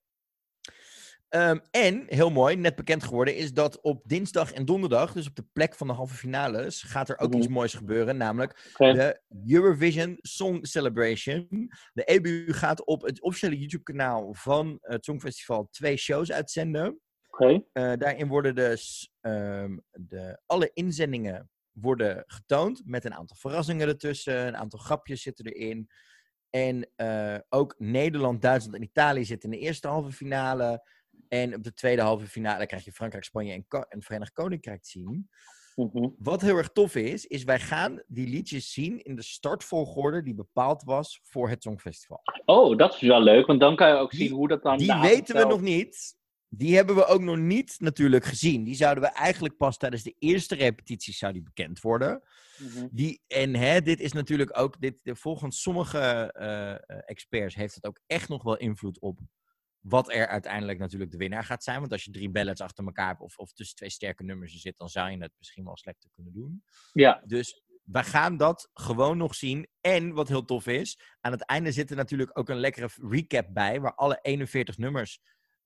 Ehm, 1.30 1.58
en, 1.72 2.04
heel 2.08 2.30
mooi, 2.30 2.56
net 2.56 2.76
bekend 2.76 3.04
geworden, 3.04 3.36
is 3.36 3.54
dat 3.54 3.82
op 3.82 4.02
dinsdag 4.06 4.52
en 4.52 4.66
donderdag, 4.66 5.14
dus 5.14 5.28
op 5.28 5.36
de 5.36 5.46
plek 5.54 5.76
van 5.76 5.88
de 5.88 5.94
halve 5.94 6.16
finales, 6.16 6.82
gaat 6.82 7.10
er 7.10 7.20
ook 7.20 7.30
Mhm. 7.30 7.38
iets 7.38 7.48
moois 7.48 7.74
gebeuren. 7.74 8.18
Namelijk 8.18 8.72
de 8.96 9.22
Eurovision 9.48 10.18
Song 10.22 10.60
Celebration. 10.66 11.48
De 11.94 12.04
EBU 12.04 12.54
gaat 12.54 12.86
op 12.86 13.02
het 13.02 13.22
officiële 13.22 13.58
YouTube-kanaal 13.60 14.34
van 14.34 14.78
het 14.82 15.06
Songfestival 15.06 15.68
twee 15.72 15.98
shows 15.98 16.32
uitzenden. 16.32 17.00
Eh, 17.74 17.94
daarin 17.98 18.28
worden 18.28 18.56
dus 18.56 19.12
de, 19.92 20.40
alle 20.46 20.72
inzendingen 20.74 21.50
worden 21.72 22.24
getoond 22.28 22.82
met 22.86 23.06
een 23.06 23.14
aantal 23.14 23.36
verrassingen 23.36 23.88
ertussen. 23.88 24.48
Een 24.48 24.58
aantal 24.58 24.80
grapjes 24.80 25.22
zitten 25.22 25.46
erin. 25.46 25.90
En 26.50 26.90
eh, 26.96 27.38
ook 27.50 27.76
Nederland, 27.78 28.42
Duitsland 28.42 28.76
en 28.76 28.84
Italië 28.84 29.26
zitten 29.26 29.52
in 29.52 29.60
de 29.60 29.66
eerste 29.66 29.88
halve 29.88 30.12
finale. 30.12 30.98
En 31.28 31.56
op 31.56 31.64
de 31.64 31.74
tweede 31.74 32.02
halve 32.02 32.28
finale 32.28 32.66
krijg 32.66 32.86
je 32.86 32.92
Frankrijk, 32.92 33.24
Spanje 33.24 33.54
en, 33.54 33.68
Ko- 33.68 33.86
en 33.90 34.02
Verenigd 34.02 34.32
Koninkrijk 34.34 34.82
te 34.84 34.90
zien. 34.90 35.30
Mhm. 35.76 36.08
Wat 36.18 36.42
heel 36.42 36.58
erg 36.58 36.70
tof 36.70 36.96
is, 36.96 37.26
is 37.26 37.44
wij 37.44 37.60
gaan 37.60 38.04
die 38.08 38.28
liedjes 38.28 38.74
zien 38.74 39.02
in 39.04 39.16
de 39.16 39.24
startvolgorde 39.24 40.24
die 40.24 40.34
bepaald 40.36 40.84
was 40.84 41.20
voor 41.24 41.50
het 41.50 41.64
Songfestival. 41.64 42.22
Oh, 42.46 42.78
dat 42.78 42.94
is 42.94 43.02
wel 43.02 43.22
leuk, 43.22 43.46
want 43.48 43.60
dan 43.60 43.76
kan 43.76 43.88
je 43.90 43.96
ook 43.96 44.12
Die- 44.12 44.20
zien 44.20 44.32
hoe 44.32 44.48
dat 44.48 44.64
dan. 44.64 44.78
Die 44.78 44.96
weten 45.00 45.36
we 45.36 45.46
nog 45.46 45.62
niet. 45.62 46.18
Die 46.52 46.76
hebben 46.76 46.96
we 46.96 47.06
ook 47.06 47.22
nog 47.22 47.38
niet 47.38 47.76
natuurlijk 47.80 48.26
gezien. 48.26 48.64
Die 48.64 48.76
zouden 48.76 49.04
we 49.04 49.10
eigenlijk 49.10 49.58
pas 49.58 49.78
tijdens 49.78 50.04
de 50.04 50.16
eerste 50.20 50.56
repetities 50.56 51.18
zou 51.18 51.34
die 51.34 51.44
bekend 51.44 51.82
worden. 51.82 52.22
Mhm. 52.58 52.88
Die, 52.92 53.22
en 53.28 53.56
hè, 53.56 53.82
dit 53.82 54.00
is 54.00 54.12
natuurlijk 54.14 54.60
ook, 54.60 54.82
dit, 54.82 55.00
de- 55.04 55.16
volgens 55.16 55.62
sommige 55.62 56.00
eh, 56.34 56.72
eh, 56.72 56.78
experts 57.06 57.56
heeft 57.56 57.76
het 57.76 57.86
ook 57.86 58.00
echt 58.08 58.30
nog 58.30 58.44
wel 58.44 58.58
invloed 58.58 59.00
op 59.00 59.20
wat 59.80 60.14
er 60.14 60.28
uiteindelijk 60.28 60.80
natuurlijk 60.80 61.12
de 61.12 61.18
winnaar 61.18 61.44
gaat 61.44 61.64
zijn. 61.64 61.80
Want 61.80 61.92
als 61.92 62.04
je 62.04 62.12
drie 62.12 62.30
ballads 62.30 62.62
achter 62.62 62.86
elkaar 62.86 63.08
hebt 63.08 63.22
of, 63.22 63.38
of 63.38 63.54
tussen 63.54 63.76
twee 63.76 63.90
sterke 63.90 64.24
nummers 64.24 64.54
zit, 64.54 64.78
dan 64.78 64.90
zou 64.90 65.12
je 65.12 65.18
het 65.18 65.34
misschien 65.38 65.64
wel 65.64 65.78
slechter 65.78 66.10
kunnen 66.14 66.34
doen. 66.34 66.64
Ja, 66.92 67.24
Dus 67.26 67.64
wij 67.84 68.04
gaan 68.04 68.38
dat 68.38 68.70
gewoon 68.74 69.18
nog 69.18 69.36
zien. 69.36 69.68
En 69.82 70.14
wat 70.14 70.28
heel 70.28 70.46
tof 70.46 70.68
is, 70.68 71.00
aan 71.20 71.32
het 71.32 71.46
einde 71.46 71.72
zit 71.72 71.90
er 71.90 71.96
natuurlijk 71.96 72.38
ook 72.38 72.50
een 72.50 72.60
lekkere 72.60 72.90
recap 72.96 73.48
bij, 73.54 73.82
waar 73.82 73.96
alle 73.96 74.20
41 74.22 74.78
nummers 74.78 75.20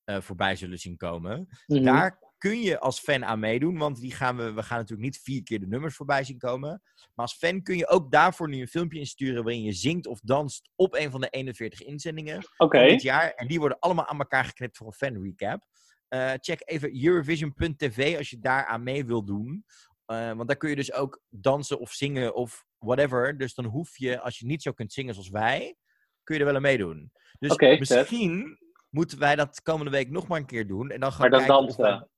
eh, 0.04 0.21
voorbij 0.21 0.56
zullen 0.56 0.80
zien 0.80 0.97
komen. 0.97 1.47
Mhm. 1.65 1.84
Daar 1.84 2.19
kun 2.43 2.62
je 2.62 2.79
als 2.79 2.99
fan 2.99 3.25
aan 3.25 3.39
meedoen, 3.39 3.77
want 3.77 3.99
die 3.99 4.12
gaan 4.12 4.38
we, 4.38 4.53
we 4.53 4.63
gaan 4.63 4.77
natuurlijk 4.77 5.08
niet 5.08 5.21
vier 5.23 5.43
keer 5.43 5.60
de 5.60 5.67
nummers 5.67 5.95
voorbij 5.95 6.23
zien 6.23 6.38
komen. 6.38 6.82
Maar 6.95 7.25
als 7.25 7.36
fan 7.36 7.62
kun 7.62 7.77
je 7.77 7.88
ook 7.88 8.12
daarvoor 8.12 8.49
nu 8.49 8.62
een 8.62 8.67
filmpje 8.67 8.99
insturen 8.99 9.43
waarin 9.43 9.63
je 9.63 9.73
zingt 9.73 10.08
of 10.08 10.19
danst 10.19 10.69
op 10.75 10.95
een 10.95 11.12
van 11.12 11.21
de 11.21 11.29
41 11.29 11.82
inzendingen 11.82 12.41
dit 12.67 13.01
jaar. 13.01 13.32
En 13.32 13.47
die 13.47 13.60
worden 13.60 13.79
allemaal 13.79 14.08
aan 14.08 14.19
elkaar 14.19 14.45
geknipt 14.45 14.77
voor 14.77 14.88
een 14.88 14.93
fan 14.93 15.23
recap. 15.23 15.65
Eh, 16.08 16.32
check 16.36 16.62
even 16.65 17.03
Eurovision.tv 17.06 18.17
als 18.17 18.29
je 18.29 18.39
daar 18.39 18.65
aan 18.65 18.84
mee 18.84 19.06
wil 19.06 19.25
doen. 19.25 19.65
Eh, 20.06 20.32
want 20.32 20.47
daar 20.47 20.58
kun 20.58 20.69
je 20.69 20.75
dus 20.75 20.93
ook 20.93 21.21
dansen 21.29 21.79
of 21.79 21.91
zingen 21.91 22.36
of 22.36 22.65
whatever. 22.77 23.38
Dus 23.38 23.53
dan 23.53 23.65
hoef 23.65 23.97
je, 23.97 24.19
als 24.19 24.39
je 24.39 24.45
niet 24.45 24.62
zo 24.62 24.71
kunt 24.71 24.93
zingen 24.93 25.13
zoals 25.13 25.29
wij, 25.29 25.75
kun 26.23 26.36
je 26.36 26.41
er 26.41 26.47
wel 26.47 26.56
aan 26.56 26.62
meedoen. 26.62 27.12
Dus 27.39 27.79
misschien 27.79 28.58
moeten 28.89 29.19
wij 29.19 29.36
dat 29.36 29.62
komende 29.62 29.91
week 29.91 30.10
nog 30.10 30.27
maar 30.27 30.39
een 30.39 30.45
keer 30.45 30.67
doen. 30.67 30.89
En 30.89 30.99
dan 30.99 31.12
gaan 31.12 31.21
Maar 31.21 31.29
dan 31.29 31.39
kijken 31.39 31.75
dansen. 31.75 32.12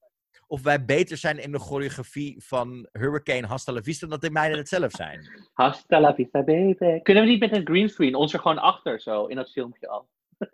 Of 0.48 0.62
wij 0.62 0.86
beter 0.86 1.18
zijn 1.18 1.40
in 1.40 1.52
de 1.52 1.60
choreografie 1.60 2.44
van 2.44 2.88
Hurricane 2.92 3.48
Hasta 3.48 3.72
la 3.72 3.82
Vista 3.82 4.08
dan 4.08 4.20
dat 4.20 4.30
de 4.30 4.32
meiden 4.32 4.58
het 4.58 4.70
zelf 4.70 4.92
zijn. 4.92 5.28
Hasta 5.54 6.00
la 6.00 6.16
vista, 6.16 6.44
baby. 6.44 7.02
Kunnen 7.02 7.24
we 7.24 7.30
niet 7.30 7.40
met 7.40 7.56
een 7.56 7.66
greenscreen 7.66 8.16
ons 8.16 8.34
er 8.34 8.40
gewoon 8.40 8.60
achter 8.60 9.02
zo 9.02 9.26
in 9.26 9.36
dat 9.36 9.52
filmpje 9.52 9.88
al? 9.88 10.08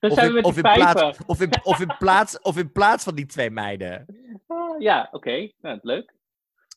dan 0.00 0.10
Of 0.10 0.16
zijn 0.16 0.26
in, 0.26 0.32
we 0.32 0.32
met 0.32 0.44
of, 0.44 0.54
die 0.54 0.64
in 0.64 0.74
pijpen. 0.74 0.92
plaats, 0.92 1.18
of, 1.26 1.40
in, 1.40 1.50
of, 1.62 1.80
in 1.80 1.96
plaats, 1.98 2.40
of 2.40 2.58
in 2.58 2.72
plaats 2.72 3.04
van 3.04 3.14
die 3.14 3.26
twee 3.26 3.50
meiden. 3.50 4.06
Ah, 4.46 4.80
ja, 4.80 5.08
oké. 5.12 5.50
Nou, 5.60 5.78
leuk. 5.82 6.14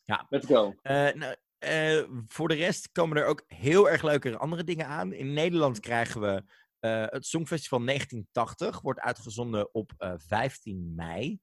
Ja. 0.04 0.26
Let's 0.30 0.46
go. 0.46 0.76
Eh, 0.82 1.14
nou, 1.14 1.36
eh, 1.64 2.04
voor 2.28 2.48
de 2.48 2.54
rest 2.54 2.92
komen 2.92 3.18
er 3.18 3.26
ook 3.26 3.44
heel 3.48 3.90
erg 3.90 4.04
leuke 4.04 4.38
andere 4.38 4.64
dingen 4.64 4.88
aan. 4.88 5.14
In 5.14 5.34
Nederland 5.34 5.80
krijgen 5.80 6.22
we 6.22 6.44
eh, 6.80 7.06
het 7.06 7.26
Songfestival 7.26 7.86
1980. 7.86 8.82
Wordt 8.82 9.00
uitgezonden 9.00 9.74
op 9.74 9.92
eh, 9.98 10.14
15 10.18 10.94
mei 10.96 11.40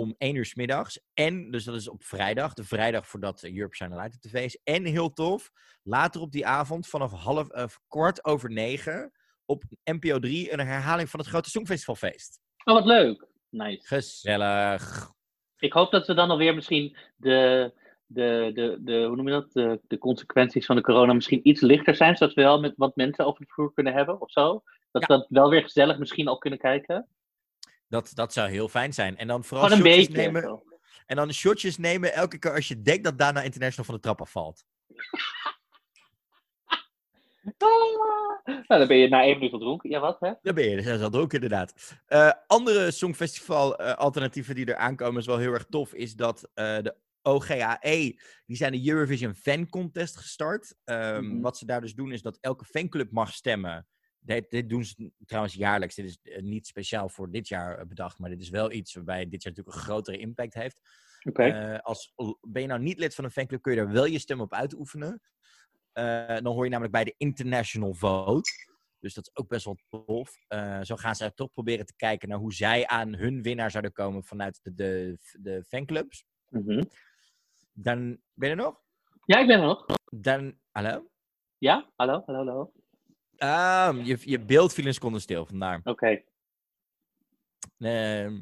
om 0.00 0.14
1 0.18 0.34
uur 0.34 0.44
's 0.44 0.54
middags. 0.54 1.00
En, 1.14 1.50
dus 1.50 1.64
dat 1.64 1.74
is 1.74 1.88
op 1.88 2.04
vrijdag, 2.04 2.54
de 2.54 2.64
vrijdag 2.64 3.06
voordat 3.06 3.42
Europe 3.42 3.74
China 3.74 3.96
Light 3.96 4.14
op 4.14 4.20
tv 4.20 4.44
is. 4.44 4.60
En 4.64 4.84
heel 4.84 5.12
tof, 5.12 5.50
later 5.82 6.20
op 6.20 6.32
die 6.32 6.46
avond 6.46 6.86
vanaf 6.86 7.12
half, 7.12 7.48
eh, 7.48 7.64
kwart 7.88 8.24
over 8.24 8.50
negen 8.52 9.12
op 9.44 9.62
NPO 9.84 10.18
3 10.18 10.52
een 10.52 10.58
herhaling 10.58 11.10
van 11.10 11.20
het 11.20 11.28
grote 11.28 11.50
Songfestivalfeest. 11.50 12.40
Oh, 12.64 12.74
wat 12.74 12.84
leuk. 12.84 13.26
Nice. 13.50 13.86
Gezellig. 13.86 15.10
Ik 15.58 15.72
hoop 15.72 15.90
dat 15.90 16.06
we 16.06 16.14
dan 16.14 16.30
alweer 16.30 16.54
misschien 16.54 16.96
de, 17.16 17.72
de, 18.06 18.50
de, 18.54 18.78
de, 18.80 19.04
hoe 19.04 19.16
noem 19.16 19.26
je 19.26 19.32
dat? 19.32 19.52
De, 19.52 19.80
de 19.86 19.98
consequenties 19.98 20.66
van 20.66 20.76
de 20.76 20.82
corona 20.82 21.12
misschien 21.12 21.48
iets 21.48 21.60
lichter 21.60 21.94
zijn, 21.94 22.16
zodat 22.16 22.34
we 22.34 22.42
wel 22.42 22.60
met 22.60 22.72
wat 22.76 22.96
mensen 22.96 23.26
over 23.26 23.40
de 23.46 23.52
vloer 23.52 23.72
kunnen 23.72 23.92
hebben 23.92 24.20
of 24.20 24.30
zo. 24.30 24.62
Dat 24.90 25.02
Ja. 25.02 25.14
we 25.14 25.20
dat 25.20 25.26
wel 25.28 25.50
weer 25.50 25.62
gezellig 25.62 25.98
misschien 25.98 26.28
al 26.28 26.38
kunnen 26.38 26.58
kijken. 26.58 27.08
Dat, 27.94 28.10
dat 28.14 28.32
zou 28.32 28.50
heel 28.50 28.68
fijn 28.68 28.92
zijn. 28.92 29.16
En 29.16 29.26
dan 29.26 29.44
vooral 29.44 29.68
Gewoon 29.68 29.86
een 29.86 29.92
shotjes 29.92 30.06
beetje. 30.06 30.22
nemen. 30.22 30.62
En 31.06 31.16
dan 31.16 31.32
shotjes 31.32 31.76
nemen 31.78 32.12
elke 32.12 32.38
keer 32.38 32.54
als 32.54 32.68
je 32.68 32.82
denkt 32.82 33.04
dat 33.04 33.18
Dana 33.18 33.42
International 33.42 33.84
van 33.84 33.94
de 33.94 34.00
trap 34.00 34.20
afvalt. 34.20 34.64
Ah, 37.58 38.54
nou, 38.68 38.80
dan 38.80 38.86
ben 38.86 38.96
je 38.96 39.08
na 39.08 39.22
één 39.22 39.34
minuut 39.38 39.52
al 39.52 39.58
dronken. 39.58 39.90
Ja, 39.90 40.00
wat 40.00 40.20
hè? 40.20 40.32
Dan 40.42 40.54
ben 40.54 40.68
je 40.70 40.82
dus 40.82 41.00
al 41.00 41.10
dronken, 41.10 41.40
inderdaad. 41.40 41.98
Eh, 42.06 42.30
andere 42.46 42.90
Songfestival-alternatieven 42.90 44.54
die 44.54 44.66
er 44.66 44.76
aankomen, 44.76 45.20
is 45.20 45.26
wel 45.26 45.38
heel 45.38 45.52
erg 45.52 45.66
tof, 45.70 45.94
is 45.94 46.14
dat 46.14 46.50
eh, 46.54 46.78
de 46.78 46.96
OGAE, 47.22 48.20
die 48.46 48.56
zijn 48.56 48.72
de 48.72 48.88
Eurovision 48.88 49.34
Fan 49.34 49.68
Contest 49.68 50.16
gestart. 50.16 50.74
Mhm. 50.84 51.40
Wat 51.40 51.58
ze 51.58 51.66
daar 51.66 51.80
dus 51.80 51.94
doen, 51.94 52.12
is 52.12 52.22
dat 52.22 52.38
elke 52.40 52.64
fanclub 52.64 53.10
mag 53.10 53.32
stemmen. 53.32 53.86
Dit, 54.24 54.50
dit 54.50 54.68
doen 54.68 54.84
ze 54.84 55.10
trouwens 55.26 55.54
jaarlijks. 55.54 55.94
Dit 55.94 56.04
is 56.04 56.18
eh, 56.22 56.42
niet 56.42 56.66
speciaal 56.66 57.08
voor 57.08 57.30
dit 57.30 57.48
jaar 57.48 57.78
eh, 57.78 57.86
bedacht, 57.86 58.18
maar 58.18 58.30
dit 58.30 58.40
is 58.40 58.50
wel 58.50 58.72
iets 58.72 58.94
waarbij 58.94 59.28
dit 59.28 59.42
jaar 59.42 59.52
natuurlijk 59.52 59.76
een 59.76 59.82
grotere 59.82 60.18
impact 60.18 60.54
heeft. 60.54 60.80
Oké. 61.24 61.42
Eh, 61.42 61.78
als, 61.78 62.12
ben 62.40 62.62
je 62.62 62.68
nou 62.68 62.80
niet 62.80 62.98
lid 62.98 63.14
van 63.14 63.24
een 63.24 63.30
fanclub, 63.30 63.62
kun 63.62 63.72
je 63.72 63.78
daar 63.78 63.92
wel 63.92 64.04
je 64.04 64.18
stem 64.18 64.40
op 64.40 64.52
uitoefenen. 64.52 65.22
Eh, 65.92 66.26
dan 66.26 66.52
hoor 66.52 66.64
je 66.64 66.70
namelijk 66.70 66.92
bij 66.92 67.04
de 67.04 67.14
International 67.16 67.94
Vote. 67.94 68.50
Dus 69.00 69.14
dat 69.14 69.26
is 69.26 69.36
ook 69.36 69.48
best 69.48 69.64
wel 69.64 69.78
tof. 69.88 70.36
Eh, 70.48 70.80
zo 70.82 70.96
gaan 70.96 71.14
ze 71.14 71.34
toch 71.34 71.50
proberen 71.50 71.86
te 71.86 71.96
kijken 71.96 72.28
naar 72.28 72.38
hoe 72.38 72.54
zij 72.54 72.86
aan 72.86 73.14
hun 73.14 73.42
winnaar 73.42 73.70
zouden 73.70 73.92
komen 73.92 74.24
vanuit 74.24 74.60
de, 74.62 74.74
de, 74.74 75.18
de 75.40 75.64
fanclubs. 75.64 76.26
Mhm. 76.48 76.82
Dan 77.72 78.18
ben 78.34 78.48
je 78.48 78.54
er 78.54 78.62
nog? 78.62 78.80
Ja, 79.24 79.38
ik 79.38 79.46
ben 79.46 79.60
er 79.60 79.66
nog. 79.66 79.86
Dan, 80.10 80.58
hallo? 80.70 81.10
Ja? 81.58 81.92
Hallo, 81.96 82.22
hallo, 82.26 82.44
hallo. 82.44 82.72
Ah, 83.38 84.06
je, 84.06 84.18
je 84.20 84.38
beeld 84.38 84.72
viel 84.72 84.86
een 84.86 84.94
seconde 84.94 85.18
stil, 85.18 85.46
vandaar. 85.46 85.80
Oké. 85.84 86.22
Ehm, 87.78 88.40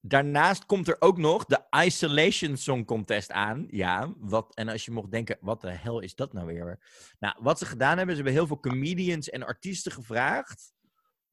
daarnaast 0.00 0.66
komt 0.66 0.88
er 0.88 0.96
ook 0.98 1.18
nog 1.18 1.44
de 1.44 1.66
Isolation 1.84 2.56
Song 2.56 2.84
Contest 2.84 3.30
aan. 3.30 3.66
Ja, 3.70 4.14
wat, 4.16 4.54
en 4.54 4.68
als 4.68 4.84
je 4.84 4.90
mocht 4.90 5.10
denken, 5.10 5.38
wat 5.40 5.60
de 5.60 5.70
hel 5.70 6.00
is 6.00 6.14
dat 6.14 6.32
nou 6.32 6.46
weer? 6.46 6.78
Nou, 7.18 7.36
wat 7.40 7.58
ze 7.58 7.66
gedaan 7.66 7.96
hebben, 7.96 8.16
ze 8.16 8.22
hebben 8.22 8.38
heel 8.38 8.46
veel 8.46 8.60
comedians 8.60 9.30
en 9.30 9.42
artiesten 9.42 9.92
gevraagd 9.92 10.72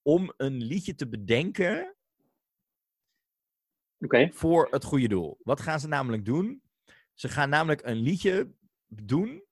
om 0.01 0.33
een 0.37 0.63
liedje 0.63 0.95
te 0.95 1.07
bedenken 1.07 1.95
Oké. 3.99 4.29
voor 4.33 4.67
het 4.71 4.83
goede 4.83 5.07
doel. 5.07 5.39
Wat 5.43 5.61
gaan 5.61 5.79
ze 5.79 5.87
namelijk 5.87 6.25
doen? 6.25 6.61
Ze 7.13 7.29
gaan 7.29 7.49
namelijk 7.49 7.81
een 7.83 7.95
liedje 7.95 8.53
doen. 8.87 9.43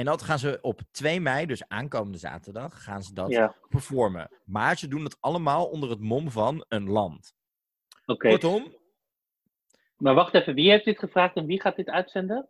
En 0.00 0.06
dat 0.06 0.22
gaan 0.22 0.38
ze 0.38 0.58
op 0.62 0.80
2 0.90 1.20
mei, 1.20 1.46
dus 1.46 1.68
aankomende 1.68 2.18
zaterdag, 2.18 2.82
gaan 2.82 3.02
ze 3.02 3.14
dat 3.14 3.30
Ja. 3.30 3.56
performen. 3.68 4.30
Maar 4.44 4.78
ze 4.78 4.88
doen 4.88 5.04
het 5.04 5.16
allemaal 5.20 5.66
onder 5.66 5.90
het 5.90 6.00
mom 6.00 6.30
van 6.30 6.64
een 6.68 6.88
land. 6.88 7.34
Oké. 8.06 8.28
Kortom, 8.28 8.74
Maar 9.96 10.14
wacht 10.14 10.34
even, 10.34 10.54
wie 10.54 10.70
heeft 10.70 10.84
dit 10.84 10.98
gevraagd 10.98 11.36
en 11.36 11.46
wie 11.46 11.60
gaat 11.60 11.76
dit 11.76 11.88
uitzenden? 11.88 12.48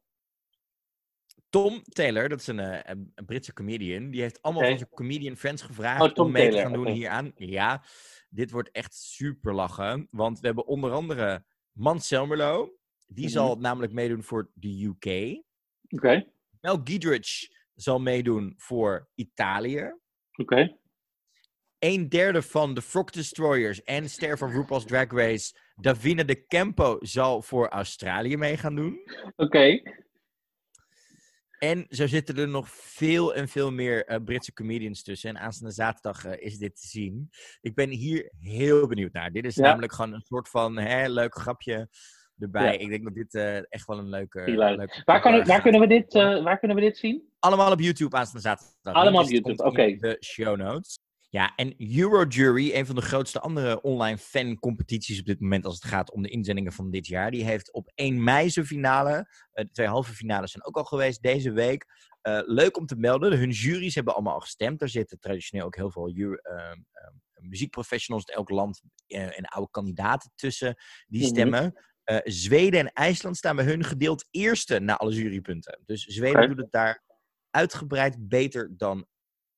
Tom 1.49 1.83
Taylor, 1.83 2.29
dat 2.29 2.41
is 2.41 2.47
een, 2.47 2.59
eh, 2.61 2.81
een, 2.95 3.13
een 3.15 3.25
Britse 3.25 3.53
comedian, 3.53 4.11
die 4.11 4.21
heeft 4.21 4.43
allemaal 4.43 4.65
van 4.69 4.79
zijn 4.79 4.91
comedian 4.91 5.37
friends 5.37 5.63
gevraagd 5.63 6.19
Oh, 6.19 6.25
om 6.25 6.33
mee 6.33 6.51
te 6.51 6.59
gaan 6.59 6.73
doen 6.73 6.89
hieraan. 6.89 7.33
Ja, 7.35 7.83
dit 8.29 8.51
wordt 8.51 8.71
echt 8.71 8.95
super 8.95 9.55
lachen, 9.55 10.09
want 10.11 10.41
we 10.41 10.47
hebben 10.47 10.67
onder 10.67 10.93
andere 10.93 11.45
Man 11.73 12.01
Selmerlo, 12.01 12.73
die 13.07 13.25
Mhm. 13.25 13.33
zal 13.33 13.57
namelijk 13.57 13.93
meedoen 13.93 14.23
voor 14.23 14.51
de 14.55 14.85
UK. 14.85 15.43
Oké. 15.89 16.27
Mel 16.61 16.81
Giedrich 16.85 17.49
zal 17.75 17.99
meedoen 18.01 18.55
voor 18.57 19.09
Italië. 19.15 19.95
Oké. 20.37 20.79
Een 21.79 22.09
derde 22.09 22.43
van 22.43 22.75
de 22.75 22.83
Frog 22.83 23.11
Destroyers 23.11 23.83
en 23.83 24.09
ster 24.11 24.39
van 24.39 24.51
RuPaul's 24.51 24.85
Drag 24.85 25.11
Race, 25.11 25.55
Davina 25.75 26.23
de 26.23 26.47
Campo, 26.47 26.97
zal 27.01 27.43
voor 27.43 27.69
Australië 27.69 28.37
mee 28.37 28.57
gaan 28.57 28.75
doen. 28.75 29.01
Oké. 29.37 29.83
En 31.59 31.87
zo 31.89 32.07
zitten 32.07 32.37
er 32.37 32.49
nog 32.49 32.69
veel 32.71 33.35
en 33.35 33.49
veel 33.49 33.73
meer 33.73 34.05
eh, 34.05 34.25
Britse 34.25 34.53
comedians 34.53 35.03
tussen. 35.03 35.31
En 35.31 35.39
aanstaande 35.39 35.75
zaterdag 35.75 36.25
eh, 36.25 36.47
is 36.47 36.59
dit 36.59 36.81
te 36.81 36.87
zien. 36.87 37.31
Ik 37.61 37.75
ben 37.75 37.91
hier 37.91 38.33
heel 38.39 38.87
benieuwd 38.87 39.13
naar. 39.13 39.31
Dit 39.33 39.45
is 39.45 39.55
Ja. 39.55 39.63
namelijk 39.63 39.93
gewoon 39.93 40.13
een 40.13 40.25
soort 40.27 40.49
van 40.49 40.79
hè, 40.79 41.09
leuk 41.09 41.35
grapje 41.35 41.89
erbij. 42.43 42.73
Ja. 42.73 42.79
Ik 42.79 42.89
denk 42.89 43.05
dat 43.05 43.15
dit 43.15 43.35
eh, 43.35 43.57
echt 43.57 43.87
wel 43.87 43.99
een 43.99 44.09
leuke... 44.09 44.51
Leuke 44.51 45.03
Waar, 45.05 45.21
kan, 45.21 45.45
waar, 45.45 45.63
kunnen 45.63 45.81
we 45.81 45.87
dit, 45.87 46.15
eh, 46.15 46.43
waar 46.43 46.59
kunnen 46.59 46.77
we 46.77 46.83
dit 46.83 46.97
zien? 46.99 47.23
Allemaal 47.39 47.73
op 47.73 47.81
YouTube 47.81 48.17
aanstaande 48.17 48.49
zaterdag. 48.49 48.95
Allemaal 49.03 49.23
op 49.23 49.31
YouTube, 49.31 49.65
oké. 49.65 49.97
De 49.97 50.17
show 50.21 50.57
notes. 50.57 50.99
Ja, 51.29 51.53
en 51.57 51.75
Eurojury, 51.97 52.75
een 52.75 52.87
van 52.87 52.95
de 52.95 53.01
grootste 53.01 53.41
andere 53.41 53.83
online 53.83 54.19
fan-competities 54.19 55.21
op 55.21 55.27
dit 55.27 55.41
moment 55.41 55.65
als 55.65 55.75
het 55.75 55.85
gaat 55.85 56.13
om 56.13 56.23
de 56.23 56.29
inzendingen 56.29 56.73
van 56.73 56.91
dit 56.91 57.07
jaar, 57.07 57.31
die 57.31 57.45
heeft 57.45 57.73
op 57.73 57.91
1 57.95 58.25
mei 58.25 58.51
zijn 58.51 58.67
finale. 58.67 59.29
Eh, 59.53 59.65
de 59.65 59.71
twee 59.71 59.87
halve 59.87 60.13
finales 60.13 60.51
zijn 60.51 60.65
ook 60.65 60.77
al 60.77 60.85
geweest 60.85 61.23
deze 61.23 61.53
week. 61.53 61.87
Eh, 62.21 62.41
leuk 62.45 62.77
om 62.77 62.87
te 62.87 62.97
melden, 62.97 63.39
hun 63.39 63.51
juries 63.51 63.95
hebben 63.95 64.15
allemaal 64.15 64.35
al 64.35 64.41
gestemd. 64.41 64.79
Daar 64.79 64.89
zitten 64.89 65.19
traditioneel 65.19 65.67
ook 65.67 65.77
heel 65.77 65.91
veel 65.91 66.09
muziekprofessionals 67.35 68.27
uit 68.27 68.37
elk 68.37 68.51
land 68.51 68.83
eh, 69.07 69.39
en 69.39 69.45
oude 69.45 69.71
kandidaten 69.71 70.33
tussen 70.35 70.77
die 71.07 71.21
Mhm. 71.21 71.31
stemmen. 71.31 71.85
Eh, 72.11 72.19
Zweden 72.25 72.81
en 72.81 72.93
IJsland 72.93 73.37
staan 73.37 73.57
bij 73.57 73.65
hun 73.65 73.85
gedeeld 73.85 74.29
eerste 74.31 74.79
na 74.79 74.97
alle 74.97 75.13
jurypunten. 75.13 75.81
Dus 75.87 76.05
Zweden 76.05 76.49
doet 76.49 76.59
het 76.59 76.73
daar 76.73 77.03
uitgebreid 77.51 78.29
beter 78.29 78.77
dan 78.77 79.07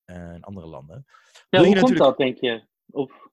eh, 0.05 0.34
andere 0.40 0.66
landen. 0.66 1.05
Ja, 1.50 1.59
hoe 1.59 1.66
komt 1.66 1.74
natuurlijk- 1.74 2.05
dat, 2.05 2.16
denk 2.16 2.38
je? 2.38 2.62
Of, 2.90 3.28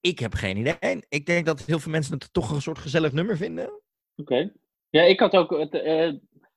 Ik 0.00 0.18
heb 0.18 0.34
geen 0.34 0.56
idee. 0.56 1.04
Ik 1.08 1.26
denk 1.26 1.46
dat 1.46 1.64
heel 1.64 1.78
veel 1.78 1.90
mensen 1.90 2.14
het 2.14 2.32
toch 2.32 2.50
een 2.50 2.62
soort 2.62 2.78
gezellig 2.78 3.12
nummer 3.12 3.36
vinden. 3.36 3.80
Oké. 4.16 4.52
Ja, 4.88 5.02
ik 5.02 5.20
had 5.20 5.36
ook. 5.36 5.50
Het, 5.50 5.74
eh, 5.74 6.12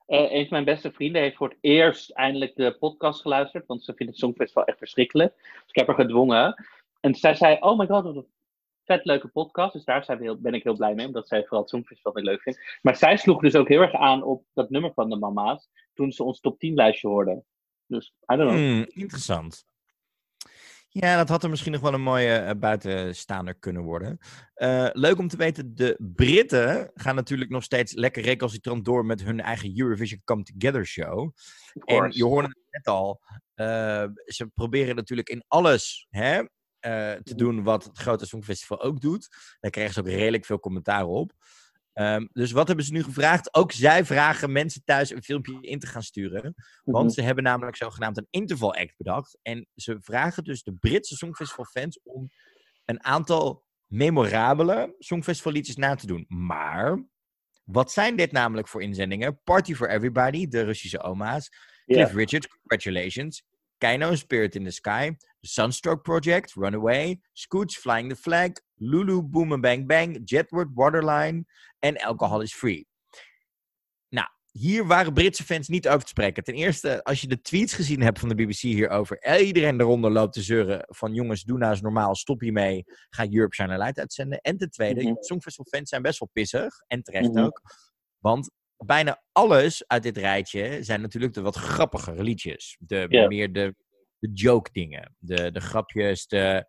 een 0.06 0.41
van 0.41 0.47
mijn 0.49 0.66
beste 0.66 0.91
vrienden 0.91 1.22
heeft 1.22 1.36
voor 1.36 1.49
het 1.49 1.58
eerst 1.62 2.12
eindelijk 2.12 2.56
de 2.56 2.78
podcast 2.80 3.22
geluisterd. 3.22 3.68
Want 3.68 3.84
ze 3.84 3.93
vindt 3.95 4.12
het 4.12 4.22
Songfestival 4.22 4.66
echt 4.66 4.78
verschrikkelijk. 4.78 5.34
Dus 5.38 5.68
ik 5.68 5.76
heb 5.76 5.88
haar 5.88 5.95
gedwongen. 5.95 6.66
En 6.99 7.16
zij 7.16 7.36
zei: 7.36 7.58
Oh 7.60 7.78
my 7.78 7.88
god, 7.88 8.04
wat 8.04 8.16
een 8.16 8.33
vet 8.86 9.06
leuke 9.06 9.28
podcast. 9.28 9.74
Dus 9.74 9.86
daar 9.86 10.04
zijn 10.04 10.18
we 10.18 10.24
heel, 10.24 10.40
ben 10.40 10.54
ik 10.54 10.64
heel 10.64 10.76
blij 10.76 10.94
mee, 10.94 11.06
omdat 11.06 11.28
zij 11.28 11.42
vooral 11.42 11.60
het 11.60 11.70
Songfestival 11.70 12.14
heel 12.16 12.24
leuk 12.24 12.42
vindt. 12.42 12.80
Maar 12.82 12.96
zij 12.96 13.18
sloeg 13.18 13.42
dus 13.42 13.56
ook 13.56 13.68
heel 13.68 13.82
erg 13.82 13.94
aan 13.94 14.24
op 14.24 14.46
dat 14.54 14.70
nummer 14.70 14.94
van 14.94 15.10
de 15.10 15.16
mama's. 15.16 15.70
Toen 15.94 16.12
ze 16.12 16.24
ons 16.24 16.40
top 16.40 16.60
10 16.60 16.74
lijstje 16.74 17.08
hoorden. 17.08 17.46
Dus, 17.86 18.14
I 18.34 18.36
don't 18.36 18.50
know. 18.50 18.58
Hmm, 18.58 18.86
interessant. 18.88 19.66
Ja, 20.96 21.18
dat 21.18 21.30
had 21.30 21.44
er 21.44 21.50
misschien 21.50 21.72
nog 21.72 21.82
wel 21.82 21.94
een 21.94 22.02
mooie 22.02 22.36
eh, 22.36 22.56
buitenstaander 22.60 23.56
kunnen 23.56 23.82
worden. 23.84 24.18
Eh, 24.54 24.90
leuk 24.92 25.18
om 25.18 25.28
te 25.28 25.38
weten, 25.38 25.76
de 25.76 25.96
Britten 26.16 26.92
gaan 26.94 27.16
natuurlijk 27.16 27.50
nog 27.50 27.64
steeds 27.64 27.94
lekker 27.94 28.24
recalcitrant 28.24 28.86
door 28.86 29.06
met 29.06 29.24
hun 29.24 29.42
eigen 29.42 29.80
Eurovision 29.80 30.22
Come 30.24 30.44
Together 30.44 30.86
show. 30.86 31.32
En 31.74 32.12
je 32.12 32.24
hoorde 32.24 32.48
het 32.48 32.68
net 32.70 32.88
al, 32.88 33.22
eh, 33.54 34.06
ze 34.26 34.48
proberen 34.54 34.96
natuurlijk 34.96 35.30
in 35.30 35.44
alles 35.48 36.08
hè, 36.10 36.44
eh, 36.84 37.12
te 37.12 37.36
doen 37.36 37.64
wat 37.64 37.84
het 37.84 37.98
grote 37.98 38.26
Songfestival 38.26 38.82
ook 38.82 39.02
doet. 39.02 39.30
Daar 39.60 39.72
krijgen 39.72 39.94
ze 39.94 40.00
ook 40.00 40.08
redelijk 40.08 40.46
veel 40.46 40.60
commentaar 40.60 41.06
op. 41.06 41.32
Ehm, 41.94 42.26
dus 42.32 42.52
wat 42.52 42.68
hebben 42.68 42.86
ze 42.86 42.92
nu 42.92 43.04
gevraagd? 43.04 43.54
Ook 43.54 43.72
zij 43.72 44.06
vragen 44.06 44.52
mensen 44.52 44.82
thuis 44.86 45.10
een 45.10 45.24
filmpje 45.24 45.58
in 45.62 45.80
te 45.80 45.88
gaan 45.88 46.04
sturen. 46.04 46.54
Want 46.84 47.06
Mhm. 47.06 47.14
ze 47.14 47.22
hebben 47.22 47.44
namelijk 47.44 47.76
zogenaamd 47.78 48.18
een 48.18 48.28
interval 48.30 48.76
act 48.76 48.98
bedacht. 48.98 49.38
En 49.42 49.68
ze 49.76 49.98
vragen 50.02 50.44
dus 50.44 50.64
de 50.64 50.74
Britse 50.74 51.16
Songfestival 51.16 51.66
fans 51.66 52.00
om 52.04 52.30
een 52.86 53.04
aantal 53.04 53.64
memorabele 53.88 54.96
Songfestival 55.00 55.52
liedjes 55.52 55.76
na 55.76 55.96
te 55.96 56.08
doen. 56.08 56.26
Maar, 56.28 57.04
wat 57.64 57.92
zijn 57.92 58.16
dit 58.16 58.32
namelijk 58.32 58.68
voor 58.68 58.82
inzendingen? 58.82 59.40
Party 59.44 59.74
for 59.76 59.90
Everybody, 59.90 60.48
de 60.48 60.62
Russische 60.62 61.02
oma's. 61.02 61.50
Cliff 61.86 62.14
Richard, 62.14 62.48
Congratulations. 62.48 63.44
Keino, 63.78 64.15
Spirit 64.15 64.55
in 64.55 64.63
the 64.63 64.71
Sky. 64.71 65.15
The 65.39 65.47
Sunstroke 65.47 66.03
Project, 66.03 66.53
Runaway. 66.55 67.19
Scooch, 67.34 67.78
Flying 67.80 68.09
the 68.09 68.15
Flag. 68.15 68.61
Lulu, 68.76 69.21
Boom 69.21 69.51
and 69.51 69.61
Bang 69.61 69.88
Bang. 69.88 70.21
Jetward, 70.24 70.69
Waterline. 70.74 71.45
En 71.80 71.97
Alcohol 71.97 72.41
is 72.41 72.53
Free. 72.53 72.88
Nou, 74.09 74.28
hier 74.51 74.88
waren 74.88 75.13
Britse 75.13 75.43
fans 75.43 75.67
niet 75.67 75.88
over 75.88 76.01
te 76.01 76.07
spreken. 76.07 76.43
Ten 76.43 76.53
eerste, 76.53 77.03
als 77.03 77.21
je 77.21 77.28
de 77.28 77.41
tweets 77.41 77.74
gezien 77.74 78.01
hebt 78.01 78.19
van 78.19 78.30
de 78.30 78.36
BBC 78.36 78.57
hierover. 78.57 79.39
Iedereen 79.41 79.80
eronder 79.82 80.11
loopt 80.11 80.34
te 80.34 80.41
zeuren 80.41 80.86
van 80.88 81.13
jongens, 81.13 81.43
doe 81.43 81.57
nou 81.57 81.71
eens 81.71 81.82
normaal. 81.82 82.15
Stop 82.15 82.41
hiermee. 82.41 82.84
Ga 83.09 83.28
Europe 83.30 83.63
a 83.63 83.78
Light 83.78 83.99
uitzenden. 83.99 84.39
En 84.39 84.57
ten 84.57 84.69
tweede, 84.69 85.03
Mhm. 85.03 85.13
Songfestival 85.19 85.71
fans 85.71 85.89
zijn 85.89 86.01
best 86.01 86.19
wel 86.19 86.30
pissig. 86.34 86.74
En 86.88 87.03
terecht 87.03 87.34
Mhm. 87.34 87.43
ook. 87.43 87.61
Want 88.19 88.51
bijna 88.86 89.24
alles 89.32 89.88
uit 89.88 90.04
dit 90.04 90.18
rijtje 90.18 90.84
zijn 90.84 91.02
natuurlijk 91.02 91.34
de 91.34 91.42
wat 91.42 91.56
grappigere 91.56 92.24
liedjes. 92.24 92.78
De 92.80 93.06
meer 93.28 93.54
de, 93.54 93.76
de 94.20 94.30
joke 94.34 94.70
dingen. 94.72 95.16
De, 95.20 95.52
de 95.52 95.60
grapjes, 95.60 96.28
de... 96.28 96.66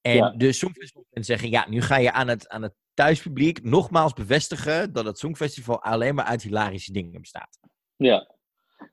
En 0.00 0.16
Ja. 0.16 0.30
de 0.30 0.52
Songfestival-fans 0.52 1.26
zeggen, 1.26 1.50
ja, 1.50 1.68
nu 1.68 1.82
ga 1.82 1.96
je 1.96 2.12
aan 2.12 2.28
het, 2.28 2.48
aan 2.48 2.62
het 2.62 2.74
thuispubliek 2.94 3.62
nogmaals 3.62 4.12
bevestigen 4.12 4.92
dat 4.92 5.04
het 5.04 5.18
Songfestival 5.18 5.82
alleen 5.82 6.14
maar 6.14 6.24
uit 6.24 6.42
hilarische 6.42 6.92
dingen 6.92 7.20
bestaat. 7.20 7.58
Ja. 7.96 8.35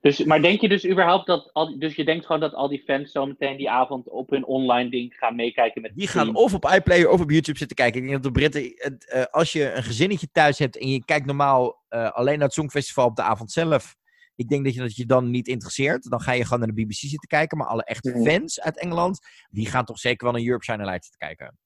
Dus, 0.01 0.23
maar 0.23 0.41
denk 0.41 0.61
je 0.61 0.69
dus 0.69 0.86
überhaupt 0.88 1.27
dat. 1.27 1.49
Al, 1.53 1.67
die- 1.67 1.77
dus 1.77 1.95
je 1.95 2.05
denkt 2.05 2.25
gewoon 2.25 2.41
dat 2.41 2.53
al 2.53 2.67
die 2.67 2.84
fans 2.86 3.11
zo 3.11 3.25
meteen 3.25 3.57
die 3.57 3.69
avond 3.69 4.09
op 4.09 4.29
hun 4.29 4.45
online 4.45 4.89
ding 4.89 5.13
gaan 5.15 5.36
meekijken 5.36 5.81
met 5.81 5.91
Die 5.95 6.07
gaan 6.07 6.36
of 6.36 6.53
op 6.53 6.65
iPlayer 6.65 7.09
of 7.09 7.21
op 7.21 7.29
YouTube 7.31 7.57
zitten 7.57 7.75
kijken. 7.77 8.01
Ik 8.01 8.07
denk 8.09 8.23
dat 8.23 8.34
de 8.34 8.39
Britten, 8.39 8.71
het, 8.75 9.09
eh, 9.09 9.23
als 9.31 9.51
je 9.51 9.73
een 9.73 9.84
gezinnetje 9.84 10.27
thuis 10.31 10.59
hebt 10.59 10.77
en 10.77 10.88
je 10.89 11.05
kijkt 11.05 11.25
normaal 11.25 11.84
eh, 11.88 12.11
alleen 12.11 12.36
naar 12.38 12.45
het 12.47 12.53
Songfestival 12.53 13.05
op 13.05 13.15
de 13.15 13.21
avond 13.21 13.51
zelf. 13.51 13.95
Ik 14.36 14.47
denk 14.49 14.63
dat 14.65 14.73
je 14.73 14.79
dat 14.79 14.95
je 14.95 15.05
dan 15.05 15.29
niet 15.31 15.47
interesseert. 15.47 16.09
Dan 16.09 16.21
ga 16.21 16.31
je 16.31 16.43
gewoon 16.43 16.59
naar 16.59 16.67
de 16.75 16.81
BBC 16.86 16.93
zitten 16.93 17.27
kijken. 17.29 17.57
Maar 17.57 17.67
alle 17.67 17.84
echte 17.84 18.09
fans 18.23 18.61
uit 18.61 18.79
Engeland, 18.79 19.19
die 19.49 19.65
gaan 19.65 19.86
toch 19.86 19.99
zeker 19.99 20.23
wel 20.25 20.34
naar 20.36 20.45
Europe 20.45 20.63
Shine 20.63 20.86
Light 20.86 21.03
zitten 21.05 21.27
kijken. 21.27 21.57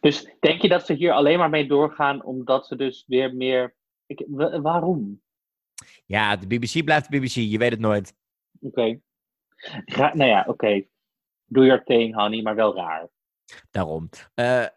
Dus 0.00 0.34
denk 0.40 0.62
je 0.62 0.68
dat 0.68 0.86
ze 0.86 0.92
hier 0.92 1.12
alleen 1.12 1.38
maar 1.38 1.50
mee 1.50 1.66
doorgaan 1.68 2.24
omdat 2.24 2.66
ze 2.66 2.76
dus 2.76 3.04
weer 3.06 3.34
meer. 3.34 3.74
Ik, 4.06 4.24
wa- 4.28 4.60
waarom? 4.60 5.21
Ja, 6.06 6.36
de 6.36 6.46
BBC 6.46 6.84
blijft 6.84 7.10
de 7.10 7.18
BBC. 7.18 7.34
Je 7.34 7.58
weet 7.58 7.70
het 7.70 7.80
nooit. 7.80 8.14
Oké. 8.60 9.00
Nou 9.94 10.24
ja, 10.24 10.44
oké. 10.48 10.84
Do 11.44 11.64
your 11.64 11.84
thing, 11.84 12.14
honey, 12.14 12.42
maar 12.42 12.54
wel 12.54 12.74
raar. 12.76 13.08
Daarom. 13.70 14.08
Eh, 14.34 14.62
eh, 14.62 14.68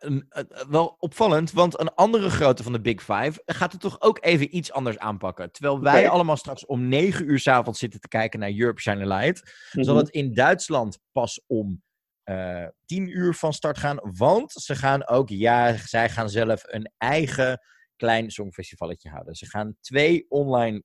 wel 0.69 0.95
opvallend, 0.99 1.51
want 1.51 1.79
een 1.79 1.93
andere 1.93 2.29
grote 2.29 2.63
van 2.63 2.71
de 2.71 2.81
Big 2.81 2.99
Five 3.03 3.41
gaat 3.45 3.71
het 3.71 3.81
toch 3.81 4.01
ook 4.01 4.17
even 4.21 4.55
iets 4.55 4.71
anders 4.71 4.97
aanpakken. 4.97 5.51
Terwijl 5.51 5.81
wij 5.81 6.09
allemaal 6.09 6.37
straks 6.37 6.65
om 6.65 6.87
negen 6.87 7.29
uur 7.29 7.39
's 7.39 7.47
avonds 7.47 7.79
zitten 7.79 7.99
te 7.99 8.07
kijken 8.07 8.39
naar 8.39 8.51
Europe 8.53 8.81
Shine 8.81 9.07
Light. 9.07 9.67
zal 9.71 9.93
Mhm. 9.93 10.03
het 10.03 10.09
in 10.13 10.33
Duitsland 10.33 10.99
pas 11.11 11.41
om 11.47 11.83
eh 12.23 12.67
10 12.85 13.07
uur 13.17 13.33
van 13.33 13.53
start 13.53 13.77
gaan. 13.77 13.99
Want 14.01 14.51
ze 14.51 14.75
gaan 14.75 15.07
ook, 15.07 15.29
ja, 15.29 15.77
zij 15.77 16.09
gaan 16.09 16.29
zelf 16.29 16.63
een 16.65 16.91
eigen 16.97 17.59
klein 17.95 18.31
songfestivalletje 18.31 19.09
houden. 19.09 19.35
Ze 19.35 19.45
gaan 19.49 19.75
twee 19.81 20.25
online 20.29 20.83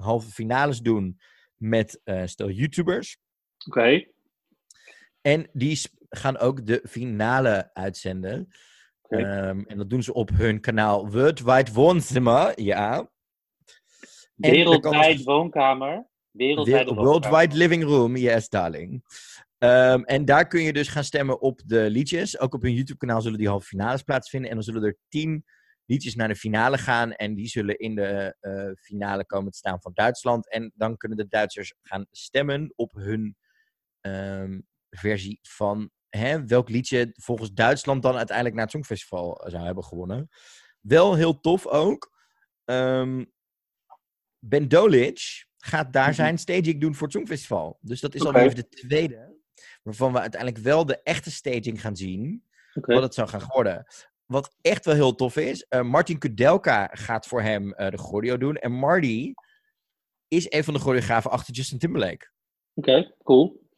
halve 0.00 0.30
finales 0.30 0.80
doen 0.80 1.20
met 1.56 2.00
eh 2.04 2.22
stel 2.26 2.50
YouTubers. 2.50 3.18
Oké. 3.66 4.04
En 5.20 5.48
die 5.52 5.80
gaan 6.08 6.38
ook 6.38 6.66
de 6.66 6.82
finale 6.88 7.70
uitzenden. 7.72 8.48
Oké. 9.02 9.16
Ehm, 9.16 9.60
en 9.66 9.76
dat 9.78 9.90
doen 9.90 10.02
ze 10.02 10.12
op 10.14 10.30
hun 10.30 10.60
kanaal 10.60 11.10
Worldwide 11.10 11.72
Woonzimmer. 11.72 12.60
Ja. 12.62 13.10
Er 14.36 14.50
Wereldwijd 14.50 15.22
woonkamer. 15.24 16.06
Wereldwijde 16.30 16.84
Wereld- 16.84 16.96
woonkamer. 16.96 17.30
Worldwide 17.30 17.56
Living 17.56 17.84
Room, 17.84 18.16
yes 18.16 18.48
darling. 18.48 19.02
Ehm, 19.58 20.02
en 20.02 20.24
daar 20.24 20.46
kun 20.46 20.62
je 20.62 20.72
dus 20.72 20.88
gaan 20.88 21.04
stemmen 21.04 21.40
op 21.40 21.60
de 21.66 21.90
liedjes. 21.90 22.38
Ook 22.38 22.54
op 22.54 22.62
hun 22.62 22.74
YouTube-kanaal 22.74 23.20
zullen 23.20 23.38
die 23.38 23.48
halve 23.48 23.66
finales 23.66 24.02
plaatsvinden. 24.02 24.50
En 24.50 24.56
dan 24.56 24.64
zullen 24.64 24.82
er 24.82 24.96
tien 25.08 25.44
liedjes 25.90 26.14
naar 26.14 26.28
de 26.28 26.36
finale 26.36 26.78
gaan. 26.78 27.12
En 27.12 27.34
die 27.34 27.46
zullen 27.46 27.78
in 27.78 27.94
de 27.94 28.36
eh, 28.40 28.70
finale 28.84 29.26
komen 29.26 29.50
te 29.52 29.58
staan 29.58 29.80
van 29.80 29.92
Duitsland. 29.94 30.50
En 30.50 30.72
dan 30.74 30.96
kunnen 30.96 31.18
de 31.18 31.28
Duitsers 31.28 31.74
gaan 31.82 32.06
stemmen 32.10 32.72
op 32.76 32.92
hun 32.92 33.36
ehm, 34.00 34.60
versie 34.90 35.38
van 35.42 35.90
hè, 36.08 36.46
welk 36.46 36.68
liedje 36.68 37.10
volgens 37.12 37.52
Duitsland 37.52 38.02
dan 38.02 38.16
uiteindelijk 38.16 38.56
naar 38.56 38.64
het 38.64 38.74
Songfestival 38.74 39.44
zou 39.46 39.64
hebben 39.64 39.84
gewonnen. 39.84 40.28
Wel 40.80 41.14
heel 41.14 41.40
tof 41.40 41.66
ook. 41.66 42.18
Ehm, 42.64 43.24
ben 44.38 44.68
Dolic 44.68 45.46
gaat 45.56 45.92
daar 45.92 46.06
Mhm. 46.06 46.14
zijn 46.14 46.38
staging 46.38 46.80
doen 46.80 46.94
voor 46.94 47.06
het 47.06 47.16
Songfestival. 47.16 47.78
Dus 47.80 48.00
dat 48.00 48.14
is 48.14 48.20
Oké. 48.20 48.30
alweer 48.38 48.54
de 48.54 48.68
tweede. 48.68 49.38
Waarvan 49.82 50.12
we 50.12 50.20
uiteindelijk 50.20 50.62
wel 50.62 50.86
de 50.86 51.02
echte 51.02 51.30
staging 51.30 51.80
gaan 51.80 51.96
zien. 51.96 52.44
Wat 52.72 53.02
het 53.02 53.14
zou 53.14 53.28
gaan 53.28 53.46
worden. 53.46 53.86
Wat 54.30 54.56
echt 54.60 54.84
wel 54.84 54.94
heel 54.94 55.14
tof 55.14 55.36
is. 55.36 55.62
eh, 55.68 55.82
Martin 55.82 56.18
Kudelka 56.18 56.88
gaat 56.92 57.26
voor 57.26 57.42
hem 57.42 57.72
eh, 57.72 57.90
de 57.90 57.98
choreo 57.98 58.38
doen. 58.38 58.56
En 58.56 58.72
Marty 58.72 59.32
is 60.28 60.52
een 60.52 60.64
van 60.64 60.74
de 60.74 60.80
choreografen 60.80 61.30
achter 61.30 61.54
Justin 61.54 61.78
Timberlake. 61.78 62.30
Oké, 62.74 63.14
cool. 63.22 63.68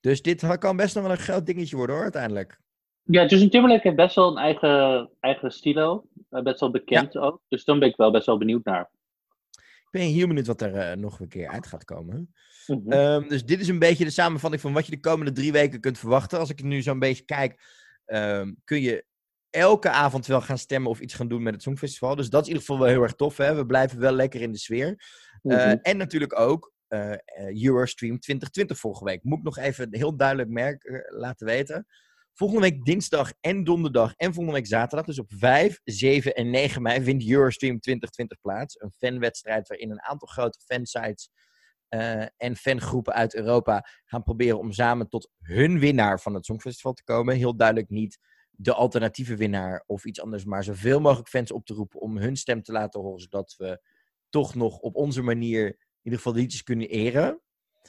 Dus 0.00 0.22
dit 0.22 0.58
kan 0.58 0.76
best 0.76 0.94
nog 0.94 1.04
wel 1.04 1.12
een 1.12 1.18
groot 1.18 1.46
dingetje 1.46 1.76
worden 1.76 1.94
hoor, 1.94 2.04
uiteindelijk. 2.04 2.60
Ja, 3.02 3.26
Justin 3.26 3.50
Timberlake 3.50 3.82
heeft 3.82 3.96
best 3.96 4.14
wel 4.14 4.30
een 4.30 4.42
eigen, 4.42 5.10
eigen 5.20 5.50
stilo. 5.50 6.08
Eh, 6.30 6.42
best 6.42 6.60
wel 6.60 6.70
bekend 6.70 7.16
ook. 7.16 7.42
Dus 7.48 7.64
dan 7.64 7.78
ben 7.78 7.88
ik 7.88 7.96
wel 7.96 8.10
best 8.10 8.26
wel 8.26 8.38
benieuwd 8.38 8.64
naar. 8.64 8.90
Ik 9.60 9.88
ben 9.90 10.02
heel 10.02 10.26
benieuwd 10.26 10.46
wat 10.46 10.60
er 10.60 10.98
nog 10.98 11.20
een 11.20 11.28
keer 11.28 11.48
uit 11.48 11.66
gaat 11.66 11.84
komen. 11.84 12.34
Mhm. 12.66 12.92
Ehm, 12.92 13.28
dus 13.28 13.44
dit 13.44 13.60
is 13.60 13.68
een 13.68 13.78
beetje 13.78 14.04
de 14.04 14.10
samenvatting 14.10 14.62
van 14.62 14.72
wat 14.72 14.86
je 14.86 14.92
de 14.92 15.00
komende 15.00 15.32
drie 15.32 15.52
weken 15.52 15.80
kunt 15.80 15.98
verwachten. 15.98 16.38
Als 16.38 16.50
ik 16.50 16.62
nu 16.62 16.82
zo'n 16.82 16.98
beetje 16.98 17.24
kijk, 17.24 17.60
ehm, 18.04 18.52
kun 18.64 18.80
je 18.80 19.04
elke 19.52 19.90
avond 19.90 20.26
wel 20.26 20.40
gaan 20.40 20.58
stemmen 20.58 20.90
of 20.90 21.00
iets 21.00 21.14
gaan 21.14 21.28
doen 21.28 21.42
met 21.42 21.52
het 21.52 21.62
Songfestival. 21.62 22.16
Dus 22.16 22.30
dat 22.30 22.42
is 22.42 22.48
in 22.48 22.54
ieder 22.54 22.68
geval 22.68 22.82
wel 22.82 22.92
heel 22.94 23.02
erg 23.02 23.14
tof. 23.14 23.36
Hè? 23.36 23.54
We 23.54 23.66
blijven 23.66 23.98
wel 23.98 24.12
lekker 24.12 24.40
in 24.40 24.52
de 24.52 24.58
sfeer. 24.58 24.88
Eh, 25.42 25.56
Mhm. 25.56 25.76
En 25.82 25.96
natuurlijk 25.96 26.38
ook 26.38 26.72
Eurostream 27.62 28.18
2020 28.18 28.78
vorige 28.78 29.04
week. 29.04 29.22
Moet 29.22 29.38
ik 29.38 29.44
nog 29.44 29.58
even 29.58 29.88
heel 29.90 30.16
duidelijk 30.16 30.48
merken, 30.48 30.94
eh, 30.94 31.18
laten 31.18 31.46
weten. 31.46 31.86
Volgende 32.32 32.62
week 32.62 32.84
dinsdag 32.84 33.32
en 33.40 33.64
donderdag 33.64 34.14
en 34.16 34.34
volgende 34.34 34.58
week 34.58 34.66
zaterdag, 34.66 35.06
dus 35.06 35.18
op 35.18 35.32
5, 35.36 35.80
7 35.84 36.34
en 36.34 36.50
9 36.50 36.82
mei, 36.82 37.02
vindt 37.02 37.28
Eurostream 37.28 37.80
2020 37.80 38.40
plaats. 38.40 38.80
Een 38.80 38.92
fanwedstrijd 38.92 39.68
waarin 39.68 39.90
een 39.90 40.02
aantal 40.02 40.28
grote 40.28 40.58
fansites 40.64 41.30
eh, 41.88 42.24
en 42.36 42.56
fangroepen 42.56 43.12
uit 43.12 43.34
Europa 43.34 43.86
gaan 44.04 44.22
proberen 44.22 44.58
om 44.58 44.72
samen 44.72 45.08
tot 45.08 45.30
hun 45.40 45.78
winnaar 45.78 46.20
van 46.20 46.34
het 46.34 46.44
Songfestival 46.44 46.92
te 46.92 47.04
komen. 47.04 47.36
Heel 47.36 47.56
duidelijk 47.56 47.88
niet 47.88 48.18
de 48.56 48.72
alternatieve 48.74 49.36
winnaar 49.36 49.84
of 49.86 50.04
iets 50.04 50.20
anders, 50.20 50.44
maar 50.44 50.64
zoveel 50.64 51.00
mogelijk 51.00 51.28
fans 51.28 51.52
op 51.52 51.66
te 51.66 51.74
roepen 51.74 52.00
om 52.00 52.16
hun 52.16 52.36
stem 52.36 52.62
te 52.62 52.72
laten 52.72 53.00
horen, 53.00 53.20
zodat 53.20 53.54
we 53.58 53.80
toch 54.28 54.54
nog 54.54 54.78
op 54.78 54.96
onze 54.96 55.22
manier 55.22 55.66
in 55.66 55.76
ieder 56.02 56.18
geval 56.18 56.32
de 56.32 56.40
liedjes 56.40 56.62
kunnen 56.62 56.88
eren. 56.88 57.40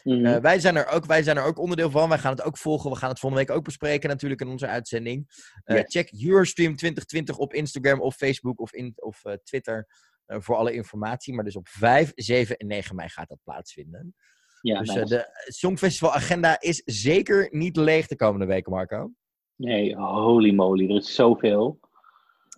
Mhm. 0.03 0.26
Eh, 0.26 0.38
wij, 0.41 0.59
zijn 0.59 0.76
er 0.76 0.88
ook, 0.88 1.05
wij 1.05 1.24
zijn 1.24 1.38
er 1.38 1.43
ook 1.43 1.59
onderdeel 1.59 1.89
van. 1.89 2.09
Wij 2.09 2.18
gaan 2.18 2.32
het 2.32 2.43
ook 2.43 2.57
volgen. 2.57 2.89
We 2.91 2.95
gaan 2.97 3.09
het 3.09 3.20
volgende 3.20 3.45
week 3.45 3.55
ook 3.55 3.64
bespreken 3.64 4.09
natuurlijk 4.09 4.41
in 4.41 4.47
onze 4.47 4.68
uitzending. 4.68 5.30
Eh, 5.64 5.76
Yes. 5.76 5.86
Check 5.88 6.11
Eurostream 6.24 6.76
2020 6.76 7.38
op 7.38 7.53
Instagram 7.53 8.01
of 8.01 8.16
Facebook 8.16 8.59
of, 8.59 8.74
in, 8.74 8.93
of 8.95 9.26
eh, 9.26 9.34
Twitter 9.34 9.88
voor 10.28 10.55
alle 10.55 10.74
informatie. 10.74 11.34
Maar 11.34 11.43
dus 11.43 11.55
op 11.55 11.68
5, 11.68 12.11
7 12.16 12.57
en 12.57 12.68
9 12.68 12.95
mei 12.95 13.09
gaat 13.09 13.30
dat 13.30 13.39
plaatsvinden. 13.43 14.16
ja, 14.61 14.80
dus 14.80 14.88
nice. 14.88 14.99
eh, 15.01 15.07
de 15.07 15.51
Songfestival 15.51 16.14
agenda 16.14 16.61
is 16.61 16.82
zeker 16.86 17.47
niet 17.51 17.76
leeg 17.76 18.07
de 18.07 18.16
komende 18.16 18.45
weken, 18.45 18.72
Marco. 18.72 19.11
Nee, 19.56 19.95
holy 19.95 20.54
moly, 20.54 20.89
er 20.89 20.95
is 20.95 21.16
zoveel. 21.16 21.80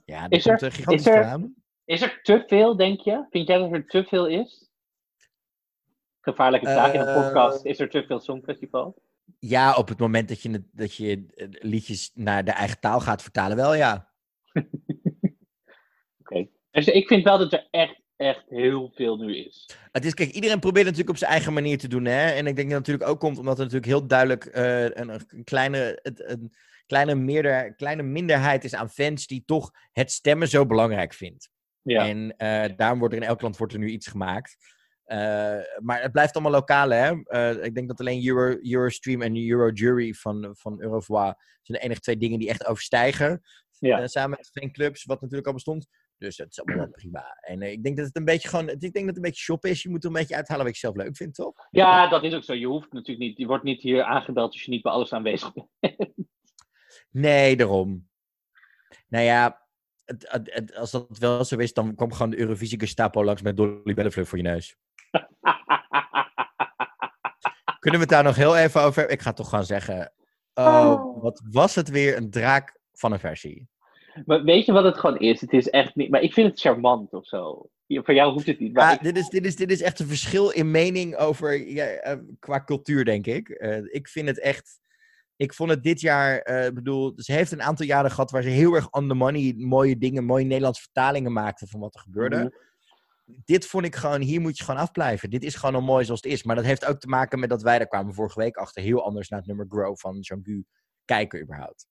Ja, 0.05 0.23
er 0.23 0.31
Is 0.31 0.43
komt 0.43 0.61
er- 0.61 0.91
is 0.91 1.05
er-. 1.05 1.41
Is 1.85 2.01
er 2.01 2.19
te 2.23 2.43
veel, 2.47 2.75
denk 2.75 2.99
je? 2.99 3.25
Vind 3.29 3.47
jij 3.47 3.57
dat 3.57 3.71
er 3.71 3.87
te 3.87 4.03
veel 4.03 4.27
is? 4.27 4.69
Gevaarlijke 6.21 6.65
vraag 6.67 6.93
in 6.93 6.99
een 6.99 7.07
Eh, 7.07 7.21
podcast. 7.23 7.65
Is 7.65 7.79
er 7.79 7.89
te 7.89 8.03
veel 8.07 8.19
songfestival? 8.19 8.95
Ja, 9.39 9.75
op 9.75 9.87
het 9.87 9.99
moment 9.99 10.27
dat 10.27 10.41
je, 10.41 10.63
dat 10.71 10.95
je 10.95 11.25
eh, 11.35 11.47
liedjes 11.49 12.11
naar 12.13 12.43
de 12.45 12.51
eigen 12.51 12.79
taal 12.79 12.99
gaat 12.99 13.21
vertalen, 13.21 13.57
wel 13.57 13.75
ja. 13.75 14.09
Oké. 16.19 16.47
Dus 16.71 16.87
ik 16.87 17.07
vind 17.07 17.23
wel 17.23 17.37
dat 17.37 17.53
er 17.53 17.67
echt, 17.71 18.01
echt 18.15 18.43
heel 18.49 18.91
veel 18.95 19.17
nu 19.17 19.35
is. 19.37 19.69
Het 19.91 20.05
is, 20.05 20.13
kijk, 20.13 20.31
iedereen 20.31 20.59
probeert 20.59 20.83
natuurlijk 20.85 21.11
op 21.11 21.17
zijn 21.17 21.31
eigen 21.31 21.53
manier 21.53 21.77
te 21.77 21.87
doen. 21.87 22.05
Hè? 22.05 22.29
En 22.29 22.47
ik 22.47 22.55
denk 22.55 22.69
dat 22.69 22.77
het 22.77 22.87
natuurlijk 22.87 23.09
ook 23.09 23.19
komt 23.19 23.37
omdat 23.37 23.57
er 23.57 23.63
natuurlijk 23.63 23.91
heel 23.91 24.07
duidelijk 24.07 24.45
eh, 24.45 24.83
een, 24.83 25.09
een, 25.09 25.43
kleine, 25.43 25.99
een 26.03 26.51
kleine, 26.85 27.15
meerder, 27.15 27.75
kleine 27.75 28.03
minderheid 28.03 28.63
is 28.63 28.75
aan 28.75 28.89
fans 28.89 29.27
die 29.27 29.43
toch 29.45 29.71
het 29.91 30.11
stemmen 30.11 30.47
zo 30.47 30.65
belangrijk 30.65 31.13
vindt. 31.13 31.49
Ja. 31.81 32.07
En 32.07 32.37
eh, 32.37 32.75
daarom 32.75 32.99
wordt 32.99 33.13
er 33.13 33.21
in 33.21 33.27
elk 33.27 33.41
land 33.41 33.57
wordt 33.57 33.73
er 33.73 33.79
nu 33.79 33.89
iets 33.89 34.07
gemaakt. 34.07 34.57
Eh, 35.03 35.17
maar 35.81 36.01
het 36.01 36.11
blijft 36.11 36.33
allemaal 36.33 36.51
lokaal, 36.51 36.89
hè? 36.89 37.21
Eh, 37.23 37.63
ik 37.63 37.75
denk 37.75 37.87
dat 37.87 37.99
alleen 37.99 38.27
Euro, 38.27 38.57
Eurostream 38.61 39.21
en 39.21 39.49
Eurojury 39.49 40.13
van, 40.13 40.55
van 40.57 40.81
Eurovoix 40.81 41.35
zijn 41.61 41.79
de 41.79 41.85
enige 41.85 41.99
twee 41.99 42.17
dingen 42.17 42.39
die 42.39 42.49
echt 42.49 42.65
overstijgen. 42.65 43.41
Ja. 43.79 44.07
Samen 44.07 44.37
met 44.37 44.49
fanclubs, 44.53 45.05
wat 45.05 45.21
natuurlijk 45.21 45.47
al 45.47 45.53
bestond. 45.53 45.87
Dus 46.17 46.37
het 46.37 46.51
is 46.51 46.65
allemaal 46.65 46.89
prima. 46.89 47.37
En 47.41 47.61
ik 47.61 47.83
denk 47.83 47.97
dat 47.97 48.05
het 48.05 48.15
een 48.15 48.25
beetje 48.25 48.47
gewoon, 48.47 48.69
ik 48.69 48.79
denk 48.79 48.93
dat 48.93 49.05
het 49.05 49.15
een 49.15 49.21
beetje 49.21 49.43
shoppen 49.43 49.69
is. 49.69 49.83
Je 49.83 49.89
moet 49.89 50.03
er 50.03 50.09
een 50.09 50.15
beetje 50.15 50.35
uithalen 50.35 50.65
wat 50.65 50.73
je 50.73 50.79
zelf 50.79 50.95
leuk 50.95 51.15
vindt, 51.15 51.35
toch? 51.35 51.67
ja, 51.71 52.07
dat 52.07 52.23
is 52.23 52.33
ook 52.33 52.43
zo. 52.43 52.53
Je 52.53 52.67
hoeft 52.67 52.93
natuurlijk 52.93 53.27
niet, 53.27 53.37
je 53.37 53.45
wordt 53.45 53.63
niet 53.63 53.81
hier 53.81 54.03
aangebeld 54.03 54.51
als 54.51 54.63
je 54.63 54.71
niet 54.71 54.81
bij 54.81 54.91
alles 54.91 55.13
aanwezig 55.13 55.53
bent. 55.53 55.67
Nee, 57.15 57.55
daarom. 57.55 58.07
Nou 59.07 59.23
ja, 59.23 59.61
het, 60.05 60.25
het- 60.31 60.53
het- 60.53 60.75
als 60.75 60.91
dat 60.91 61.17
wel 61.17 61.43
zo 61.43 61.57
is, 61.57 61.73
dan 61.73 61.95
kwam 61.95 62.11
gewoon 62.13 62.29
de 62.29 62.39
Eurovisie 62.39 62.79
Gestapo 62.79 63.23
langs 63.23 63.41
met 63.41 63.57
Dolly 63.57 63.93
Bellefleur 63.93 64.25
voor 64.25 64.37
je 64.37 64.43
neus. 64.43 64.75
Kunnen 67.79 67.99
we 67.99 68.05
het 68.05 68.09
daar 68.15 68.23
nog 68.23 68.35
heel 68.35 68.57
even 68.57 68.81
over? 68.81 69.09
Ik 69.09 69.21
ga 69.21 69.33
toch 69.33 69.49
gewoon 69.49 69.65
zeggen. 69.65 70.13
Oh, 70.53 71.21
wat 71.21 71.41
was 71.51 71.75
het 71.75 71.89
weer 71.89 72.17
een 72.17 72.29
draak 72.29 72.79
van 72.93 73.11
een 73.11 73.19
versie. 73.19 73.67
maar 74.25 74.43
weet 74.43 74.65
je 74.65 74.71
wat 74.71 74.83
het 74.83 74.97
gewoon 74.97 75.17
is? 75.19 75.41
Het 75.41 75.53
is 75.53 75.69
echt 75.69 75.95
niet. 75.95 76.09
Maar 76.09 76.21
ik 76.21 76.33
vind 76.33 76.49
het 76.49 76.59
charmant 76.59 77.13
of 77.13 77.25
zo. 77.27 77.69
Voor 77.87 78.13
jou 78.13 78.31
hoeft 78.31 78.45
het 78.45 78.59
niet. 78.59 78.73
Maar 78.73 78.83
Ja, 78.89 78.93
ik- 78.95 79.03
dit, 79.03 79.17
is, 79.17 79.29
dit, 79.29 79.45
is, 79.45 79.55
dit 79.55 79.71
is 79.71 79.81
echt 79.81 79.99
een 79.99 80.07
verschil 80.07 80.49
in 80.49 80.71
mening 80.71 81.15
over 81.15 81.67
ja, 81.67 81.85
eh, 81.85 82.17
qua 82.39 82.63
cultuur, 82.63 83.05
denk 83.05 83.25
ik. 83.27 83.49
Eh, 83.49 83.77
ik 83.83 84.07
vind 84.07 84.27
het 84.27 84.39
echt. 84.39 84.79
Ik 85.37 85.53
vond 85.53 85.69
het 85.69 85.83
dit 85.83 86.01
jaar, 86.01 86.37
eh, 86.37 86.65
ik 86.65 86.73
bedoel, 86.73 87.13
ze 87.15 87.31
heeft 87.31 87.51
een 87.51 87.61
aantal 87.61 87.85
jaren 87.85 88.11
gehad 88.11 88.31
waar 88.31 88.43
ze 88.43 88.49
heel 88.49 88.73
erg 88.73 88.91
on 88.91 89.07
the 89.07 89.13
money 89.13 89.53
mooie 89.57 89.97
dingen, 89.97 90.23
mooie 90.23 90.45
Nederlandse 90.45 90.81
vertalingen 90.81 91.33
maakte 91.33 91.67
van 91.67 91.79
wat 91.79 91.93
er 91.93 91.99
gebeurde. 91.99 92.37
Mhm. 92.37 92.49
Dit 93.45 93.65
vond 93.65 93.85
ik 93.85 93.95
gewoon, 93.95 94.21
hier 94.21 94.41
moet 94.41 94.57
je 94.57 94.63
gewoon 94.63 94.79
afblijven. 94.79 95.29
Dit 95.29 95.43
is 95.43 95.55
gewoon 95.55 95.75
al 95.75 95.81
mooi 95.81 96.05
zoals 96.05 96.21
het 96.21 96.31
is. 96.31 96.43
Maar 96.43 96.55
dat 96.55 96.65
heeft 96.65 96.85
ook 96.85 96.99
te 96.99 97.07
maken 97.07 97.39
met 97.39 97.49
dat 97.49 97.61
wij, 97.61 97.77
daar 97.77 97.87
kwamen 97.87 98.13
vorige 98.13 98.39
week 98.39 98.57
achter, 98.57 98.81
heel 98.81 99.03
anders 99.03 99.29
naar 99.29 99.39
het 99.39 99.47
nummer 99.47 99.65
Grow 99.69 99.97
van 99.97 100.19
Jean-Gu 100.19 100.63
kijken 101.05 101.41
überhaupt. 101.41 101.87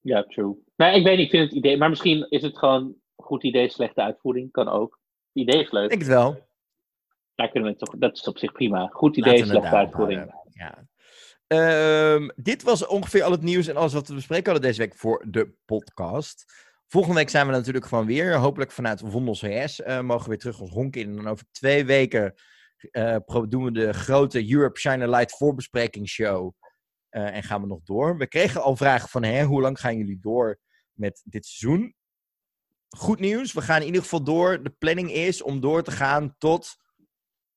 Ja, 0.00 0.22
true. 0.22 0.54
Nee, 0.76 0.98
ik 0.98 1.04
weet 1.04 1.16
niet, 1.16 1.24
ik 1.24 1.30
vind 1.30 1.48
het 1.48 1.58
idee. 1.58 1.76
Maar 1.76 1.88
misschien 1.88 2.26
is 2.30 2.42
het 2.42 2.58
gewoon 2.58 2.94
goed 3.16 3.42
idee, 3.42 3.68
slechte 3.68 4.02
uitvoering. 4.02 4.50
Kan 4.50 4.68
ook. 4.68 5.00
Het 5.32 5.48
idee 5.48 5.62
is 5.62 5.70
leuk. 5.70 5.82
Ik 5.82 5.88
denk 5.88 6.00
het 6.00 6.10
wel. 6.10 6.46
Daar 7.34 7.48
kunnen 7.48 7.70
we 7.70 7.76
het 7.78 7.84
toch, 7.84 8.00
dat 8.00 8.16
is 8.16 8.28
op 8.28 8.38
zich 8.38 8.52
prima. 8.52 8.86
Goed 8.86 9.16
idee, 9.16 9.44
slechte 9.44 9.76
uitvoering. 9.76 10.18
houden. 10.18 10.50
Ja. 10.52 10.86
Ehm, 11.48 12.28
dit 12.36 12.62
was 12.62 12.86
ongeveer 12.86 13.22
al 13.22 13.30
het 13.30 13.42
nieuws 13.42 13.66
en 13.66 13.76
alles 13.76 13.92
wat 13.92 14.08
we 14.08 14.14
bespreken 14.14 14.52
hadden 14.52 14.70
deze 14.70 14.80
week 14.80 14.94
voor 14.94 15.24
de 15.28 15.54
podcast. 15.64 16.44
Volgende 16.86 17.16
week 17.16 17.30
zijn 17.30 17.46
we 17.46 17.52
natuurlijk 17.52 17.86
gewoon 17.86 18.06
weer. 18.06 18.36
Hopelijk 18.36 18.70
vanuit 18.70 19.00
Wondels 19.00 19.40
CS 19.40 19.80
eh, 19.80 20.00
mogen 20.00 20.22
we 20.22 20.28
weer 20.28 20.38
terug 20.38 20.60
ons 20.60 20.70
honk 20.70 20.96
in. 20.96 21.08
En 21.08 21.16
dan 21.16 21.28
over 21.28 21.46
twee 21.50 21.84
weken 21.84 22.34
eh, 22.90 23.16
doen 23.48 23.64
we 23.64 23.72
de 23.72 23.92
grote 23.92 24.52
Europe 24.52 24.78
Shine 24.78 25.08
Light 25.08 25.36
voorbesprekingsshow. 25.36 26.52
Eh, 27.08 27.36
en 27.36 27.42
gaan 27.42 27.60
we 27.60 27.66
nog 27.66 27.82
door. 27.82 28.16
We 28.16 28.26
kregen 28.26 28.62
al 28.62 28.76
vragen 28.76 29.08
van, 29.08 29.40
hoe 29.42 29.60
lang 29.60 29.80
gaan 29.80 29.96
jullie 29.96 30.18
door 30.20 30.58
met 30.92 31.22
dit 31.24 31.46
seizoen? 31.46 31.94
Goed 32.88 33.20
nieuws, 33.20 33.52
we 33.52 33.62
gaan 33.62 33.80
in 33.80 33.86
ieder 33.86 34.02
geval 34.02 34.24
door. 34.24 34.62
De 34.62 34.74
planning 34.78 35.12
is 35.12 35.42
om 35.42 35.60
door 35.60 35.82
te 35.82 35.90
gaan 35.90 36.34
tot 36.38 36.76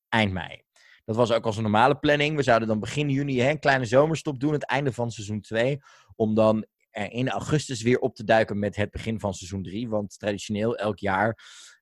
eind 0.10 0.32
mei. 0.32 0.64
Dat 1.06 1.16
was 1.16 1.32
ook 1.32 1.46
als 1.46 1.58
een 1.58 1.64
normale 1.64 1.96
planning. 1.96 2.36
We 2.36 2.44
zouden 2.44 2.68
dan 2.68 2.80
begin 2.80 3.10
juni 3.10 3.40
hè, 3.40 3.50
een 3.50 3.60
kleine 3.60 3.86
zomerstop 3.86 4.40
doen, 4.40 4.54
het 4.54 4.66
einde 4.66 4.94
van 4.94 5.12
seizoen 5.12 5.42
2. 5.42 5.80
Om 6.16 6.36
dan 6.36 6.66
in 6.92 7.30
augustus 7.30 7.82
weer 7.82 8.00
op 8.00 8.16
te 8.16 8.24
duiken 8.24 8.60
met 8.60 8.76
het 8.76 8.92
begin 8.92 9.20
van 9.20 9.34
seizoen 9.34 9.64
3. 9.64 9.90
Want 9.90 10.20
traditioneel 10.20 10.78
elk 10.78 11.00
jaar 11.00 11.40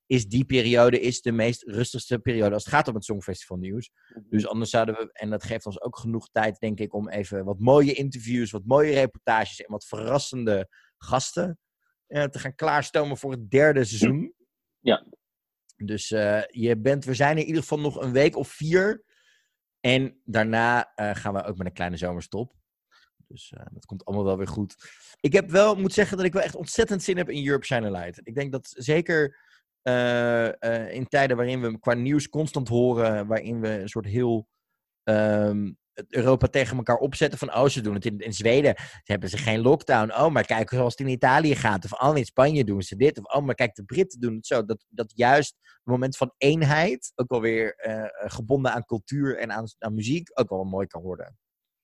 is 0.10 0.28
die 0.28 0.46
periode 0.46 1.00
is 1.00 1.22
de 1.22 1.32
meest 1.32 1.64
rustigste 1.64 2.20
periode 2.20 2.54
als 2.54 2.66
het 2.66 2.74
gaat 2.74 2.88
om 2.88 2.96
het 2.96 3.04
Songfestival 3.04 3.58
nieuws. 3.58 3.92
Dus 4.30 4.48
anders 4.48 4.70
zouden 4.70 4.96
we, 4.96 5.10
en 5.12 5.30
dat 5.30 5.44
geeft 5.44 5.66
ons 5.66 5.82
ook 5.82 5.98
genoeg 5.98 6.30
tijd, 6.32 6.60
denk 6.60 6.80
ik, 6.80 6.94
om 6.94 7.10
even 7.10 7.46
wat 7.46 7.60
mooie 7.60 7.94
interviews, 7.94 8.52
wat 8.52 8.66
mooie 8.66 8.94
reportages 8.94 9.62
en 9.62 9.72
wat 9.72 9.86
verrassende 9.86 10.68
gasten 10.98 11.60
eh, 12.08 12.24
te 12.24 12.40
gaan 12.40 12.56
klaarstomen 12.56 13.18
voor 13.18 13.32
het 13.32 13.50
derde 13.52 13.84
seizoen. 13.84 14.34
Ja. 14.80 15.06
Dus 15.76 16.12
eh, 16.12 16.42
je 16.48 16.78
bent, 16.78 17.06
we 17.06 17.14
zijn 17.14 17.38
in 17.38 17.46
ieder 17.46 17.62
geval 17.62 17.80
nog 17.80 18.02
een 18.02 18.12
week 18.12 18.36
of 18.36 18.48
vier. 18.48 19.04
En 19.80 20.22
daarna 20.26 20.92
eh, 20.96 21.16
gaan 21.16 21.34
we 21.34 21.44
ook 21.44 21.58
met 21.58 21.68
een 21.68 21.74
kleine 21.74 21.98
zomerstop. 21.98 22.54
Dus 23.28 23.52
eh, 23.52 23.66
dat 23.72 23.86
komt 23.86 24.06
allemaal 24.06 24.26
wel 24.26 24.38
weer 24.38 24.48
goed. 24.48 24.76
Ik 25.20 25.34
heb 25.34 25.50
wel, 25.50 25.76
moet 25.76 25.94
zeggen 25.94 26.18
dat 26.18 26.26
ik 26.26 26.34
wel 26.34 26.42
echt 26.42 26.56
ontzettend 26.56 27.04
zin 27.04 27.18
heb 27.18 27.30
in 27.30 27.48
Europe 27.48 27.66
Shine 27.66 27.92
Light. 27.92 28.20
Ik 28.24 28.36
denk 28.36 28.52
dat 28.52 28.74
zeker 28.78 29.38
eh, 29.82 30.94
in 30.94 31.08
tijden 31.08 31.38
waarin 31.38 31.62
we 31.62 31.80
qua 31.80 31.94
nieuws 31.94 32.30
constant 32.30 32.68
horen, 32.68 33.28
waarin 33.28 33.62
we 33.62 33.70
een 33.70 33.90
soort 33.90 34.06
heel 34.06 34.48
ehm, 35.04 35.72
Europa 36.08 36.47
tegen 36.47 36.78
elkaar 36.78 36.97
opzetten 36.97 37.39
van, 37.39 37.56
oh, 37.56 37.66
ze 37.66 37.82
doen 37.82 37.93
het 37.93 38.06
in, 38.06 38.34
Zweden, 38.34 38.74
ze 38.78 39.12
hebben 39.12 39.30
ze 39.30 39.38
geen 39.38 39.62
lockdown. 39.62 40.12
Oh, 40.12 40.30
maar 40.30 40.45
kijk 40.45 40.70
zoals 40.70 40.95
het 40.97 41.08
in 41.08 41.14
Italië 41.14 41.56
gaat. 41.56 41.86
Of 41.86 42.02
oh, 42.02 42.18
in 42.18 42.26
Spanje 42.26 42.64
doen 42.64 42.82
ze 42.82 42.95
dit. 42.95 43.18
Of 43.18 43.34
oh, 43.34 43.45
maar 43.45 43.56
kijk, 43.56 43.76
de 43.76 43.84
Britten 43.84 44.20
doen 44.20 44.36
het 44.36 44.47
zo. 44.47 44.66
Dat, 44.66 44.86
dat 44.89 45.12
juist 45.16 45.58
het 45.62 45.82
moment 45.84 46.18
van 46.18 46.34
eenheid, 46.38 47.12
ook 47.16 47.30
wel 47.30 47.41
weer 47.41 47.76
eh, 47.76 48.30
gebonden 48.30 48.74
aan 48.74 48.86
cultuur 48.86 49.38
en 49.38 49.52
aan, 49.52 49.66
aan 49.78 49.93
muziek, 49.93 50.39
ook 50.39 50.50
wel 50.50 50.64
mooi 50.64 50.88
kan 50.88 51.02
worden. 51.02 51.38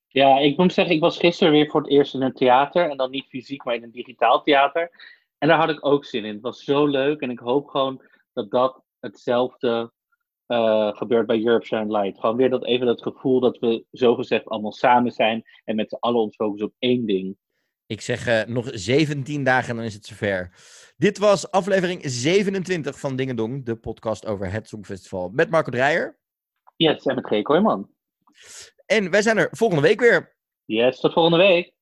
Ja, 0.07 0.39
ik 0.39 0.57
moet 0.57 0.73
zeggen, 0.73 0.95
ik 0.95 1.01
was 1.01 1.17
gisteren 1.17 1.53
weer 1.53 1.69
voor 1.69 1.81
het 1.81 1.89
eerst 1.89 2.13
in 2.13 2.21
een 2.21 2.33
theater. 2.33 2.89
En 2.89 2.97
dan 2.97 3.11
niet 3.11 3.27
fysiek, 3.27 3.63
maar 3.63 3.75
in 3.75 3.83
een 3.83 3.91
digitaal 3.91 4.41
theater. 4.41 4.89
En 5.37 5.47
daar 5.47 5.57
had 5.57 5.69
ik 5.69 5.85
ook 5.85 6.05
zin 6.05 6.25
in. 6.25 6.33
Het 6.33 6.41
was 6.41 6.63
zo 6.63 6.85
leuk. 6.85 7.21
En 7.21 7.29
ik 7.29 7.39
hoop 7.39 7.67
gewoon 7.67 8.01
dat 8.33 8.51
dat 8.51 8.83
hetzelfde 8.99 9.91
eh, 10.47 10.95
gebeurt 10.95 11.27
bij 11.27 11.43
Europe 11.43 11.65
Shine 11.65 11.97
Light. 11.97 12.19
Gewoon 12.19 12.35
weer 12.35 12.49
dat, 12.49 12.65
even 12.65 12.85
dat 12.85 13.01
gevoel 13.01 13.39
dat 13.39 13.59
we 13.59 13.85
zogezegd 13.91 14.45
allemaal 14.45 14.71
samen 14.71 15.11
zijn. 15.11 15.43
En 15.63 15.75
met 15.75 15.89
z'n 15.89 15.97
allen 15.99 16.21
ons 16.21 16.35
focussen 16.35 16.67
op 16.67 16.73
één 16.79 17.05
ding. 17.05 17.37
Ik 17.87 18.01
zeg 18.01 18.27
eh, 18.27 18.43
nog 18.43 18.69
17 18.71 19.43
dagen 19.43 19.69
en 19.69 19.75
dan 19.75 19.85
is 19.85 19.93
het 19.93 20.05
zover. 20.05 20.51
Dit 20.97 21.17
was 21.17 21.51
aflevering 21.51 22.01
27 22.03 22.99
van 22.99 23.15
Dingedong, 23.15 23.65
de 23.65 23.75
podcast 23.75 24.25
over 24.25 24.51
het 24.51 24.67
Songfestival 24.67 25.29
met 25.33 25.49
Marco 25.49 25.71
Dreyer. 25.71 26.17
Yes, 26.75 27.05
en 27.05 27.15
met 27.15 27.27
G. 27.27 27.41
Kooijman. 27.41 27.89
En 28.85 29.09
wij 29.09 29.21
zijn 29.21 29.37
er 29.37 29.47
volgende 29.51 29.83
week 29.83 29.99
weer. 29.99 30.35
Yes, 30.65 30.99
tot 30.99 31.13
volgende 31.13 31.37
week. 31.37 31.74